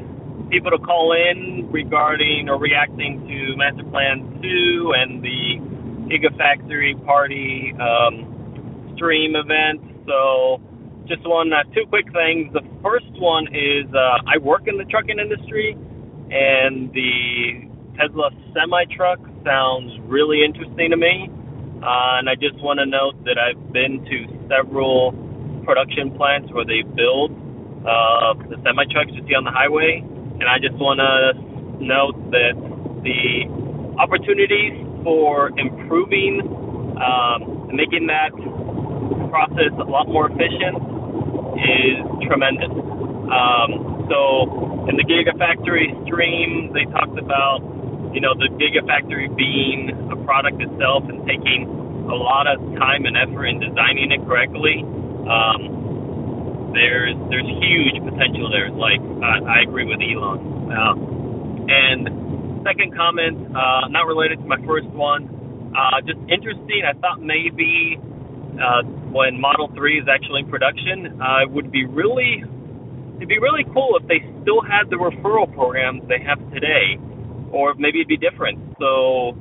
people 0.49 0.71
to 0.71 0.79
call 0.79 1.13
in 1.13 1.69
regarding 1.71 2.49
or 2.49 2.57
reacting 2.57 3.21
to 3.29 3.55
Master 3.57 3.85
Plan 3.93 4.25
2 4.41 4.93
and 4.97 5.21
the 5.21 5.61
Gigafactory 6.09 6.97
party 7.05 7.71
um, 7.77 8.95
stream 8.97 9.35
event. 9.37 9.85
So, 10.09 10.57
just 11.05 11.21
one, 11.21 11.53
uh, 11.53 11.61
two 11.77 11.85
quick 11.89 12.09
things. 12.09 12.51
The 12.53 12.65
first 12.81 13.13
one 13.21 13.45
is 13.53 13.85
uh, 13.93 14.17
I 14.25 14.41
work 14.41 14.65
in 14.65 14.77
the 14.81 14.85
trucking 14.85 15.19
industry, 15.19 15.77
and 16.33 16.89
the 16.89 17.69
Tesla 18.01 18.31
semi 18.57 18.85
truck 18.97 19.19
sounds 19.45 19.93
really 20.09 20.41
interesting 20.43 20.89
to 20.89 20.97
me. 20.97 21.29
Uh, 21.81 22.21
and 22.21 22.29
I 22.29 22.35
just 22.37 22.61
want 22.61 22.77
to 22.77 22.85
note 22.85 23.17
that 23.25 23.41
I've 23.41 23.73
been 23.73 24.05
to 24.05 24.17
several 24.45 25.17
production 25.65 26.13
plants 26.13 26.53
where 26.53 26.65
they 26.65 26.85
build 26.85 27.33
uh, 27.81 28.37
the 28.37 28.61
semi 28.61 28.85
trucks 28.93 29.09
you 29.17 29.25
see 29.25 29.33
on 29.33 29.43
the 29.43 29.51
highway, 29.51 30.05
and 30.05 30.45
I 30.45 30.61
just 30.61 30.77
want 30.77 31.01
to 31.01 31.33
note 31.81 32.13
that 32.29 32.53
the 33.01 33.49
opportunities 33.97 34.77
for 35.01 35.49
improving 35.57 36.45
um, 37.01 37.73
making 37.73 38.05
that 38.13 38.29
process 39.33 39.73
a 39.81 39.89
lot 39.89 40.05
more 40.05 40.29
efficient 40.29 40.77
is 41.57 41.97
tremendous. 42.29 42.69
Um, 42.69 44.05
so 44.05 44.85
in 44.85 45.01
the 45.01 45.05
Gigafactory 45.07 45.97
stream, 46.05 46.69
they 46.73 46.85
talked 46.91 47.17
about 47.17 47.63
you 48.13 48.21
know 48.21 48.33
the 48.35 48.49
Gigafactory 48.59 49.31
being 49.35 50.11
a 50.11 50.17
product 50.25 50.61
itself 50.61 51.03
and 51.07 51.25
taking 51.27 51.67
a 52.11 52.15
lot 52.15 52.47
of 52.47 52.59
time 52.77 53.05
and 53.05 53.15
effort 53.15 53.45
in 53.45 53.59
designing 53.59 54.11
it 54.11 54.21
correctly. 54.27 54.83
Um, 55.27 56.71
there's 56.73 57.15
there's 57.29 57.47
huge 57.59 57.99
potential 58.03 58.51
there. 58.51 58.71
Like 58.71 58.99
I, 59.23 59.59
I 59.59 59.67
agree 59.67 59.85
with 59.85 59.99
Elon. 59.99 60.71
Uh, 60.71 60.95
and 61.71 62.63
second 62.63 62.95
comment, 62.95 63.55
uh, 63.55 63.87
not 63.89 64.07
related 64.07 64.39
to 64.39 64.45
my 64.45 64.59
first 64.65 64.87
one, 64.91 65.71
uh, 65.75 66.01
just 66.01 66.19
interesting. 66.27 66.83
I 66.83 66.93
thought 66.99 67.21
maybe 67.21 67.99
uh, 68.59 68.83
when 69.11 69.39
Model 69.39 69.71
3 69.73 69.99
is 69.99 70.07
actually 70.07 70.41
in 70.41 70.49
production, 70.49 71.21
uh, 71.21 71.43
it 71.43 71.51
would 71.51 71.71
be 71.71 71.85
really 71.85 72.43
it'd 73.17 73.29
be 73.29 73.39
really 73.39 73.63
cool 73.73 73.97
if 74.01 74.07
they 74.07 74.19
still 74.41 74.61
had 74.61 74.89
the 74.89 74.97
referral 74.97 75.45
programs 75.53 76.01
they 76.09 76.19
have 76.25 76.39
today, 76.51 76.97
or 77.51 77.73
maybe 77.75 77.99
it'd 77.99 78.07
be 78.07 78.17
different. 78.17 78.59
So 78.79 79.35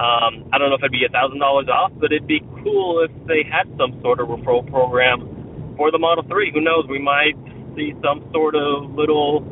um, 0.00 0.48
I 0.52 0.58
don't 0.58 0.70
know 0.70 0.78
if 0.78 0.84
it'd 0.84 0.92
be 0.92 1.04
a 1.04 1.12
thousand 1.12 1.38
dollars 1.38 1.68
off, 1.68 1.92
but 2.00 2.12
it'd 2.12 2.26
be 2.26 2.40
cool 2.62 3.04
if 3.04 3.12
they 3.26 3.44
had 3.44 3.68
some 3.76 4.00
sort 4.00 4.20
of 4.20 4.28
referral 4.28 4.64
program 4.70 5.74
for 5.76 5.90
the 5.90 5.98
Model 5.98 6.24
3. 6.24 6.52
Who 6.52 6.60
knows? 6.60 6.86
We 6.88 6.98
might 7.00 7.36
see 7.76 7.92
some 8.02 8.24
sort 8.32 8.54
of 8.54 8.90
little 8.96 9.42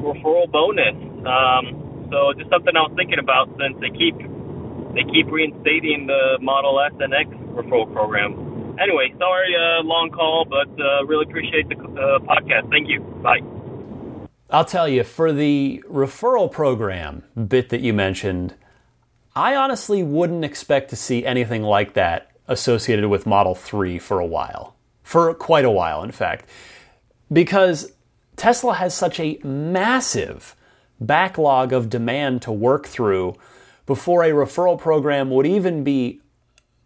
referral 0.00 0.50
bonus. 0.50 0.96
Um, 1.28 2.08
so 2.10 2.32
just 2.38 2.48
something 2.50 2.72
I 2.72 2.88
was 2.88 2.94
thinking 2.96 3.18
about 3.18 3.52
since 3.60 3.76
they 3.80 3.92
keep 3.92 4.16
they 4.96 5.04
keep 5.12 5.28
reinstating 5.28 6.08
the 6.08 6.40
Model 6.40 6.80
S 6.80 6.96
and 6.98 7.12
X 7.12 7.28
referral 7.52 7.92
program. 7.92 8.76
Anyway, 8.80 9.12
sorry, 9.18 9.52
uh, 9.52 9.82
long 9.84 10.10
call, 10.10 10.46
but 10.48 10.70
uh, 10.80 11.04
really 11.04 11.26
appreciate 11.28 11.68
the 11.68 11.76
uh, 11.76 12.18
podcast. 12.24 12.70
Thank 12.70 12.88
you. 12.88 13.00
Bye. 13.22 13.57
I'll 14.50 14.64
tell 14.64 14.88
you, 14.88 15.04
for 15.04 15.32
the 15.32 15.84
referral 15.86 16.50
program 16.50 17.22
bit 17.48 17.68
that 17.68 17.80
you 17.80 17.92
mentioned, 17.92 18.54
I 19.36 19.54
honestly 19.54 20.02
wouldn't 20.02 20.44
expect 20.44 20.88
to 20.90 20.96
see 20.96 21.26
anything 21.26 21.62
like 21.62 21.92
that 21.94 22.30
associated 22.46 23.08
with 23.08 23.26
Model 23.26 23.54
3 23.54 23.98
for 23.98 24.20
a 24.20 24.26
while. 24.26 24.74
For 25.02 25.34
quite 25.34 25.66
a 25.66 25.70
while, 25.70 26.02
in 26.02 26.12
fact. 26.12 26.48
Because 27.30 27.92
Tesla 28.36 28.74
has 28.74 28.94
such 28.94 29.20
a 29.20 29.38
massive 29.44 30.56
backlog 30.98 31.72
of 31.74 31.90
demand 31.90 32.40
to 32.42 32.52
work 32.52 32.86
through 32.86 33.34
before 33.84 34.22
a 34.22 34.30
referral 34.30 34.78
program 34.78 35.28
would 35.30 35.46
even 35.46 35.84
be 35.84 36.20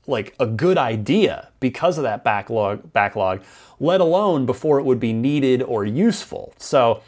like 0.06 0.34
a 0.40 0.46
good 0.46 0.76
idea 0.76 1.48
because 1.60 1.96
of 1.96 2.02
that 2.02 2.24
backlog 2.24 2.92
backlog 2.92 3.42
let 3.78 4.00
alone 4.00 4.44
before 4.44 4.78
it 4.78 4.82
would 4.82 4.98
be 4.98 5.12
needed 5.12 5.62
or 5.62 5.84
useful 5.84 6.52
so 6.58 7.00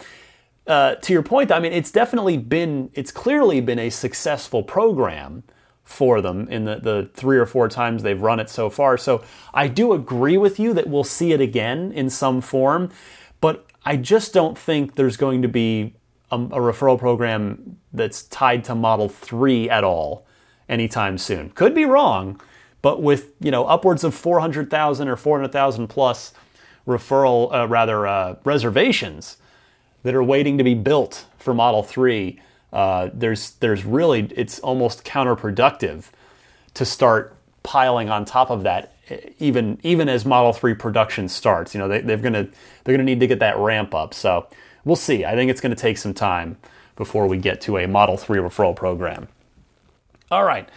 uh, 0.67 0.95
to 0.97 1.13
your 1.13 1.23
point 1.23 1.53
i 1.53 1.59
mean 1.59 1.73
it's 1.73 1.91
definitely 1.91 2.37
been 2.37 2.91
it's 2.95 3.13
clearly 3.13 3.61
been 3.61 3.79
a 3.79 3.91
successful 3.91 4.63
program 4.63 5.43
for 5.83 6.23
them 6.23 6.49
in 6.49 6.65
the, 6.65 6.77
the 6.77 7.11
three 7.13 7.37
or 7.37 7.45
four 7.45 7.69
times 7.69 8.03
they've 8.03 8.23
run 8.23 8.41
it 8.41 8.49
so 8.49 8.71
far. 8.71 8.97
So 8.97 9.23
i 9.53 9.69
do 9.69 9.93
agree 9.93 10.39
with 10.39 10.59
you 10.59 10.73
that 10.75 10.89
we'll 10.89 11.05
see 11.05 11.33
it 11.33 11.41
again 11.41 11.93
in 11.93 12.09
some 12.09 12.41
form 12.41 12.91
but 13.41 13.67
i 13.85 13.97
just 13.97 14.33
don't 14.33 14.57
think 14.57 14.95
there's 14.95 15.19
going 15.19 15.43
to 15.43 15.49
be 15.49 15.95
a, 16.31 16.37
a 16.37 16.61
referral 16.61 16.99
program 16.99 17.79
that's 17.93 18.23
tied 18.25 18.65
to 18.65 18.75
model 18.75 19.09
3 19.09 19.69
at 19.69 19.85
all 19.85 20.27
anytime 20.69 21.19
soon. 21.19 21.51
Could 21.51 21.75
be 21.75 21.85
wrong 21.85 22.41
but 22.85 23.03
with 23.03 23.33
you 23.41 23.51
know 23.51 23.65
upwards 23.65 24.05
of 24.05 24.15
400,000 24.15 25.09
or 25.09 25.17
400,000 25.17 25.89
plus 25.89 26.35
referral, 26.87 27.51
uh, 27.55 27.67
rather 27.67 28.07
uh, 28.07 28.37
reservations 28.45 29.39
that 30.05 30.15
are 30.15 30.23
waiting 30.23 30.57
to 30.59 30.65
be 30.65 30.75
built 30.75 31.27
for 31.39 31.53
Model 31.53 31.83
3, 31.83 32.41
uh, 32.73 33.11
there's 33.13 33.53
there's 33.53 33.85
really 33.85 34.31
it's 34.37 34.61
almost 34.61 35.05
counterproductive 35.05 36.11
to 36.75 36.85
start 36.85 37.37
piling 37.63 38.09
on 38.09 38.25
top 38.25 38.51
of 38.51 38.63
that 38.63 38.95
even 39.39 39.79
even 39.83 40.09
as 40.09 40.25
Model 40.25 40.53
3 40.53 40.75
production 40.75 41.29
starts. 41.29 41.75
You 41.75 41.81
know 41.81 41.89
they, 41.89 42.01
they're 42.01 42.17
gonna 42.17 42.49
they're 42.85 42.95
gonna 42.95 43.05
need 43.05 43.21
to 43.21 43.27
get 43.27 43.41
that 43.41 43.59
ramp 43.59 43.95
up. 43.95 44.15
So 44.15 44.47
we'll 44.85 44.97
see. 44.97 45.25
I 45.25 45.35
think 45.35 45.51
it's 45.51 45.61
going 45.61 45.75
to 45.75 45.81
take 45.81 45.99
some 45.99 46.15
time 46.15 46.57
before 46.97 47.27
we 47.27 47.39
get 47.39 47.61
to 47.63 47.79
a 47.79 47.89
Model 47.89 48.17
3 48.17 48.39
referral 48.39 48.77
program. 48.77 49.29
All 50.31 50.45
right. 50.45 50.69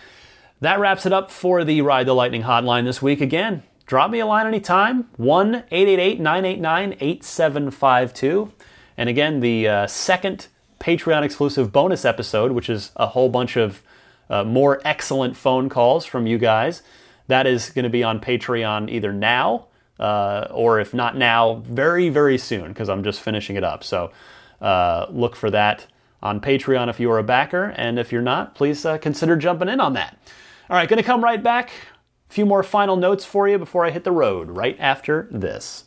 That 0.61 0.79
wraps 0.79 1.05
it 1.05 1.13
up 1.13 1.29
for 1.29 1.63
the 1.63 1.81
Ride 1.81 2.07
the 2.07 2.13
Lightning 2.13 2.43
hotline 2.43 2.85
this 2.85 3.01
week. 3.01 3.21
Again, 3.21 3.63
drop 3.85 4.09
me 4.09 4.19
a 4.19 4.25
line 4.25 4.47
anytime 4.47 5.07
1 5.17 5.55
888 5.55 6.19
989 6.19 6.93
8752. 6.99 8.51
And 8.97 9.09
again, 9.09 9.39
the 9.39 9.67
uh, 9.67 9.87
second 9.87 10.47
Patreon 10.79 11.23
exclusive 11.23 11.71
bonus 11.71 12.05
episode, 12.05 12.51
which 12.51 12.69
is 12.69 12.91
a 12.95 13.07
whole 13.07 13.29
bunch 13.29 13.55
of 13.55 13.81
uh, 14.29 14.43
more 14.43 14.81
excellent 14.83 15.37
phone 15.37 15.69
calls 15.69 16.05
from 16.05 16.27
you 16.27 16.37
guys, 16.37 16.81
that 17.27 17.45
is 17.45 17.69
going 17.69 17.83
to 17.83 17.89
be 17.89 18.03
on 18.03 18.19
Patreon 18.19 18.89
either 18.89 19.13
now 19.13 19.67
uh, 19.99 20.47
or 20.51 20.79
if 20.79 20.93
not 20.93 21.17
now, 21.17 21.55
very, 21.65 22.09
very 22.09 22.37
soon 22.37 22.69
because 22.69 22.89
I'm 22.89 23.03
just 23.03 23.21
finishing 23.21 23.55
it 23.55 23.63
up. 23.63 23.83
So 23.83 24.11
uh, 24.61 25.07
look 25.09 25.35
for 25.35 25.49
that 25.51 25.87
on 26.21 26.39
Patreon 26.39 26.89
if 26.89 26.99
you 26.99 27.11
are 27.11 27.19
a 27.19 27.23
backer. 27.23 27.73
And 27.75 27.99
if 27.99 28.11
you're 28.11 28.21
not, 28.21 28.55
please 28.55 28.85
uh, 28.85 28.97
consider 28.97 29.35
jumping 29.35 29.69
in 29.69 29.79
on 29.79 29.93
that. 29.93 30.17
All 30.69 30.75
right, 30.75 30.87
going 30.87 30.97
to 30.97 31.03
come 31.03 31.23
right 31.23 31.41
back. 31.41 31.71
A 32.29 32.33
few 32.33 32.45
more 32.45 32.63
final 32.63 32.95
notes 32.95 33.23
for 33.23 33.47
you 33.47 33.57
before 33.57 33.85
I 33.85 33.91
hit 33.91 34.03
the 34.03 34.11
road 34.11 34.49
right 34.49 34.77
after 34.79 35.27
this. 35.31 35.85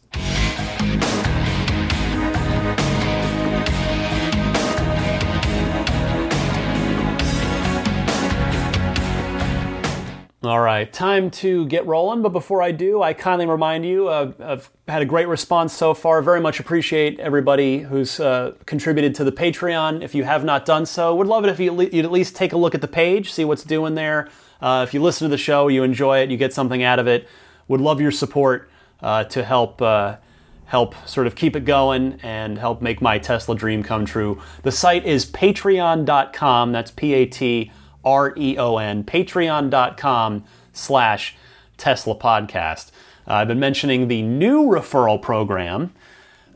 All 10.43 10.61
right, 10.61 10.91
time 10.91 11.31
to 11.33 11.67
get 11.67 11.87
rolling. 11.87 12.23
But 12.23 12.31
before 12.31 12.63
I 12.63 12.73
do, 12.73 13.03
I 13.03 13.13
kindly 13.13 13.45
remind 13.45 13.85
you 13.85 14.09
uh, 14.09 14.33
I've 14.41 14.71
had 14.89 15.03
a 15.03 15.05
great 15.05 15.29
response 15.29 15.75
so 15.75 15.93
far. 15.93 16.23
Very 16.23 16.41
much 16.41 16.59
appreciate 16.59 17.21
everybody 17.21 17.81
who's 17.81 18.19
uh, 18.19 18.55
contributed 18.65 19.15
to 19.17 19.25
the 19.25 19.33
Patreon. 19.33 20.03
If 20.03 20.15
you 20.15 20.25
have 20.25 20.43
not 20.43 20.65
done 20.65 20.87
so, 20.87 21.15
would 21.15 21.27
love 21.27 21.45
it 21.45 21.51
if 21.51 21.61
you'd 21.61 22.07
at 22.07 22.11
least 22.11 22.35
take 22.35 22.55
a 22.55 22.57
look 22.57 22.75
at 22.75 22.81
the 22.81 22.89
page, 22.89 23.31
see 23.31 23.45
what's 23.45 23.65
doing 23.65 23.97
there. 23.97 24.31
Uh, 24.63 24.83
if 24.89 24.95
you 24.95 25.03
listen 25.03 25.27
to 25.27 25.31
the 25.31 25.37
show, 25.37 25.69
you 25.69 25.83
enjoy 25.83 26.21
it, 26.21 26.31
you 26.31 26.39
get 26.39 26.55
something 26.55 26.83
out 26.83 26.99
of 26.99 27.07
it. 27.07 27.29
Would 27.69 27.83
love 27.83 28.01
your 28.01 28.11
support 28.11 28.71
uh, 29.03 29.25
to 29.25 29.45
help 29.45 29.83
uh, 29.83 30.17
help 30.65 30.95
sort 31.07 31.27
of 31.27 31.35
keep 31.35 31.55
it 31.55 31.67
going 31.67 32.19
and 32.23 32.57
help 32.57 32.81
make 32.81 33.03
my 33.03 33.19
Tesla 33.19 33.55
dream 33.55 33.83
come 33.83 34.07
true. 34.07 34.41
The 34.63 34.73
site 34.73 35.05
is 35.05 35.27
patreon.com. 35.27 36.73
That's 36.73 36.91
P 36.93 37.13
A 37.13 37.27
T 37.27 37.73
R 38.05 38.35
E 38.37 38.57
O 38.59 38.79
N. 38.79 39.05
Patreon.com 39.05 40.45
slash 40.73 41.37
Tesla 41.77 42.15
Podcast. 42.15 42.91
Uh, 43.27 43.35
I've 43.35 43.49
been 43.49 43.61
mentioning 43.61 44.09
the 44.09 44.23
new 44.23 44.65
referral 44.65 45.21
program. 45.21 45.93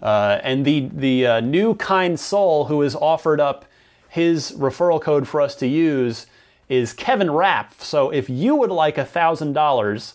Uh, 0.03 0.39
and 0.43 0.67
the 0.67 0.91
the 0.93 1.27
uh, 1.27 1.41
new 1.41 1.75
kind 1.77 2.21
soul 2.21 2.67
who 2.67 2.83
has 2.83 2.95
offered 2.95 3.41
up 3.41 3.65
his 4.09 4.53
referral 4.53 5.01
code 5.01 5.27
for 5.27 5.41
us 5.41 5.55
to 5.57 5.67
use 5.67 6.27
is 6.69 6.93
Kevin 6.93 7.31
Rapp. 7.31 7.81
So 7.81 8.11
if 8.11 8.31
you 8.31 8.55
would 8.55 8.71
like 8.71 8.97
$1,000 8.97 10.15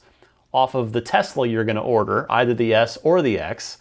off 0.53 0.73
of 0.73 0.93
the 0.93 1.01
Tesla 1.01 1.47
you're 1.47 1.65
going 1.65 1.75
to 1.75 1.82
order, 1.82 2.25
either 2.30 2.53
the 2.53 2.73
S 2.73 2.97
or 3.03 3.21
the 3.21 3.38
X, 3.38 3.77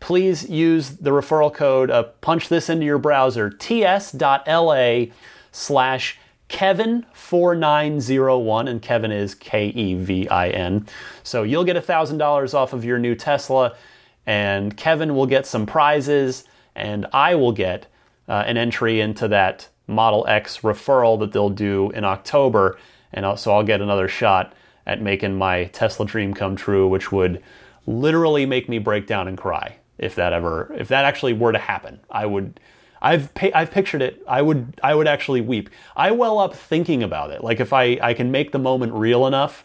please 0.00 0.48
use 0.48 0.90
the 0.90 1.10
referral 1.10 1.52
code, 1.52 1.90
uh, 1.90 2.04
punch 2.20 2.48
this 2.48 2.68
into 2.68 2.86
your 2.86 2.98
browser, 2.98 3.50
ts.la 3.50 5.04
slash 5.50 6.18
Kevin4901, 6.52 8.68
and 8.68 8.82
Kevin 8.82 9.10
is 9.10 9.34
K 9.34 9.68
E 9.68 9.94
V 9.94 10.28
I 10.28 10.50
N. 10.50 10.86
So 11.22 11.42
you'll 11.42 11.64
get 11.64 11.76
$1,000 11.76 12.54
off 12.54 12.74
of 12.74 12.84
your 12.84 12.98
new 12.98 13.14
Tesla, 13.14 13.74
and 14.26 14.76
Kevin 14.76 15.16
will 15.16 15.26
get 15.26 15.46
some 15.46 15.64
prizes, 15.66 16.44
and 16.76 17.06
I 17.12 17.34
will 17.34 17.52
get 17.52 17.86
uh, 18.28 18.44
an 18.46 18.58
entry 18.58 19.00
into 19.00 19.26
that 19.28 19.68
Model 19.86 20.26
X 20.28 20.58
referral 20.58 21.18
that 21.20 21.32
they'll 21.32 21.48
do 21.48 21.90
in 21.90 22.04
October, 22.04 22.78
and 23.12 23.38
so 23.38 23.52
I'll 23.52 23.64
get 23.64 23.80
another 23.80 24.06
shot 24.06 24.52
at 24.86 25.00
making 25.00 25.36
my 25.36 25.64
Tesla 25.64 26.06
dream 26.06 26.34
come 26.34 26.54
true, 26.54 26.86
which 26.86 27.10
would 27.10 27.42
literally 27.86 28.46
make 28.46 28.68
me 28.68 28.78
break 28.78 29.06
down 29.06 29.26
and 29.26 29.38
cry 29.38 29.76
if 29.98 30.14
that 30.16 30.32
ever 30.32 30.72
if 30.76 30.88
that 30.88 31.04
actually 31.04 31.32
were 31.32 31.52
to 31.52 31.58
happen. 31.58 32.00
I 32.10 32.26
would 32.26 32.60
I've 33.02 33.30
I've 33.54 33.70
pictured 33.70 34.00
it. 34.00 34.22
I 34.26 34.40
would 34.40 34.80
I 34.82 34.94
would 34.94 35.08
actually 35.08 35.40
weep. 35.40 35.68
I 35.96 36.12
well 36.12 36.38
up 36.38 36.54
thinking 36.54 37.02
about 37.02 37.30
it. 37.30 37.42
Like 37.42 37.60
if 37.60 37.72
I 37.72 37.98
I 38.00 38.14
can 38.14 38.30
make 38.30 38.52
the 38.52 38.58
moment 38.58 38.94
real 38.94 39.26
enough. 39.26 39.64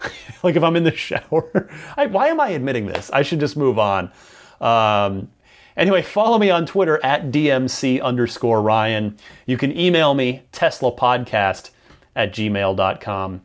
like 0.42 0.56
if 0.56 0.62
I'm 0.64 0.74
in 0.74 0.84
the 0.84 0.96
shower. 0.96 1.70
I, 1.96 2.06
why 2.06 2.28
am 2.28 2.40
I 2.40 2.50
admitting 2.50 2.86
this? 2.86 3.10
I 3.12 3.22
should 3.22 3.40
just 3.40 3.56
move 3.56 3.78
on. 3.78 4.10
Um, 4.60 5.28
Anyway, 5.78 6.02
follow 6.02 6.38
me 6.38 6.50
on 6.50 6.66
Twitter 6.66 6.98
at 7.04 7.30
DMC 7.30 8.02
underscore 8.02 8.60
Ryan. 8.60 9.16
You 9.46 9.56
can 9.56 9.78
email 9.78 10.12
me, 10.12 10.42
TeslaPodcast 10.52 11.70
at 12.16 12.34
gmail.com. 12.34 13.42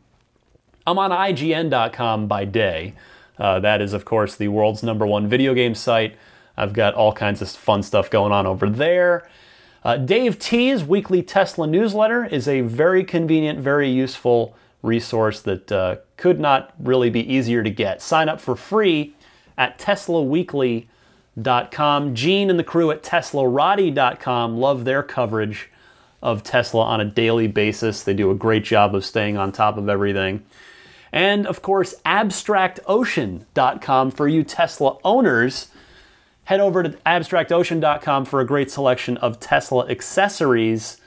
I'm 0.88 1.00
on 1.00 1.12
IGN.com 1.12 2.28
by 2.28 2.46
day. 2.46 2.96
Uh, 3.38 3.60
that 3.60 3.82
is, 3.82 3.94
of 3.94 4.04
course, 4.04 4.36
the 4.36 4.48
world's 4.48 4.82
number 4.82 5.06
one 5.06 5.28
video 5.28 5.54
game 5.54 5.76
site. 5.76 6.16
I've 6.56 6.74
got 6.74 6.94
all 6.94 7.14
kinds 7.14 7.42
of 7.42 7.50
fun 7.50 7.84
stuff 7.84 8.10
going 8.10 8.32
on 8.32 8.46
over 8.46 8.70
there. 8.70 9.28
Uh, 9.84 9.98
Dave 9.98 10.40
T's 10.40 10.84
weekly 10.84 11.22
Tesla 11.22 11.68
newsletter 11.68 12.26
is 12.26 12.48
a 12.48 12.62
very 12.62 13.04
convenient, 13.04 13.60
very 13.60 13.90
useful 13.90 14.56
resource 14.82 15.42
that 15.42 15.72
uh, 15.72 15.98
could 16.18 16.40
not 16.40 16.74
really 16.80 17.10
be 17.10 17.34
easier 17.34 17.64
to 17.64 17.70
get. 17.70 18.02
Sign 18.02 18.30
up 18.30 18.40
for 18.40 18.56
free 18.56 19.16
at 19.58 19.78
teslaweekly.com 19.80 22.16
Gene 22.16 22.50
and 22.50 22.60
the 22.60 22.64
crew 22.64 22.92
at 22.92 23.04
Teslarati.com 23.04 24.58
love 24.58 24.86
their 24.86 25.04
coverage 25.04 25.70
of 26.22 26.44
Tesla 26.44 26.84
on 26.84 27.02
a 27.02 27.06
daily 27.06 27.48
basis. 27.48 28.04
They 28.04 28.14
do 28.14 28.32
a 28.32 28.36
great 28.36 28.64
job 28.64 28.96
of 28.96 29.04
staying 29.06 29.36
on 29.38 29.52
top 29.52 29.78
of 29.78 29.90
everything. 29.90 30.46
And 31.12 31.46
of 31.46 31.62
course, 31.62 31.96
AbstractOcean.com 32.06 34.12
for 34.12 34.28
you 34.28 34.44
Tesla 34.44 34.98
owners. 35.04 35.68
Head 36.46 36.60
over 36.60 36.84
to 36.84 36.90
AbstractOcean.com 36.90 38.26
for 38.26 38.42
a 38.42 38.46
great 38.46 38.70
selection 38.70 39.18
of 39.18 39.40
Tesla 39.40 39.88
accessories. 39.88 40.98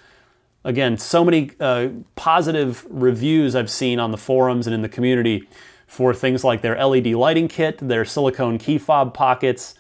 Again, 0.65 0.97
so 0.97 1.25
many 1.25 1.51
uh, 1.61 1.89
positive 2.15 2.87
reviews 2.89 3.55
I've 3.55 3.71
seen 3.71 4.01
on 4.01 4.11
the 4.11 4.17
forums 4.17 4.67
and 4.67 4.75
in 4.75 4.83
the 4.83 4.89
community 4.89 5.49
for 5.87 6.15
things 6.15 6.43
like 6.43 6.63
their 6.63 6.83
LED 6.85 7.09
lighting 7.09 7.49
kit, 7.49 7.79
their 7.79 8.05
silicone 8.05 8.59
key 8.59 8.79
fob 8.79 9.15
pockets, 9.15 9.75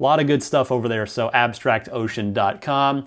a 0.00 0.02
lot 0.02 0.18
of 0.18 0.26
good 0.26 0.42
stuff 0.42 0.72
over 0.72 0.88
there, 0.88 1.06
so 1.06 1.30
abstractocean.com. 1.30 3.06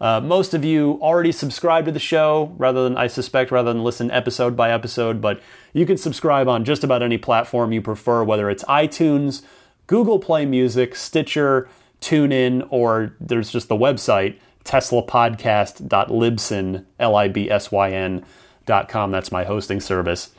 Uh, 0.00 0.20
most 0.20 0.54
of 0.54 0.64
you 0.64 0.98
already 1.00 1.30
subscribe 1.30 1.84
to 1.84 1.92
the 1.92 2.00
show, 2.00 2.52
rather 2.56 2.82
than 2.84 2.96
I 2.96 3.06
suspect, 3.06 3.50
rather 3.50 3.72
than 3.72 3.84
listen 3.84 4.10
episode 4.10 4.56
by 4.56 4.72
episode. 4.72 5.20
But 5.20 5.40
you 5.72 5.86
can 5.86 5.96
subscribe 5.96 6.48
on 6.48 6.64
just 6.64 6.82
about 6.82 7.02
any 7.02 7.16
platform 7.16 7.72
you 7.72 7.80
prefer, 7.80 8.24
whether 8.24 8.50
it's 8.50 8.64
iTunes, 8.64 9.42
Google 9.86 10.18
Play 10.18 10.46
Music, 10.46 10.96
Stitcher, 10.96 11.68
TuneIn, 12.00 12.66
or 12.70 13.12
there's 13.20 13.50
just 13.50 13.68
the 13.68 13.76
website 13.76 14.38
teslapodcast.libsyn, 14.64 16.84
L-I-B-S-Y-N 16.98 18.24
dot 18.66 18.88
com. 18.88 19.10
That's 19.10 19.30
my 19.30 19.44
hosting 19.44 19.80
service. 19.80 20.30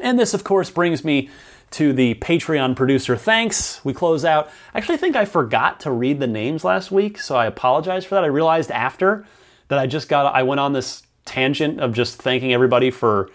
And 0.00 0.18
this, 0.18 0.32
of 0.32 0.42
course, 0.42 0.70
brings 0.70 1.04
me 1.04 1.28
to 1.72 1.92
the 1.92 2.14
Patreon 2.14 2.76
producer 2.76 3.16
thanks. 3.16 3.84
We 3.84 3.94
close 3.94 4.24
out. 4.24 4.50
I 4.74 4.78
actually 4.78 4.98
think 4.98 5.16
I 5.16 5.24
forgot 5.24 5.80
to 5.80 5.90
read 5.90 6.20
the 6.20 6.26
names 6.26 6.64
last 6.64 6.90
week, 6.90 7.18
so 7.18 7.36
I 7.36 7.46
apologize 7.46 8.04
for 8.04 8.14
that. 8.14 8.24
I 8.24 8.28
realized 8.28 8.70
after 8.70 9.26
that 9.68 9.78
I 9.78 9.86
just 9.86 10.08
got 10.08 10.34
I 10.34 10.42
went 10.42 10.60
on 10.60 10.72
this 10.72 11.02
tangent 11.24 11.80
of 11.80 11.94
just 11.94 12.20
thanking 12.20 12.52
everybody 12.52 12.90
for 12.90 13.30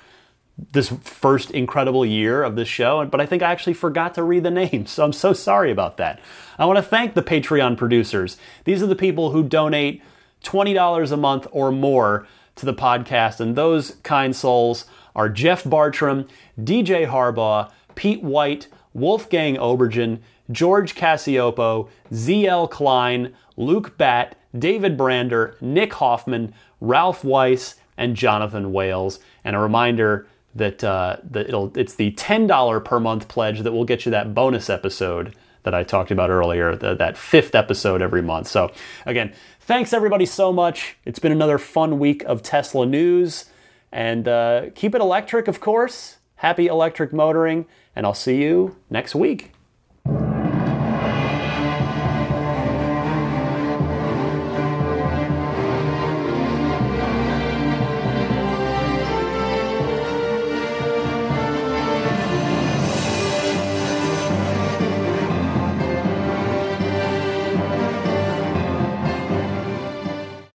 this 0.72 0.90
first 1.02 1.52
incredible 1.52 2.06
year 2.06 2.44
of 2.44 2.56
this 2.56 2.68
show, 2.68 3.06
but 3.06 3.22
I 3.22 3.26
think 3.26 3.44
I 3.44 3.52
actually 3.52 3.74
forgot 3.74 4.16
to 4.16 4.24
read 4.24 4.44
the 4.44 4.52
names, 4.52 4.92
so 4.92 5.04
I'm 5.04 5.14
so 5.14 5.34
sorry 5.34 5.72
about 5.72 5.98
that. 5.98 6.20
I 6.58 6.66
want 6.66 6.78
to 6.78 6.84
thank 6.84 7.14
the 7.14 7.24
Patreon 7.24 7.78
producers. 7.78 8.38
These 8.64 8.82
are 8.82 8.88
the 8.88 8.96
people 8.96 9.32
who 9.32 9.44
donate 9.44 10.02
$20 10.44 11.12
a 11.12 11.18
month 11.18 11.48
or 11.52 11.72
more 11.72 12.28
to 12.56 12.66
the 12.66 12.74
podcast, 12.74 13.40
and 13.40 13.56
those 13.56 13.98
kind 14.04 14.36
souls 14.36 14.86
are 15.16 15.30
Jeff 15.30 15.64
Bartram, 15.64 16.28
DJ 16.60 17.08
Harbaugh, 17.08 17.72
Pete 17.96 18.24
White, 18.24 18.68
Wolfgang 18.94 19.56
Obergen, 19.56 20.20
George 20.52 20.96
Cassiopo, 20.96 21.90
ZL 22.12 22.70
Klein, 22.70 23.34
Luke 23.58 23.98
Batt, 23.98 24.36
David 24.58 24.98
Brander, 24.98 25.56
Nick 25.60 25.94
Hoffman, 25.94 26.54
Ralph 26.80 27.24
Weiss, 27.24 27.76
and 27.98 28.16
Jonathan 28.16 28.72
Wales. 28.72 29.20
And 29.44 29.56
a 29.56 29.60
reminder 29.60 30.28
that, 30.58 30.84
uh, 30.84 31.18
that 31.24 31.48
it'll, 31.48 31.72
it's 31.78 31.96
the 31.96 32.12
$10 32.12 32.86
per 32.86 33.00
month 33.00 33.28
pledge 33.28 33.62
that 33.62 33.72
will 33.72 33.86
get 33.86 34.06
you 34.06 34.12
that 34.12 34.34
bonus 34.34 34.70
episode 34.70 35.34
that 35.64 35.74
I 35.74 35.84
talked 35.84 36.12
about 36.12 36.30
earlier, 36.30 36.76
the, 36.76 36.96
that 36.96 37.18
fifth 37.18 37.54
episode 37.54 38.02
every 38.02 38.22
month. 38.22 38.48
So, 38.48 38.72
again, 39.06 39.34
thanks 39.60 39.92
everybody 39.92 40.26
so 40.26 40.54
much. 40.54 40.96
It's 41.06 41.20
been 41.20 41.32
another 41.32 41.58
fun 41.58 42.00
week 42.00 42.24
of 42.24 42.42
Tesla 42.42 42.86
news. 42.86 43.46
And 43.92 44.28
uh, 44.28 44.70
keep 44.76 44.96
it 44.96 45.02
electric, 45.02 45.48
of 45.48 45.60
course. 45.60 46.18
Happy 46.38 46.68
electric 46.68 47.12
motoring. 47.12 47.66
And 47.96 48.06
I'll 48.06 48.14
see 48.14 48.42
you 48.42 48.78
next 48.90 49.16
week. 49.16 49.52